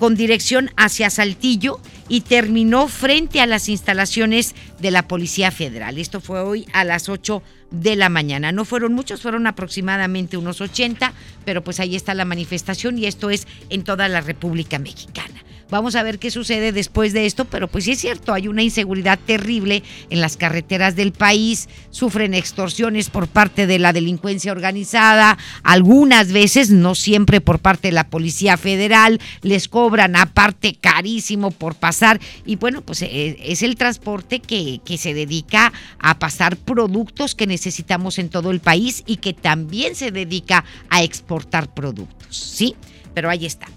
con 0.00 0.16
dirección 0.16 0.70
hacia 0.76 1.10
Saltillo 1.10 1.78
y 2.08 2.22
terminó 2.22 2.88
frente 2.88 3.42
a 3.42 3.46
las 3.46 3.68
instalaciones 3.68 4.54
de 4.80 4.90
la 4.90 5.06
Policía 5.06 5.50
Federal. 5.50 5.98
Esto 5.98 6.22
fue 6.22 6.40
hoy 6.40 6.66
a 6.72 6.84
las 6.84 7.10
8 7.10 7.42
de 7.70 7.96
la 7.96 8.08
mañana. 8.08 8.50
No 8.50 8.64
fueron 8.64 8.94
muchos, 8.94 9.20
fueron 9.20 9.46
aproximadamente 9.46 10.38
unos 10.38 10.62
80, 10.62 11.12
pero 11.44 11.62
pues 11.62 11.80
ahí 11.80 11.96
está 11.96 12.14
la 12.14 12.24
manifestación 12.24 12.98
y 12.98 13.04
esto 13.04 13.28
es 13.28 13.46
en 13.68 13.84
toda 13.84 14.08
la 14.08 14.22
República 14.22 14.78
Mexicana. 14.78 15.44
Vamos 15.70 15.94
a 15.94 16.02
ver 16.02 16.18
qué 16.18 16.30
sucede 16.30 16.72
después 16.72 17.12
de 17.12 17.26
esto, 17.26 17.44
pero 17.44 17.68
pues 17.68 17.84
sí 17.84 17.92
es 17.92 18.00
cierto, 18.00 18.32
hay 18.32 18.48
una 18.48 18.62
inseguridad 18.62 19.18
terrible 19.24 19.84
en 20.10 20.20
las 20.20 20.36
carreteras 20.36 20.96
del 20.96 21.12
país, 21.12 21.68
sufren 21.90 22.34
extorsiones 22.34 23.08
por 23.08 23.28
parte 23.28 23.66
de 23.68 23.78
la 23.78 23.92
delincuencia 23.92 24.50
organizada, 24.50 25.38
algunas 25.62 26.32
veces, 26.32 26.70
no 26.70 26.96
siempre 26.96 27.40
por 27.40 27.60
parte 27.60 27.88
de 27.88 27.92
la 27.92 28.08
Policía 28.08 28.56
Federal, 28.56 29.20
les 29.42 29.68
cobran 29.68 30.16
aparte 30.16 30.74
carísimo 30.74 31.52
por 31.52 31.76
pasar 31.76 32.20
y 32.44 32.56
bueno, 32.56 32.82
pues 32.82 33.02
eh, 33.02 33.36
es 33.40 33.62
el 33.62 33.76
transporte 33.76 34.40
que, 34.40 34.80
que 34.84 34.98
se 34.98 35.14
dedica 35.14 35.72
a 36.00 36.18
pasar 36.18 36.56
productos 36.56 37.36
que 37.36 37.46
necesitamos 37.46 38.18
en 38.18 38.28
todo 38.28 38.50
el 38.50 38.60
país 38.60 39.04
y 39.06 39.18
que 39.18 39.34
también 39.34 39.94
se 39.94 40.10
dedica 40.10 40.64
a 40.88 41.02
exportar 41.04 41.72
productos, 41.72 42.36
¿sí? 42.36 42.74
Pero 43.14 43.30
ahí 43.30 43.46
está. 43.46 43.68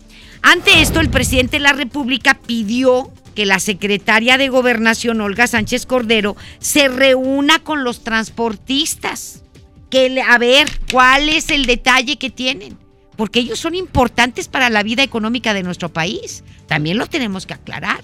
Ante 0.45 0.81
esto, 0.81 0.99
el 0.99 1.09
presidente 1.09 1.55
de 1.55 1.63
la 1.63 1.71
República 1.71 2.33
pidió 2.33 3.09
que 3.33 3.45
la 3.45 3.59
secretaria 3.59 4.37
de 4.37 4.49
Gobernación, 4.49 5.21
Olga 5.21 5.47
Sánchez 5.47 5.85
Cordero, 5.85 6.35
se 6.59 6.89
reúna 6.89 7.59
con 7.59 7.85
los 7.85 8.03
transportistas. 8.03 9.41
Que, 9.89 10.21
a 10.21 10.37
ver, 10.37 10.67
¿cuál 10.91 11.29
es 11.29 11.49
el 11.49 11.65
detalle 11.65 12.17
que 12.17 12.29
tienen? 12.29 12.77
Porque 13.15 13.39
ellos 13.39 13.57
son 13.57 13.73
importantes 13.73 14.49
para 14.49 14.69
la 14.69 14.83
vida 14.83 15.01
económica 15.01 15.53
de 15.53 15.63
nuestro 15.63 15.93
país. 15.93 16.43
También 16.67 16.97
lo 16.97 17.07
tenemos 17.07 17.45
que 17.45 17.53
aclarar. 17.53 18.03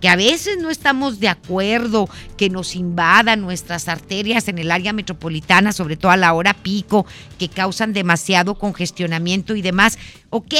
Que 0.00 0.08
a 0.08 0.16
veces 0.16 0.58
no 0.58 0.70
estamos 0.70 1.18
de 1.18 1.28
acuerdo 1.28 2.08
que 2.36 2.48
nos 2.48 2.76
invadan 2.76 3.40
nuestras 3.40 3.88
arterias 3.88 4.46
en 4.46 4.58
el 4.58 4.70
área 4.70 4.92
metropolitana, 4.92 5.72
sobre 5.72 5.96
todo 5.96 6.12
a 6.12 6.16
la 6.16 6.32
hora 6.32 6.54
pico, 6.54 7.06
que 7.40 7.48
causan 7.48 7.92
demasiado 7.92 8.56
congestionamiento 8.56 9.56
y 9.56 9.62
demás. 9.62 9.98
Ok, 10.30 10.54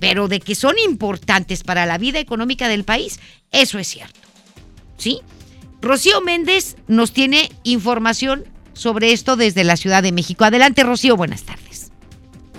pero 0.00 0.26
de 0.28 0.40
que 0.40 0.54
son 0.54 0.78
importantes 0.78 1.62
para 1.62 1.86
la 1.86 1.98
vida 1.98 2.18
económica 2.18 2.68
del 2.68 2.84
país, 2.84 3.20
eso 3.52 3.78
es 3.78 3.86
cierto. 3.86 4.18
¿Sí? 4.96 5.20
Rocío 5.80 6.20
Méndez 6.20 6.76
nos 6.88 7.12
tiene 7.12 7.50
información 7.62 8.44
sobre 8.72 9.12
esto 9.12 9.36
desde 9.36 9.64
la 9.64 9.76
Ciudad 9.76 10.02
de 10.02 10.12
México. 10.12 10.44
Adelante, 10.44 10.82
Rocío, 10.82 11.16
buenas 11.16 11.42
tardes. 11.42 11.89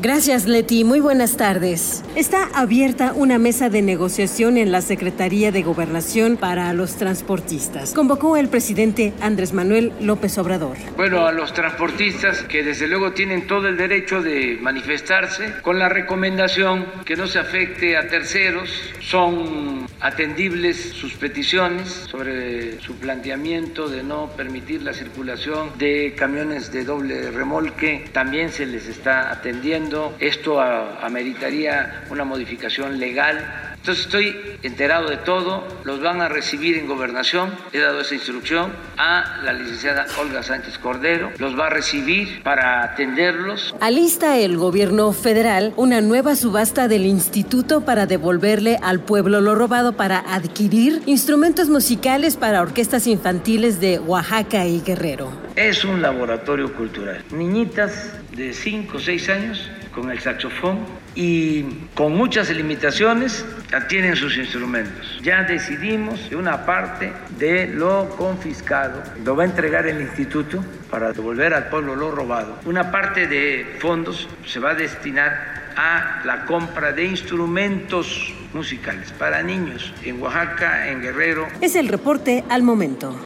Gracias, 0.01 0.47
Leti. 0.47 0.83
Muy 0.83 0.99
buenas 0.99 1.37
tardes. 1.37 2.03
Está 2.15 2.49
abierta 2.55 3.13
una 3.15 3.37
mesa 3.37 3.69
de 3.69 3.83
negociación 3.83 4.57
en 4.57 4.71
la 4.71 4.81
Secretaría 4.81 5.51
de 5.51 5.61
Gobernación 5.61 6.37
para 6.37 6.73
los 6.73 6.95
transportistas. 6.95 7.93
Convocó 7.93 8.35
el 8.35 8.49
presidente 8.49 9.13
Andrés 9.21 9.53
Manuel 9.53 9.91
López 10.01 10.39
Obrador. 10.39 10.75
Bueno, 10.97 11.27
a 11.27 11.31
los 11.31 11.53
transportistas 11.53 12.41
que 12.41 12.63
desde 12.63 12.87
luego 12.87 13.11
tienen 13.11 13.45
todo 13.45 13.67
el 13.67 13.77
derecho 13.77 14.23
de 14.23 14.57
manifestarse 14.59 15.53
con 15.61 15.77
la 15.77 15.87
recomendación 15.87 16.87
que 17.05 17.15
no 17.15 17.27
se 17.27 17.37
afecte 17.37 17.95
a 17.95 18.07
terceros. 18.07 18.71
Son 19.01 19.85
atendibles 19.99 20.77
sus 20.77 21.13
peticiones 21.13 21.89
sobre 22.09 22.81
su 22.81 22.95
planteamiento 22.95 23.87
de 23.87 24.01
no 24.01 24.31
permitir 24.35 24.81
la 24.81 24.93
circulación 24.93 25.69
de 25.77 26.15
camiones 26.17 26.71
de 26.71 26.85
doble 26.85 27.29
remolque. 27.29 28.05
También 28.11 28.49
se 28.49 28.65
les 28.65 28.87
está 28.87 29.31
atendiendo 29.31 29.90
esto 30.19 30.59
ameritaría 30.59 32.03
una 32.09 32.23
modificación 32.23 32.99
legal 32.99 33.71
entonces 33.81 34.05
estoy 34.05 34.35
enterado 34.61 35.09
de 35.09 35.17
todo, 35.17 35.63
los 35.85 36.03
van 36.03 36.21
a 36.21 36.29
recibir 36.29 36.77
en 36.77 36.85
gobernación, 36.85 37.49
he 37.73 37.79
dado 37.79 38.01
esa 38.01 38.13
instrucción 38.13 38.71
a 38.95 39.41
la 39.43 39.53
licenciada 39.53 40.05
Olga 40.19 40.43
Sánchez 40.43 40.77
Cordero, 40.77 41.31
los 41.39 41.57
va 41.57 41.65
a 41.65 41.69
recibir 41.71 42.43
para 42.43 42.83
atenderlos. 42.83 43.73
Alista 43.81 44.37
el 44.37 44.55
gobierno 44.57 45.11
federal 45.13 45.73
una 45.77 45.99
nueva 45.99 46.35
subasta 46.35 46.87
del 46.87 47.07
instituto 47.07 47.81
para 47.81 48.05
devolverle 48.05 48.77
al 48.83 48.99
pueblo 48.99 49.41
lo 49.41 49.55
robado 49.55 49.93
para 49.93 50.19
adquirir 50.19 51.01
instrumentos 51.07 51.67
musicales 51.67 52.37
para 52.37 52.61
orquestas 52.61 53.07
infantiles 53.07 53.79
de 53.79 53.97
Oaxaca 53.97 54.63
y 54.67 54.81
Guerrero. 54.81 55.31
Es 55.55 55.83
un 55.83 56.03
laboratorio 56.03 56.71
cultural. 56.75 57.23
Niñitas 57.31 58.11
de 58.35 58.53
5 58.53 58.95
o 58.95 58.99
6 58.99 59.29
años 59.29 59.71
con 59.93 60.11
el 60.11 60.19
saxofón 60.19 60.79
y 61.15 61.63
con 61.93 62.15
muchas 62.15 62.49
limitaciones 62.49 63.45
adquieren 63.73 64.15
sus 64.15 64.37
instrumentos. 64.37 65.19
Ya 65.23 65.43
decidimos 65.43 66.19
que 66.29 66.35
una 66.35 66.65
parte 66.65 67.11
de 67.37 67.67
lo 67.67 68.09
confiscado 68.17 69.03
lo 69.23 69.35
va 69.35 69.43
a 69.43 69.45
entregar 69.45 69.87
el 69.87 70.01
instituto 70.01 70.63
para 70.89 71.11
devolver 71.11 71.53
al 71.53 71.69
pueblo 71.69 71.95
lo 71.95 72.11
robado. 72.11 72.59
Una 72.65 72.91
parte 72.91 73.27
de 73.27 73.77
fondos 73.79 74.27
se 74.45 74.59
va 74.59 74.71
a 74.71 74.75
destinar 74.75 75.73
a 75.75 76.21
la 76.25 76.45
compra 76.45 76.91
de 76.91 77.05
instrumentos 77.05 78.33
musicales 78.53 79.11
para 79.17 79.41
niños 79.41 79.93
en 80.03 80.21
Oaxaca, 80.21 80.89
en 80.89 81.01
Guerrero. 81.01 81.47
Es 81.61 81.75
el 81.75 81.87
reporte 81.87 82.43
al 82.49 82.63
momento. 82.63 83.17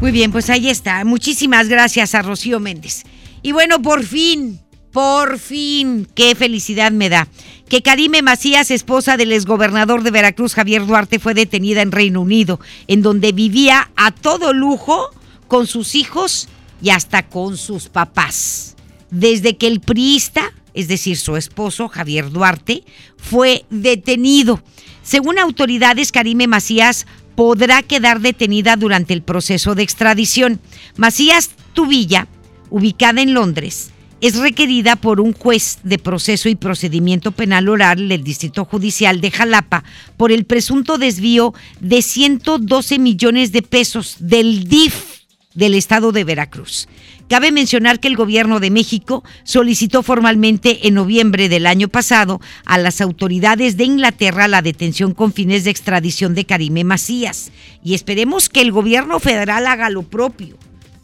Muy 0.00 0.12
bien, 0.12 0.30
pues 0.30 0.50
ahí 0.50 0.68
está. 0.68 1.04
Muchísimas 1.04 1.68
gracias 1.68 2.14
a 2.14 2.22
Rocío 2.22 2.60
Méndez. 2.60 3.04
Y 3.42 3.52
bueno, 3.52 3.80
por 3.80 4.02
fin, 4.02 4.60
por 4.96 5.38
fin, 5.38 6.08
qué 6.14 6.34
felicidad 6.34 6.90
me 6.90 7.10
da. 7.10 7.28
Que 7.68 7.82
Karime 7.82 8.22
Macías, 8.22 8.70
esposa 8.70 9.18
del 9.18 9.30
exgobernador 9.32 10.02
de 10.02 10.10
Veracruz, 10.10 10.54
Javier 10.54 10.86
Duarte, 10.86 11.18
fue 11.18 11.34
detenida 11.34 11.82
en 11.82 11.92
Reino 11.92 12.22
Unido, 12.22 12.60
en 12.86 13.02
donde 13.02 13.32
vivía 13.32 13.90
a 13.94 14.10
todo 14.10 14.54
lujo 14.54 15.10
con 15.48 15.66
sus 15.66 15.96
hijos 15.96 16.48
y 16.80 16.88
hasta 16.88 17.28
con 17.28 17.58
sus 17.58 17.90
papás. 17.90 18.74
Desde 19.10 19.58
que 19.58 19.66
el 19.66 19.80
priista, 19.80 20.54
es 20.72 20.88
decir, 20.88 21.18
su 21.18 21.36
esposo, 21.36 21.88
Javier 21.88 22.30
Duarte, 22.30 22.82
fue 23.18 23.66
detenido. 23.68 24.62
Según 25.02 25.38
autoridades, 25.38 26.10
Karime 26.10 26.46
Macías 26.46 27.06
podrá 27.34 27.82
quedar 27.82 28.20
detenida 28.20 28.76
durante 28.76 29.12
el 29.12 29.20
proceso 29.20 29.74
de 29.74 29.82
extradición. 29.82 30.58
Macías 30.96 31.50
Tubilla, 31.74 32.28
ubicada 32.70 33.20
en 33.20 33.34
Londres, 33.34 33.90
es 34.20 34.36
requerida 34.36 34.96
por 34.96 35.20
un 35.20 35.32
juez 35.32 35.78
de 35.82 35.98
proceso 35.98 36.48
y 36.48 36.54
procedimiento 36.54 37.32
penal 37.32 37.68
oral 37.68 38.08
del 38.08 38.24
Distrito 38.24 38.64
Judicial 38.64 39.20
de 39.20 39.30
Jalapa 39.30 39.84
por 40.16 40.32
el 40.32 40.44
presunto 40.44 40.98
desvío 40.98 41.54
de 41.80 42.02
112 42.02 42.98
millones 42.98 43.52
de 43.52 43.62
pesos 43.62 44.16
del 44.20 44.68
DIF 44.68 45.16
del 45.54 45.74
estado 45.74 46.12
de 46.12 46.24
Veracruz. 46.24 46.86
Cabe 47.28 47.50
mencionar 47.50 47.98
que 47.98 48.08
el 48.08 48.16
gobierno 48.16 48.60
de 48.60 48.70
México 48.70 49.24
solicitó 49.42 50.02
formalmente 50.02 50.86
en 50.86 50.94
noviembre 50.94 51.48
del 51.48 51.66
año 51.66 51.88
pasado 51.88 52.40
a 52.64 52.78
las 52.78 53.00
autoridades 53.00 53.76
de 53.76 53.84
Inglaterra 53.84 54.48
la 54.48 54.62
detención 54.62 55.12
con 55.12 55.32
fines 55.32 55.64
de 55.64 55.70
extradición 55.70 56.34
de 56.34 56.44
Karime 56.44 56.84
Macías 56.84 57.50
y 57.82 57.94
esperemos 57.94 58.48
que 58.48 58.60
el 58.60 58.70
gobierno 58.70 59.18
federal 59.18 59.66
haga 59.66 59.90
lo 59.90 60.02
propio 60.02 60.56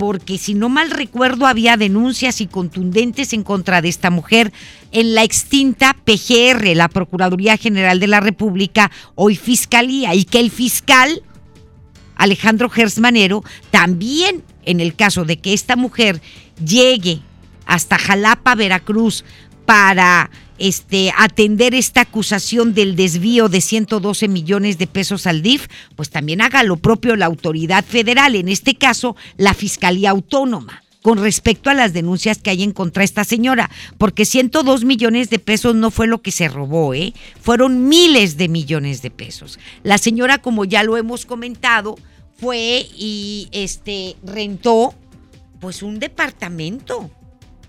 porque 0.03 0.37
si 0.37 0.55
no 0.55 0.69
mal 0.69 0.91
recuerdo 0.91 1.47
había 1.47 1.77
denuncias 1.77 2.41
y 2.41 2.49
contundentes 2.49 3.33
en 3.33 3.45
contra 3.45 3.81
de 3.81 3.89
esta 3.89 4.11
mujer 4.11 4.53
en 4.91 5.15
la 5.15 5.23
extinta 5.23 5.97
PGR, 6.05 6.75
la 6.75 6.89
Procuraduría 6.89 7.57
General 7.57 8.01
de 8.01 8.09
la 8.09 8.19
República, 8.19 8.91
hoy 9.15 9.37
Fiscalía, 9.37 10.13
y 10.17 10.25
que 10.25 10.41
el 10.41 10.51
fiscal 10.51 11.23
Alejandro 12.17 12.69
Gersmanero 12.69 13.45
también 13.71 14.43
en 14.65 14.81
el 14.81 14.97
caso 14.97 15.25
de 15.25 15.37
que 15.37 15.53
esta 15.53 15.77
mujer 15.77 16.21
llegue 16.59 17.21
hasta 17.65 17.97
Jalapa, 17.97 18.57
Veracruz, 18.57 19.25
para 19.67 20.33
este, 20.63 21.13
atender 21.19 21.75
esta 21.75 22.03
acusación 22.03 22.73
del 22.73 22.95
desvío 22.95 23.49
de 23.49 23.61
112 23.61 24.29
millones 24.29 24.79
de 24.79 24.87
pesos 24.87 25.27
al 25.27 25.43
DIF, 25.43 25.67
pues 25.97 26.09
también 26.09 26.41
haga 26.41 26.63
lo 26.63 26.77
propio 26.77 27.17
la 27.17 27.27
autoridad 27.27 27.85
federal, 27.85 28.37
en 28.37 28.49
este 28.49 28.77
caso 28.77 29.17
la 29.37 29.55
Fiscalía 29.55 30.11
Autónoma 30.11 30.85
con 31.03 31.19
respecto 31.19 31.69
a 31.69 31.75
las 31.75 31.93
denuncias 31.93 32.39
que 32.39 32.51
hay 32.51 32.63
en 32.63 32.71
contra 32.71 33.03
esta 33.03 33.25
señora, 33.25 33.71
porque 33.99 34.25
102 34.25 34.85
millones 34.85 35.31
de 35.31 35.41
pesos 35.41 35.75
no 35.75 35.91
fue 35.91 36.07
lo 36.07 36.23
que 36.23 36.31
se 36.31 36.47
robó, 36.47 36.95
¿eh? 36.95 37.13
fueron 37.41 37.89
miles 37.89 38.37
de 38.37 38.49
millones 38.49 39.03
de 39.03 39.11
pesos. 39.11 39.59
La 39.83 39.99
señora, 39.99 40.39
como 40.39 40.65
ya 40.65 40.85
lo 40.85 40.97
hemos 40.97 41.27
comentado, 41.27 41.97
fue 42.37 42.87
y 42.97 43.49
este 43.51 44.15
rentó 44.23 44.95
pues 45.59 45.83
un 45.83 45.99
departamento, 45.99 47.11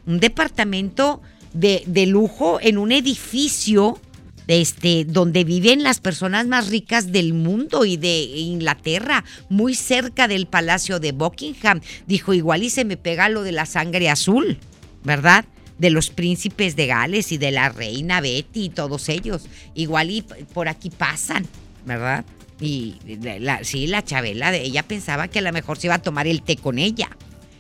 un 0.06 0.20
departamento 0.20 1.24
de, 1.54 2.06
lujo 2.08 2.60
en 2.62 2.78
un 2.78 2.92
edificio 2.92 4.00
este, 4.48 5.06
donde 5.06 5.44
viven 5.44 5.84
las 5.84 6.00
personas 6.00 6.48
más 6.48 6.70
ricas 6.70 7.12
del 7.12 7.34
mundo 7.34 7.86
y 7.86 7.98
de 7.98 8.24
Inglaterra, 8.24 9.24
muy 9.50 9.74
cerca 9.76 10.28
del 10.28 10.48
Palacio 10.48 11.00
de 11.00 11.12
Buckingham. 11.12 11.82
Dijo, 12.08 12.34
igual 12.34 12.64
y 12.64 12.70
se 12.70 12.86
me 12.86 12.98
pega 12.98 13.30
lo 13.30 13.44
de 13.44 13.54
la 13.54 13.66
sangre 13.66 14.10
azul, 14.10 14.58
¿verdad? 15.04 15.46
De 15.78 15.90
los 15.90 16.10
príncipes 16.10 16.76
de 16.76 16.88
Gales 16.88 17.32
y 17.32 17.38
de 17.38 17.52
la 17.52 17.70
reina 17.70 18.22
Betty 18.22 18.66
y 18.66 18.70
todos 18.70 19.10
ellos. 19.10 19.44
Igual 19.76 20.12
y 20.12 20.22
por 20.54 20.68
aquí 20.68 20.90
pasan, 20.90 21.48
¿verdad? 21.86 22.26
Y 22.60 22.96
la, 23.40 23.64
sí, 23.64 23.88
la 23.88 24.04
Chabela, 24.04 24.56
ella 24.56 24.84
pensaba 24.84 25.28
que 25.28 25.40
a 25.40 25.42
lo 25.42 25.52
mejor 25.52 25.78
se 25.78 25.88
iba 25.88 25.96
a 25.96 26.02
tomar 26.02 26.28
el 26.28 26.44
té 26.44 26.56
con 26.56 26.80
ella. 26.80 27.10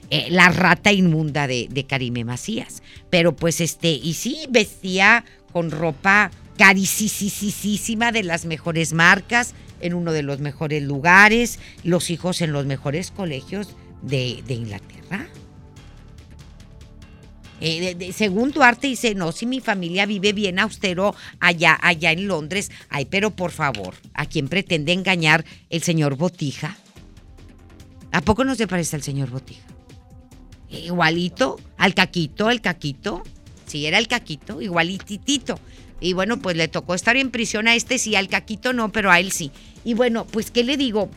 Eh, 0.10 0.28
la 0.30 0.50
rata 0.50 0.92
inmunda 0.92 1.48
de, 1.48 1.68
de 1.70 1.86
Karime 1.86 2.24
Macías. 2.24 2.84
Pero 3.10 3.36
pues 3.36 3.62
este, 3.62 3.90
y 3.90 4.14
sí, 4.14 4.46
vestía 4.50 5.26
con 5.52 5.72
ropa 5.72 6.32
carísima 6.58 8.12
de 8.12 8.24
las 8.24 8.46
mejores 8.46 8.94
marcas, 8.94 9.54
en 9.82 9.94
uno 9.94 10.12
de 10.14 10.24
los 10.24 10.40
mejores 10.40 10.84
lugares, 10.84 11.60
los 11.84 12.10
hijos 12.10 12.42
en 12.42 12.54
los 12.54 12.66
mejores 12.66 13.12
colegios 13.12 13.76
de, 14.02 14.44
Inglaterra. 14.48 15.28
Eh, 17.60 18.12
según 18.14 18.52
Duarte 18.52 18.88
dice, 18.88 19.16
no, 19.16 19.32
si 19.32 19.46
mi 19.46 19.62
familia 19.62 20.06
vive 20.06 20.34
bien 20.34 20.60
austero 20.60 21.16
allá, 21.40 21.78
allá 21.82 22.12
en 22.12 22.28
Londres, 22.28 22.72
ay, 22.90 23.06
pero 23.06 23.32
por 23.32 23.52
favor, 23.52 23.96
¿a 24.14 24.26
quién 24.26 24.48
pretende 24.48 24.92
engañar 24.92 25.46
el 25.70 25.82
señor 25.82 26.16
Botija? 26.16 26.78
¿A 28.12 28.22
poco 28.22 28.44
no 28.44 28.56
se 28.56 28.68
parece 28.68 28.96
al 28.96 29.02
señor 29.02 29.30
Botija? 29.30 29.73
Igualito 30.74 31.60
al 31.78 31.94
caquito, 31.94 32.50
el 32.50 32.62
caquito. 32.62 33.24
Sí, 33.66 33.86
era 33.86 33.98
el 33.98 34.08
caquito, 34.08 34.62
igualititito. 34.62 35.60
Y 36.00 36.14
bueno, 36.14 36.42
pues 36.42 36.58
le 36.58 36.68
tocó 36.68 36.96
estar 36.96 37.16
en 37.16 37.32
prisión 37.32 37.68
a 37.68 37.76
este 37.76 37.98
sí, 37.98 38.16
al 38.16 38.28
caquito 38.28 38.74
no, 38.74 38.92
pero 38.92 39.12
a 39.12 39.20
él 39.20 39.32
sí. 39.32 39.52
Y 39.86 39.94
bueno, 39.94 40.26
pues 40.26 40.52
¿qué 40.52 40.64
le 40.64 40.78
digo? 40.78 41.10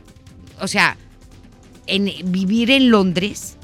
O 0.61 0.69
sea, 0.69 0.97
en 1.87 2.11
vivir 2.31 2.71
en 2.71 2.91
Londres 2.91 3.57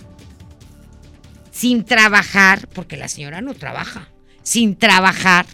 sin 1.50 1.84
trabajar, 1.84 2.68
porque 2.68 2.96
la 2.96 3.08
señora 3.08 3.40
no 3.40 3.54
trabaja, 3.54 4.08
sin 4.42 4.74
trabajar 4.74 5.46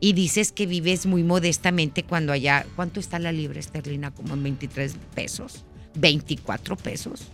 y 0.00 0.14
dices 0.14 0.50
que 0.50 0.66
vives 0.66 1.04
muy 1.04 1.22
modestamente 1.22 2.02
cuando 2.04 2.32
allá, 2.32 2.64
¿cuánto 2.74 3.00
está 3.00 3.18
la 3.18 3.32
libra 3.32 3.60
esterlina? 3.60 4.12
Como 4.12 4.34
en 4.34 4.42
23 4.42 4.94
pesos, 5.14 5.64
24 5.94 6.76
pesos. 6.76 7.28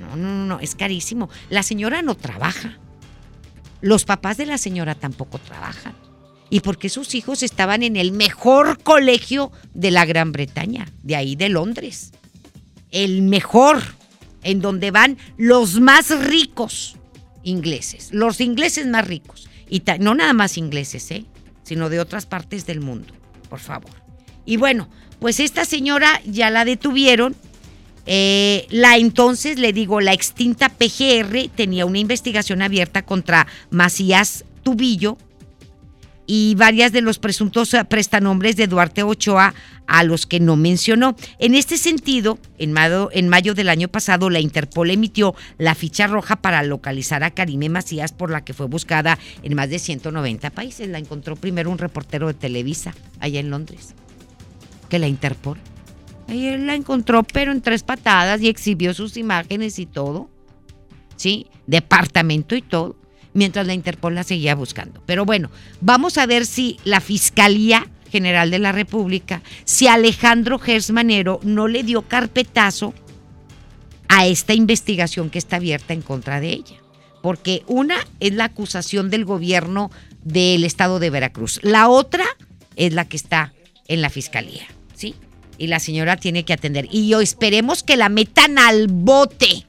No, 0.00 0.16
no, 0.16 0.46
no, 0.46 0.60
es 0.60 0.74
carísimo. 0.74 1.28
La 1.50 1.62
señora 1.62 2.02
no 2.02 2.14
trabaja. 2.14 2.78
Los 3.80 4.04
papás 4.04 4.36
de 4.36 4.46
la 4.46 4.58
señora 4.58 4.94
tampoco 4.94 5.38
trabajan. 5.38 5.94
y 6.50 6.60
porque 6.60 6.88
sus 6.88 7.14
hijos 7.14 7.42
estaban 7.42 7.82
en 7.82 7.96
el 7.96 8.12
mejor 8.12 8.80
colegio 8.82 9.50
de 9.72 9.90
la 9.90 10.04
Gran 10.04 10.30
Bretaña, 10.30 10.86
de 11.02 11.16
ahí 11.16 11.36
de 11.36 11.48
Londres. 11.48 12.12
El 12.90 13.22
mejor, 13.22 13.82
en 14.42 14.60
donde 14.60 14.90
van 14.90 15.18
los 15.36 15.80
más 15.80 16.10
ricos 16.26 16.96
ingleses, 17.42 18.10
los 18.12 18.40
ingleses 18.40 18.86
más 18.86 19.06
ricos. 19.06 19.48
Y 19.68 19.82
no 19.98 20.14
nada 20.14 20.32
más 20.32 20.56
ingleses, 20.58 21.10
¿eh? 21.10 21.24
sino 21.64 21.88
de 21.88 21.98
otras 21.98 22.26
partes 22.26 22.66
del 22.66 22.80
mundo, 22.80 23.12
por 23.48 23.58
favor. 23.58 23.90
Y 24.44 24.56
bueno, 24.56 24.88
pues 25.18 25.40
esta 25.40 25.64
señora 25.64 26.20
ya 26.24 26.50
la 26.50 26.64
detuvieron. 26.64 27.34
Eh, 28.06 28.66
la 28.70 28.96
entonces, 28.96 29.58
le 29.58 29.72
digo, 29.72 30.00
la 30.00 30.12
extinta 30.12 30.68
PGR 30.68 31.48
tenía 31.54 31.86
una 31.86 31.98
investigación 31.98 32.62
abierta 32.62 33.02
contra 33.02 33.46
Macías 33.70 34.44
Tubillo, 34.62 35.16
y 36.26 36.54
varias 36.54 36.92
de 36.92 37.00
los 37.00 37.18
presuntos 37.18 37.74
eh, 37.74 37.84
prestanombres 37.84 38.56
de 38.56 38.66
Duarte 38.66 39.02
Ochoa 39.02 39.54
a 39.86 40.02
los 40.04 40.26
que 40.26 40.40
no 40.40 40.56
mencionó. 40.56 41.14
En 41.38 41.54
este 41.54 41.76
sentido, 41.76 42.38
en 42.58 42.72
mayo, 42.72 43.10
en 43.12 43.28
mayo, 43.28 43.54
del 43.54 43.68
año 43.68 43.88
pasado, 43.88 44.30
la 44.30 44.40
Interpol 44.40 44.90
emitió 44.90 45.34
la 45.58 45.74
ficha 45.74 46.06
roja 46.06 46.36
para 46.36 46.62
localizar 46.62 47.22
a 47.22 47.30
Karime 47.30 47.68
Macías, 47.68 48.12
por 48.12 48.30
la 48.30 48.44
que 48.44 48.54
fue 48.54 48.66
buscada 48.66 49.18
en 49.42 49.54
más 49.54 49.68
de 49.68 49.78
190 49.78 50.50
países. 50.50 50.88
La 50.88 50.98
encontró 50.98 51.36
primero 51.36 51.70
un 51.70 51.78
reportero 51.78 52.28
de 52.28 52.34
Televisa, 52.34 52.94
allá 53.20 53.40
en 53.40 53.50
Londres, 53.50 53.94
que 54.88 54.98
la 54.98 55.08
Interpol. 55.08 55.58
Ahí 56.28 56.56
la 56.58 56.74
encontró, 56.74 57.22
pero 57.22 57.52
en 57.52 57.60
tres 57.60 57.82
patadas 57.82 58.40
y 58.40 58.48
exhibió 58.48 58.94
sus 58.94 59.16
imágenes 59.16 59.78
y 59.78 59.86
todo. 59.86 60.28
¿Sí? 61.16 61.46
Departamento 61.66 62.56
y 62.56 62.62
todo 62.62 62.96
mientras 63.34 63.66
la 63.66 63.74
Interpol 63.74 64.14
la 64.14 64.24
seguía 64.24 64.54
buscando. 64.54 65.02
Pero 65.04 65.26
bueno, 65.26 65.50
vamos 65.80 66.16
a 66.16 66.24
ver 66.24 66.46
si 66.46 66.78
la 66.84 67.00
Fiscalía 67.00 67.86
General 68.10 68.50
de 68.50 68.60
la 68.60 68.72
República, 68.72 69.42
si 69.64 69.88
Alejandro 69.88 70.58
Gersmanero 70.58 71.40
no 71.42 71.68
le 71.68 71.82
dio 71.82 72.02
carpetazo 72.02 72.94
a 74.08 74.26
esta 74.26 74.54
investigación 74.54 75.30
que 75.30 75.38
está 75.38 75.56
abierta 75.56 75.92
en 75.92 76.02
contra 76.02 76.40
de 76.40 76.52
ella. 76.52 76.76
Porque 77.20 77.64
una 77.66 77.96
es 78.20 78.32
la 78.34 78.44
acusación 78.44 79.10
del 79.10 79.24
gobierno 79.24 79.90
del 80.22 80.64
estado 80.64 81.00
de 81.00 81.10
Veracruz. 81.10 81.58
La 81.62 81.88
otra 81.88 82.24
es 82.76 82.92
la 82.92 83.06
que 83.06 83.16
está 83.16 83.52
en 83.88 84.00
la 84.00 84.10
fiscalía, 84.10 84.66
¿sí? 84.94 85.14
Y 85.58 85.68
la 85.68 85.78
señora 85.78 86.16
tiene 86.16 86.44
que 86.44 86.52
atender. 86.52 86.88
Y 86.90 87.08
yo 87.08 87.20
esperemos 87.20 87.82
que 87.82 87.96
la 87.96 88.08
metan 88.08 88.58
al 88.58 88.88
bote. 88.88 89.66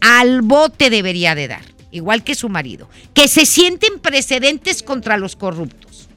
Al 0.00 0.42
bote 0.42 0.90
debería 0.90 1.34
de 1.34 1.48
dar 1.48 1.76
igual 1.96 2.22
que 2.22 2.34
su 2.34 2.48
marido, 2.48 2.88
que 3.14 3.28
se 3.28 3.46
sienten 3.46 3.98
precedentes 4.00 4.82
contra 4.82 5.16
los 5.16 5.34
corruptos, 5.34 6.08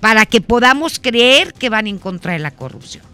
para 0.00 0.26
que 0.26 0.40
podamos 0.40 0.98
creer 0.98 1.54
que 1.54 1.68
van 1.68 1.86
en 1.86 1.98
contra 1.98 2.34
de 2.34 2.40
la 2.40 2.50
corrupción. 2.50 3.04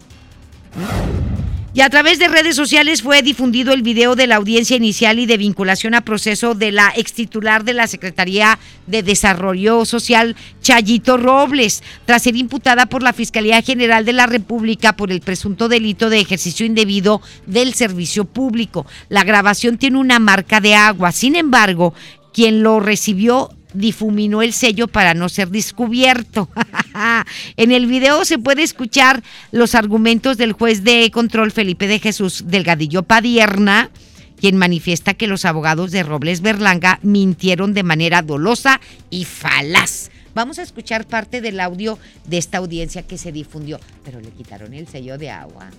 Y 1.77 1.81
a 1.81 1.91
través 1.91 2.17
de 2.17 2.27
redes 2.27 2.55
sociales 2.55 3.03
fue 3.03 3.21
difundido 3.21 3.71
el 3.71 3.83
video 3.83 4.15
de 4.15 4.25
la 4.25 4.37
audiencia 4.37 4.75
inicial 4.75 5.19
y 5.19 5.27
de 5.27 5.37
vinculación 5.37 5.93
a 5.93 6.01
proceso 6.01 6.55
de 6.55 6.71
la 6.71 6.91
ex 6.95 7.13
titular 7.13 7.63
de 7.63 7.75
la 7.75 7.85
Secretaría 7.85 8.57
de 8.87 9.03
Desarrollo 9.03 9.85
Social, 9.85 10.35
Chayito 10.59 11.17
Robles, 11.17 11.83
tras 12.07 12.23
ser 12.23 12.35
imputada 12.35 12.87
por 12.87 13.03
la 13.03 13.13
Fiscalía 13.13 13.61
General 13.61 14.05
de 14.05 14.13
la 14.13 14.25
República 14.25 14.95
por 14.95 15.11
el 15.11 15.21
presunto 15.21 15.69
delito 15.69 16.09
de 16.09 16.19
ejercicio 16.19 16.65
indebido 16.65 17.21
del 17.45 17.75
servicio 17.75 18.25
público. 18.25 18.87
La 19.07 19.23
grabación 19.23 19.77
tiene 19.77 19.99
una 19.99 20.17
marca 20.17 20.59
de 20.59 20.73
agua. 20.73 21.11
Sin 21.11 21.35
embargo, 21.35 21.93
quien 22.33 22.63
lo 22.63 22.79
recibió 22.79 23.51
difuminó 23.73 24.41
el 24.41 24.53
sello 24.53 24.87
para 24.87 25.13
no 25.13 25.29
ser 25.29 25.49
descubierto. 25.49 26.49
en 27.57 27.71
el 27.71 27.87
video 27.87 28.25
se 28.25 28.39
puede 28.39 28.63
escuchar 28.63 29.23
los 29.51 29.75
argumentos 29.75 30.37
del 30.37 30.53
juez 30.53 30.83
de 30.83 31.11
control 31.11 31.51
Felipe 31.51 31.87
de 31.87 31.99
Jesús 31.99 32.45
Delgadillo 32.47 33.03
Padierna, 33.03 33.91
quien 34.39 34.57
manifiesta 34.57 35.13
que 35.13 35.27
los 35.27 35.45
abogados 35.45 35.91
de 35.91 36.03
Robles 36.03 36.41
Berlanga 36.41 36.99
mintieron 37.01 37.73
de 37.73 37.83
manera 37.83 38.21
dolosa 38.21 38.79
y 39.09 39.25
falaz. 39.25 40.09
Vamos 40.35 40.59
a 40.59 40.63
escuchar 40.63 41.07
parte 41.07 41.41
del 41.41 41.59
audio 41.59 41.97
de 42.27 42.37
esta 42.37 42.59
audiencia 42.59 43.01
que 43.01 43.17
se 43.17 43.31
difundió, 43.31 43.79
pero 44.03 44.21
le 44.21 44.29
quitaron 44.29 44.73
el 44.75 44.87
sello 44.87 45.17
de 45.17 45.31
agua. 45.31 45.71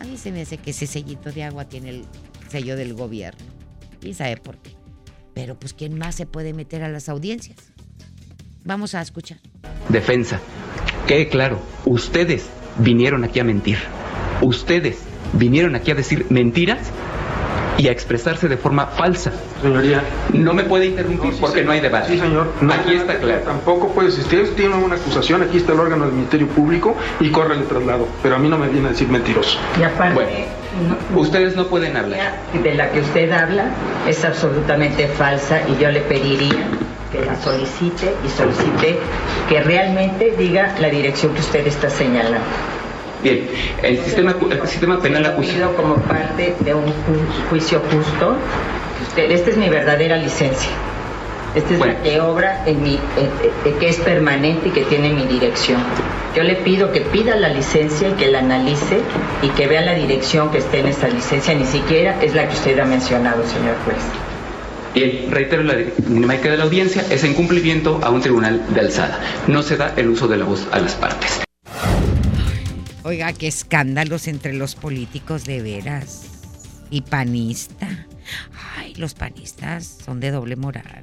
A 0.00 0.04
mí 0.04 0.16
se 0.16 0.32
me 0.32 0.42
hace 0.42 0.58
que 0.58 0.70
ese 0.70 0.88
sellito 0.88 1.30
de 1.30 1.44
agua 1.44 1.66
tiene 1.66 1.90
el 1.90 2.04
sello 2.50 2.76
del 2.76 2.94
gobierno. 2.94 3.44
¿Y 4.02 4.14
sabe 4.14 4.36
por 4.36 4.58
qué? 4.58 4.70
Pero 5.36 5.54
pues 5.54 5.74
¿quién 5.74 5.98
más 5.98 6.14
se 6.14 6.24
puede 6.24 6.54
meter 6.54 6.82
a 6.82 6.88
las 6.88 7.10
audiencias? 7.10 7.58
Vamos 8.64 8.94
a 8.94 9.02
escuchar. 9.02 9.36
Defensa. 9.90 10.40
Quede 11.06 11.28
claro, 11.28 11.60
ustedes 11.84 12.46
vinieron 12.78 13.22
aquí 13.22 13.38
a 13.38 13.44
mentir. 13.44 13.76
Ustedes 14.40 14.96
vinieron 15.34 15.74
aquí 15.76 15.90
a 15.90 15.94
decir 15.94 16.24
mentiras 16.30 16.90
y 17.76 17.88
a 17.88 17.92
expresarse 17.92 18.48
de 18.48 18.56
forma 18.56 18.86
falsa. 18.86 19.30
Señoría. 19.60 20.02
No 20.32 20.54
me 20.54 20.64
puede 20.64 20.86
interrumpir 20.86 21.34
porque 21.38 21.62
no 21.62 21.72
hay 21.72 21.80
debate. 21.80 22.14
Sí, 22.14 22.18
señor. 22.18 22.50
aquí 22.72 22.94
está 22.94 23.18
claro. 23.18 23.42
Tampoco 23.42 23.88
puede, 23.88 24.10
si 24.12 24.22
usted 24.22 24.54
tiene 24.54 24.74
una 24.74 24.94
acusación, 24.94 25.42
aquí 25.42 25.58
está 25.58 25.74
el 25.74 25.80
órgano 25.80 26.06
del 26.06 26.14
Ministerio 26.14 26.48
Público 26.48 26.96
y 27.20 27.30
corre 27.30 27.56
el 27.56 27.66
traslado. 27.66 28.08
Pero 28.22 28.36
a 28.36 28.38
mí 28.38 28.48
no 28.48 28.56
me 28.56 28.68
viene 28.68 28.88
a 28.88 28.90
decir 28.92 29.08
mentiroso. 29.08 29.58
Y 29.78 29.82
aparte, 29.82 30.46
ustedes 31.14 31.56
no 31.56 31.66
pueden 31.66 31.96
hablar. 31.96 32.34
De 32.62 32.74
la 32.74 32.90
que 32.90 33.00
usted 33.00 33.30
habla 33.32 33.66
es 34.08 34.24
absolutamente 34.24 35.08
falsa 35.08 35.60
y 35.68 35.82
yo 35.82 35.90
le 35.90 36.00
pediría 36.00 36.66
que 37.12 37.24
la 37.24 37.36
solicite 37.36 38.14
y 38.24 38.28
solicite 38.28 38.98
que 39.48 39.60
realmente 39.60 40.34
diga 40.36 40.74
la 40.80 40.88
dirección 40.88 41.32
que 41.34 41.40
usted 41.40 41.66
está 41.66 41.88
señalando. 41.90 42.38
Bien, 43.22 43.48
el 43.82 43.98
sistema, 43.98 44.36
el 44.50 44.68
sistema 44.68 45.00
penal 45.00 45.26
acusa. 45.26 45.68
como 45.76 45.96
parte 45.96 46.54
de 46.60 46.74
un 46.74 46.92
juicio 47.48 47.80
justo. 47.90 48.36
esta 49.16 49.50
es 49.50 49.56
mi 49.56 49.68
verdadera 49.68 50.16
licencia. 50.16 50.70
Esta 51.54 51.72
es 51.72 51.80
la 51.80 52.02
que 52.02 52.20
obra 52.20 52.62
en 52.66 52.82
mi, 52.82 52.98
que 53.80 53.88
es 53.88 53.96
permanente 53.96 54.68
y 54.68 54.70
que 54.72 54.82
tiene 54.82 55.08
mi 55.10 55.24
dirección. 55.24 55.80
Yo 56.36 56.42
le 56.42 56.56
pido 56.56 56.92
que 56.92 57.00
pida 57.00 57.34
la 57.34 57.48
licencia 57.48 58.10
y 58.10 58.12
que 58.12 58.30
la 58.30 58.40
analice 58.40 59.00
y 59.40 59.48
que 59.48 59.66
vea 59.66 59.80
la 59.80 59.94
dirección 59.94 60.50
que 60.50 60.58
esté 60.58 60.80
en 60.80 60.88
esa 60.88 61.08
licencia. 61.08 61.54
Ni 61.54 61.64
siquiera 61.64 62.22
es 62.22 62.34
la 62.34 62.46
que 62.46 62.54
usted 62.54 62.78
ha 62.78 62.84
mencionado, 62.84 63.42
señor 63.46 63.74
juez. 63.86 63.96
Bien, 64.94 65.30
reitero 65.30 65.62
la 65.62 65.76
dinámica 65.76 66.50
de 66.50 66.58
la 66.58 66.64
audiencia, 66.64 67.02
es 67.10 67.24
en 67.24 67.32
cumplimiento 67.32 68.00
a 68.02 68.10
un 68.10 68.20
tribunal 68.20 68.62
de 68.74 68.80
alzada. 68.80 69.18
No 69.46 69.62
se 69.62 69.78
da 69.78 69.94
el 69.96 70.10
uso 70.10 70.28
de 70.28 70.36
la 70.36 70.44
voz 70.44 70.68
a 70.72 70.78
las 70.78 70.94
partes. 70.96 71.42
Oiga, 73.02 73.32
qué 73.32 73.46
escándalos 73.46 74.28
entre 74.28 74.52
los 74.52 74.74
políticos 74.74 75.44
de 75.44 75.62
veras. 75.62 76.26
Y 76.90 77.00
panista. 77.00 78.06
Ay, 78.76 78.94
los 78.96 79.14
panistas 79.14 80.00
son 80.04 80.20
de 80.20 80.32
doble 80.32 80.56
moral. 80.56 81.02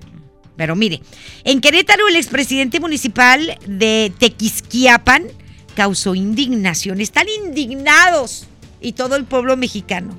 Pero 0.56 0.76
mire, 0.76 1.02
en 1.44 1.62
Querétaro 1.62 2.08
el 2.08 2.16
expresidente 2.16 2.80
municipal 2.80 3.58
de 3.66 4.12
Tequisquiapan 4.20 5.26
causó 5.76 6.16
indignación. 6.16 7.02
Están 7.02 7.28
indignados 7.46 8.48
y 8.82 8.94
todo 8.94 9.16
el 9.16 9.26
pueblo 9.26 9.58
mexicano. 9.58 10.18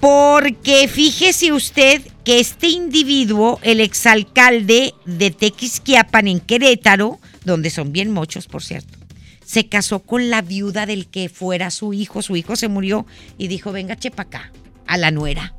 Porque 0.00 0.86
fíjese 0.88 1.52
usted 1.52 2.02
que 2.24 2.38
este 2.38 2.68
individuo, 2.68 3.58
el 3.62 3.80
exalcalde 3.80 4.94
de 5.06 5.30
Tequisquiapan 5.30 6.28
en 6.28 6.40
Querétaro, 6.40 7.18
donde 7.44 7.70
son 7.70 7.92
bien 7.92 8.12
muchos, 8.12 8.46
por 8.46 8.62
cierto, 8.62 8.98
se 9.44 9.66
casó 9.66 10.00
con 10.00 10.30
la 10.30 10.42
viuda 10.42 10.86
del 10.86 11.06
que 11.06 11.28
fuera 11.28 11.70
su 11.70 11.94
hijo. 11.94 12.22
Su 12.22 12.36
hijo 12.36 12.54
se 12.54 12.68
murió 12.68 13.06
y 13.38 13.48
dijo, 13.48 13.72
venga, 13.72 13.96
chepa 13.96 14.24
acá, 14.24 14.52
a 14.86 14.98
la 14.98 15.10
nuera. 15.10 15.54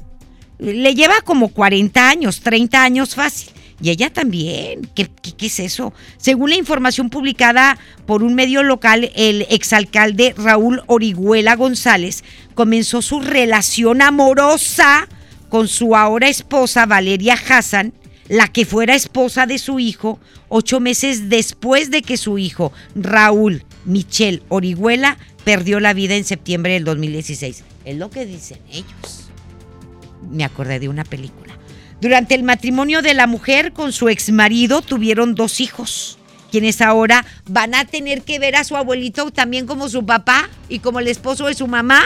Le 0.59 0.93
lleva 0.93 1.21
como 1.21 1.49
40 1.49 2.07
años, 2.07 2.41
30 2.41 2.83
años 2.83 3.15
fácil. 3.15 3.49
Y 3.81 3.89
ella 3.89 4.11
también. 4.11 4.89
¿Qué, 4.95 5.09
¿Qué, 5.37 5.45
es 5.45 5.59
eso? 5.59 5.93
Según 6.17 6.49
la 6.49 6.57
información 6.57 7.09
publicada 7.09 7.77
por 8.05 8.23
un 8.23 8.35
medio 8.35 8.63
local, 8.63 9.11
el 9.15 9.45
exalcalde 9.49 10.33
Raúl 10.37 10.83
Orihuela 10.87 11.55
González 11.55 12.23
comenzó 12.55 13.01
su 13.01 13.21
relación 13.21 14.01
amorosa 14.01 15.07
con 15.49 15.67
su 15.67 15.95
ahora 15.95 16.27
esposa 16.27 16.85
Valeria 16.85 17.35
Hassan, 17.35 17.93
la 18.27 18.47
que 18.47 18.65
fuera 18.65 18.95
esposa 18.95 19.45
de 19.45 19.57
su 19.57 19.79
hijo, 19.79 20.19
ocho 20.49 20.79
meses 20.79 21.29
después 21.29 21.89
de 21.89 22.01
que 22.01 22.17
su 22.17 22.37
hijo 22.37 22.71
Raúl 22.95 23.63
Michelle 23.85 24.43
Orihuela 24.49 25.17
perdió 25.43 25.79
la 25.79 25.93
vida 25.93 26.15
en 26.15 26.25
septiembre 26.25 26.73
del 26.73 26.83
2016. 26.83 27.63
Es 27.85 27.97
lo 27.97 28.09
que 28.09 28.25
dicen 28.25 28.59
ellos. 28.71 29.29
Me 30.29 30.43
acordé 30.43 30.79
de 30.79 30.89
una 30.89 31.03
película. 31.03 31.48
Durante 32.01 32.35
el 32.35 32.43
matrimonio 32.43 33.01
de 33.01 33.13
la 33.13 33.27
mujer 33.27 33.73
con 33.73 33.91
su 33.91 34.09
exmarido 34.09 34.81
tuvieron 34.81 35.35
dos 35.35 35.59
hijos, 35.59 36.17
quienes 36.51 36.81
ahora 36.81 37.25
van 37.45 37.75
a 37.75 37.85
tener 37.85 38.21
que 38.21 38.39
ver 38.39 38.55
a 38.55 38.63
su 38.63 38.77
abuelito 38.77 39.31
también 39.31 39.65
como 39.65 39.89
su 39.89 40.05
papá 40.05 40.49
y 40.69 40.79
como 40.79 40.99
el 40.99 41.07
esposo 41.07 41.47
de 41.47 41.53
su 41.53 41.67
mamá, 41.67 42.03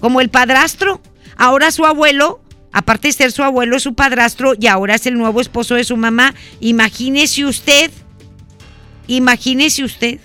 como 0.00 0.20
el 0.20 0.28
padrastro. 0.28 1.00
Ahora 1.36 1.70
su 1.70 1.86
abuelo 1.86 2.42
Aparte 2.72 3.08
de 3.08 3.12
ser 3.12 3.32
su 3.32 3.42
abuelo, 3.42 3.76
es 3.76 3.82
su 3.82 3.94
padrastro 3.94 4.54
y 4.58 4.66
ahora 4.66 4.94
es 4.94 5.06
el 5.06 5.14
nuevo 5.14 5.40
esposo 5.42 5.74
de 5.74 5.84
su 5.84 5.96
mamá. 5.98 6.34
Imagínese 6.60 7.44
usted, 7.44 7.90
imagínese 9.06 9.84
usted, 9.84 10.20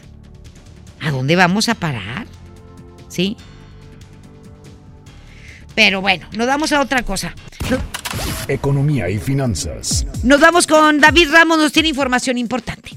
¿a 1.01 1.11
dónde 1.11 1.35
vamos 1.35 1.67
a 1.67 1.75
parar? 1.75 2.25
¿Sí? 3.09 3.35
Pero 5.75 5.99
bueno, 5.99 6.25
nos 6.37 6.47
damos 6.47 6.71
a 6.71 6.79
otra 6.79 7.03
cosa. 7.03 7.35
No- 7.69 7.77
Economía 8.47 9.09
y 9.09 9.17
finanzas. 9.19 10.05
Nos 10.23 10.39
vamos 10.39 10.65
con 10.67 10.99
David 10.99 11.29
Ramos, 11.31 11.57
nos 11.57 11.71
tiene 11.71 11.89
información 11.89 12.37
importante. 12.37 12.96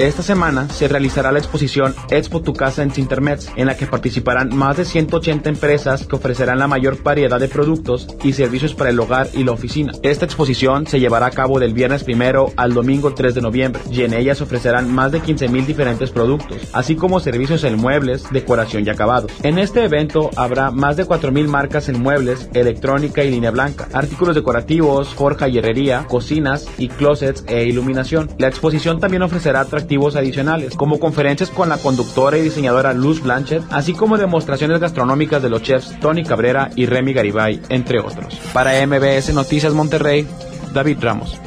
Esta 0.00 0.22
semana 0.22 0.66
se 0.70 0.88
realizará 0.88 1.30
la 1.30 1.40
exposición 1.40 1.94
Expo 2.08 2.40
Tu 2.40 2.54
Casa 2.54 2.82
en 2.82 2.90
Cintermets, 2.90 3.50
en 3.56 3.66
la 3.66 3.76
que 3.76 3.86
participarán 3.86 4.48
más 4.48 4.78
de 4.78 4.86
180 4.86 5.50
empresas 5.50 6.06
que 6.06 6.16
ofrecerán 6.16 6.58
la 6.58 6.66
mayor 6.66 7.02
variedad 7.02 7.38
de 7.38 7.48
productos 7.48 8.08
y 8.24 8.32
servicios 8.32 8.72
para 8.72 8.88
el 8.88 8.98
hogar 8.98 9.28
y 9.34 9.44
la 9.44 9.52
oficina. 9.52 9.92
Esta 10.02 10.24
exposición 10.24 10.86
se 10.86 11.00
llevará 11.00 11.26
a 11.26 11.30
cabo 11.30 11.60
del 11.60 11.74
viernes 11.74 12.02
primero 12.02 12.50
al 12.56 12.72
domingo 12.72 13.12
3 13.12 13.34
de 13.34 13.42
noviembre 13.42 13.82
y 13.90 14.00
en 14.00 14.14
ella 14.14 14.34
se 14.34 14.44
ofrecerán 14.44 14.90
más 14.90 15.12
de 15.12 15.20
15.000 15.20 15.66
diferentes 15.66 16.10
productos, 16.10 16.56
así 16.72 16.96
como 16.96 17.20
servicios 17.20 17.62
en 17.64 17.76
muebles, 17.76 18.24
decoración 18.30 18.86
y 18.86 18.88
acabados. 18.88 19.30
En 19.42 19.58
este 19.58 19.84
evento 19.84 20.30
habrá 20.34 20.70
más 20.70 20.96
de 20.96 21.04
4.000 21.04 21.46
marcas 21.46 21.90
en 21.90 22.00
muebles, 22.00 22.48
electrónica 22.54 23.22
y 23.22 23.30
línea 23.30 23.50
blanca, 23.50 23.86
artículos 23.92 24.34
decorativos, 24.34 25.08
forja 25.08 25.46
y 25.50 25.58
herrería, 25.58 26.06
cocinas 26.08 26.66
y 26.78 26.88
closets 26.88 27.44
e 27.48 27.64
iluminación. 27.64 28.30
La 28.38 28.48
exposición 28.48 28.98
también 28.98 29.24
ofrecerá 29.24 29.60
atractivos 29.60 29.89
adicionales, 30.16 30.76
como 30.76 31.00
conferencias 31.00 31.50
con 31.50 31.68
la 31.68 31.78
conductora 31.78 32.38
y 32.38 32.42
diseñadora 32.42 32.92
Luz 32.92 33.22
Blanchett, 33.22 33.64
así 33.70 33.92
como 33.92 34.18
demostraciones 34.18 34.80
gastronómicas 34.80 35.42
de 35.42 35.50
los 35.50 35.62
chefs 35.62 35.98
Tony 36.00 36.24
Cabrera 36.24 36.70
y 36.76 36.86
Remy 36.86 37.12
Garibay, 37.12 37.60
entre 37.68 38.00
otros. 38.00 38.34
Para 38.52 38.86
MBS 38.86 39.34
Noticias 39.34 39.74
Monterrey, 39.74 40.26
David 40.72 40.98
Ramos. 41.00 41.40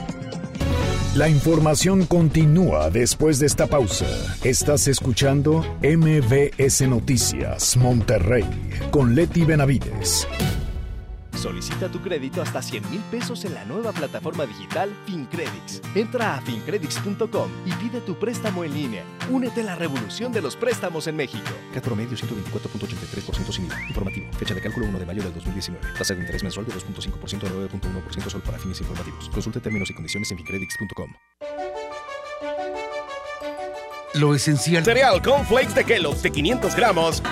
La 1.16 1.30
información 1.30 2.06
continúa 2.08 2.90
después 2.90 3.40
de 3.40 3.46
esta 3.46 3.68
pausa. 3.68 4.08
Estás 4.44 4.88
escuchando 4.88 5.64
MBS 5.84 6.88
Noticias 6.88 7.78
Monterrey 7.78 8.46
con 8.90 9.14
Leti 9.14 9.46
Benavides. 9.46 10.28
Solicita 11.36 11.90
tu 11.90 12.00
crédito 12.02 12.42
hasta 12.42 12.62
100 12.62 12.90
mil 12.90 13.02
pesos 13.12 13.44
en 13.46 13.54
la 13.54 13.66
nueva 13.66 13.92
plataforma 13.92 14.46
digital 14.46 14.96
FinCredits. 15.06 15.82
Entra 15.96 16.36
a 16.36 16.42
fincredits.com 16.42 17.50
y 17.66 17.72
pide 17.74 18.02
tu 18.02 18.16
préstamo 18.16 18.64
en 18.64 18.74
línea. 18.74 19.04
Únete 19.30 19.62
a 19.62 19.66
la 19.66 19.76
revolución 19.76 20.32
de 20.32 20.42
los 20.42 20.56
préstamos 20.56 21.08
en 21.08 21.16
México. 21.16 21.50
Cat 21.74 21.84
promedio 21.84 22.18
124.83% 22.18 23.52
sin 23.52 23.66
IVA. 23.66 23.88
Informativo. 23.88 24.28
Fecha 24.34 24.54
de 24.54 24.62
cálculo 24.62 24.88
1 24.88 25.00
de 25.00 25.06
mayo 25.06 25.24
del 25.24 25.34
2019. 25.34 25.86
Tasa 25.98 26.14
de 26.14 26.22
interés 26.22 26.44
mensual 26.44 26.66
de 26.66 26.74
2.5% 26.74 27.44
a 27.44 27.50
9.1% 27.50 28.30
solo 28.30 28.44
para 28.44 28.58
fines 28.58 28.80
informativos. 28.82 29.30
Consulte 29.30 29.60
términos 29.60 29.90
y 29.90 29.94
condiciones 29.94 30.32
en 30.32 30.38
fincredits.com. 30.38 31.14
Lo 34.16 34.36
esencial. 34.36 34.84
Cereal 34.86 35.22
con 35.24 35.44
flakes 35.46 35.74
de 35.74 35.84
Kellogg's 35.84 36.22
de 36.22 36.32
500 36.32 36.76
gramos. 36.76 37.24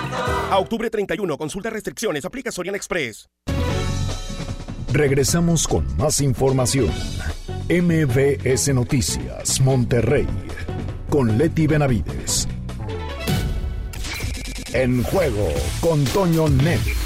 A 0.50 0.58
octubre 0.58 0.90
31, 0.90 1.38
consulta 1.38 1.70
restricciones, 1.70 2.24
aplica 2.24 2.50
Sorian 2.50 2.74
Express. 2.74 3.28
Regresamos 4.92 5.66
con 5.66 5.86
más 5.96 6.20
información. 6.20 6.90
MBS 7.70 8.74
Noticias 8.74 9.58
Monterrey 9.62 10.26
con 11.08 11.38
Leti 11.38 11.66
Benavides. 11.66 12.46
En 14.74 15.02
juego 15.02 15.48
con 15.80 16.04
Toño 16.04 16.46
Net. 16.50 17.01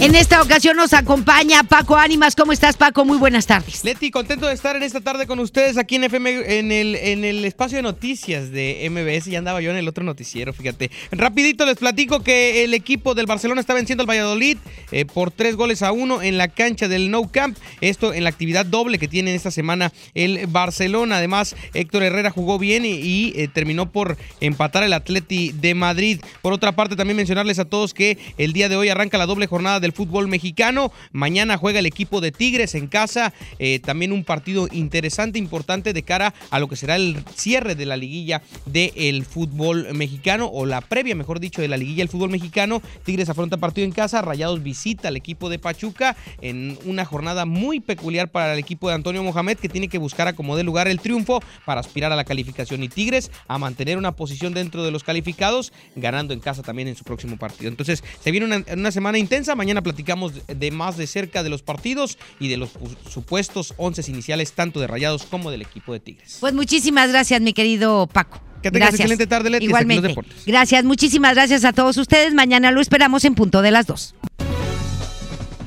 En 0.00 0.14
esta 0.14 0.40
ocasión 0.40 0.76
nos 0.76 0.92
acompaña 0.92 1.64
Paco 1.64 1.96
Ánimas. 1.96 2.36
¿Cómo 2.36 2.52
estás, 2.52 2.76
Paco? 2.76 3.04
Muy 3.04 3.18
buenas 3.18 3.46
tardes. 3.46 3.82
Leti, 3.82 4.12
contento 4.12 4.46
de 4.46 4.54
estar 4.54 4.76
en 4.76 4.84
esta 4.84 5.00
tarde 5.00 5.26
con 5.26 5.40
ustedes 5.40 5.76
aquí 5.76 5.96
en 5.96 6.04
FM, 6.04 6.58
en 6.60 6.70
el, 6.70 7.44
espacio 7.44 7.78
de 7.78 7.82
noticias 7.82 8.52
de 8.52 8.88
MBS. 8.88 9.28
Ya 9.28 9.40
andaba 9.40 9.60
yo 9.60 9.72
en 9.72 9.76
el 9.76 9.88
otro 9.88 10.04
noticiero, 10.04 10.52
fíjate. 10.52 10.92
Rapidito 11.10 11.66
les 11.66 11.78
platico 11.78 12.22
que 12.22 12.62
el 12.62 12.74
equipo 12.74 13.16
del 13.16 13.26
Barcelona 13.26 13.60
está 13.60 13.74
venciendo 13.74 14.02
al 14.02 14.08
Valladolid 14.08 14.58
eh, 14.92 15.04
por 15.04 15.32
tres 15.32 15.56
goles 15.56 15.82
a 15.82 15.90
uno 15.90 16.22
en 16.22 16.38
la 16.38 16.46
cancha 16.46 16.86
del 16.86 17.10
No 17.10 17.26
Camp. 17.32 17.58
Esto 17.80 18.14
en 18.14 18.22
la 18.22 18.30
actividad 18.30 18.66
doble 18.66 19.00
que 19.00 19.08
tiene 19.08 19.34
esta 19.34 19.50
semana 19.50 19.92
el 20.14 20.46
Barcelona. 20.46 21.16
Además, 21.16 21.56
Héctor 21.74 22.04
Herrera 22.04 22.30
jugó 22.30 22.60
bien 22.60 22.84
y, 22.84 22.90
y, 22.90 23.32
eh, 23.34 23.48
terminó 23.52 23.90
por 23.90 24.16
empatar 24.40 24.84
el 24.84 24.92
Atleti 24.92 25.50
de 25.50 25.74
Madrid. 25.74 26.20
Por 26.40 26.52
otra 26.52 26.70
parte, 26.70 26.94
también 26.94 27.16
mencionarles 27.16 27.58
a 27.58 27.64
todos 27.64 27.94
que 27.94 28.16
el 28.38 28.52
día 28.52 28.68
de 28.68 28.76
hoy 28.76 28.90
arranca 28.90 29.18
la 29.18 29.26
doble 29.26 29.48
jornada 29.48 29.80
del 29.80 29.87
fútbol 29.92 30.28
mexicano. 30.28 30.92
Mañana 31.12 31.56
juega 31.56 31.78
el 31.78 31.86
equipo 31.86 32.20
de 32.20 32.32
Tigres 32.32 32.74
en 32.74 32.86
casa. 32.86 33.32
Eh, 33.58 33.80
también 33.80 34.12
un 34.12 34.24
partido 34.24 34.68
interesante, 34.72 35.38
importante 35.38 35.92
de 35.92 36.02
cara 36.02 36.34
a 36.50 36.58
lo 36.58 36.68
que 36.68 36.76
será 36.76 36.96
el 36.96 37.22
cierre 37.34 37.74
de 37.74 37.86
la 37.86 37.96
liguilla 37.96 38.42
del 38.66 39.24
fútbol 39.24 39.94
mexicano 39.94 40.50
o 40.52 40.66
la 40.66 40.80
previa, 40.80 41.14
mejor 41.14 41.40
dicho, 41.40 41.60
de 41.60 41.68
la 41.68 41.76
liguilla 41.76 42.02
del 42.02 42.08
fútbol 42.08 42.30
mexicano. 42.30 42.82
Tigres 43.04 43.28
afronta 43.28 43.56
partido 43.56 43.84
en 43.84 43.92
casa. 43.92 44.22
Rayados 44.22 44.62
visita 44.62 45.08
al 45.08 45.16
equipo 45.16 45.48
de 45.48 45.58
Pachuca 45.58 46.16
en 46.40 46.78
una 46.84 47.04
jornada 47.04 47.44
muy 47.44 47.80
peculiar 47.80 48.30
para 48.30 48.52
el 48.52 48.58
equipo 48.58 48.88
de 48.88 48.94
Antonio 48.94 49.22
Mohamed 49.22 49.58
que 49.58 49.68
tiene 49.68 49.88
que 49.88 49.98
buscar 49.98 50.28
a 50.28 50.32
como 50.34 50.56
de 50.56 50.64
lugar 50.64 50.88
el 50.88 51.00
triunfo 51.00 51.40
para 51.64 51.80
aspirar 51.80 52.12
a 52.12 52.16
la 52.16 52.24
calificación 52.24 52.82
y 52.82 52.88
Tigres 52.88 53.30
a 53.46 53.58
mantener 53.58 53.98
una 53.98 54.12
posición 54.12 54.54
dentro 54.54 54.82
de 54.82 54.90
los 54.90 55.04
calificados, 55.04 55.72
ganando 55.96 56.34
en 56.34 56.40
casa 56.40 56.62
también 56.62 56.88
en 56.88 56.96
su 56.96 57.04
próximo 57.04 57.36
partido. 57.36 57.68
Entonces, 57.68 58.02
se 58.20 58.30
viene 58.30 58.46
una, 58.46 58.64
una 58.72 58.90
semana 58.90 59.18
intensa. 59.18 59.54
Mañana 59.54 59.67
platicamos 59.82 60.32
de 60.46 60.70
más 60.70 60.96
de 60.96 61.06
cerca 61.06 61.42
de 61.42 61.50
los 61.50 61.62
partidos 61.62 62.18
y 62.40 62.48
de 62.48 62.56
los 62.56 62.70
supuestos 63.08 63.74
once 63.76 64.02
iniciales, 64.08 64.52
tanto 64.52 64.80
de 64.80 64.86
Rayados 64.86 65.24
como 65.24 65.50
del 65.50 65.62
equipo 65.62 65.92
de 65.92 66.00
Tigres. 66.00 66.38
Pues 66.40 66.54
muchísimas 66.54 67.10
gracias, 67.10 67.40
mi 67.40 67.52
querido 67.52 68.06
Paco. 68.06 68.40
Que 68.62 68.70
tengas 68.70 68.90
gracias. 68.90 69.00
excelente 69.00 69.26
tarde, 69.26 69.50
Leti. 69.50 69.66
Igualmente. 69.66 70.14
Gracias, 70.46 70.84
muchísimas 70.84 71.34
gracias 71.34 71.64
a 71.64 71.72
todos 71.72 71.96
ustedes. 71.96 72.34
Mañana 72.34 72.70
lo 72.70 72.80
esperamos 72.80 73.24
en 73.24 73.34
punto 73.34 73.62
de 73.62 73.70
las 73.70 73.86
dos. 73.86 74.14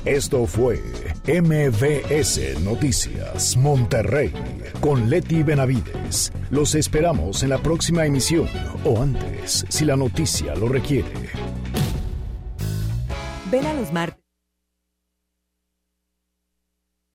Esto 0.04 0.46
fue 0.46 0.82
MBS 1.28 2.60
Noticias 2.64 3.56
Monterrey 3.56 4.32
con 4.80 5.08
Leti 5.08 5.44
Benavides. 5.44 6.32
Los 6.50 6.74
esperamos 6.74 7.44
en 7.44 7.50
la 7.50 7.58
próxima 7.58 8.04
emisión 8.04 8.48
o 8.84 9.00
antes, 9.00 9.64
si 9.68 9.84
la 9.84 9.94
noticia 9.94 10.56
lo 10.56 10.68
requiere. 10.68 11.12
Ven 13.52 13.66
a 13.66 13.74
los 13.74 13.92
martes. 13.92 14.21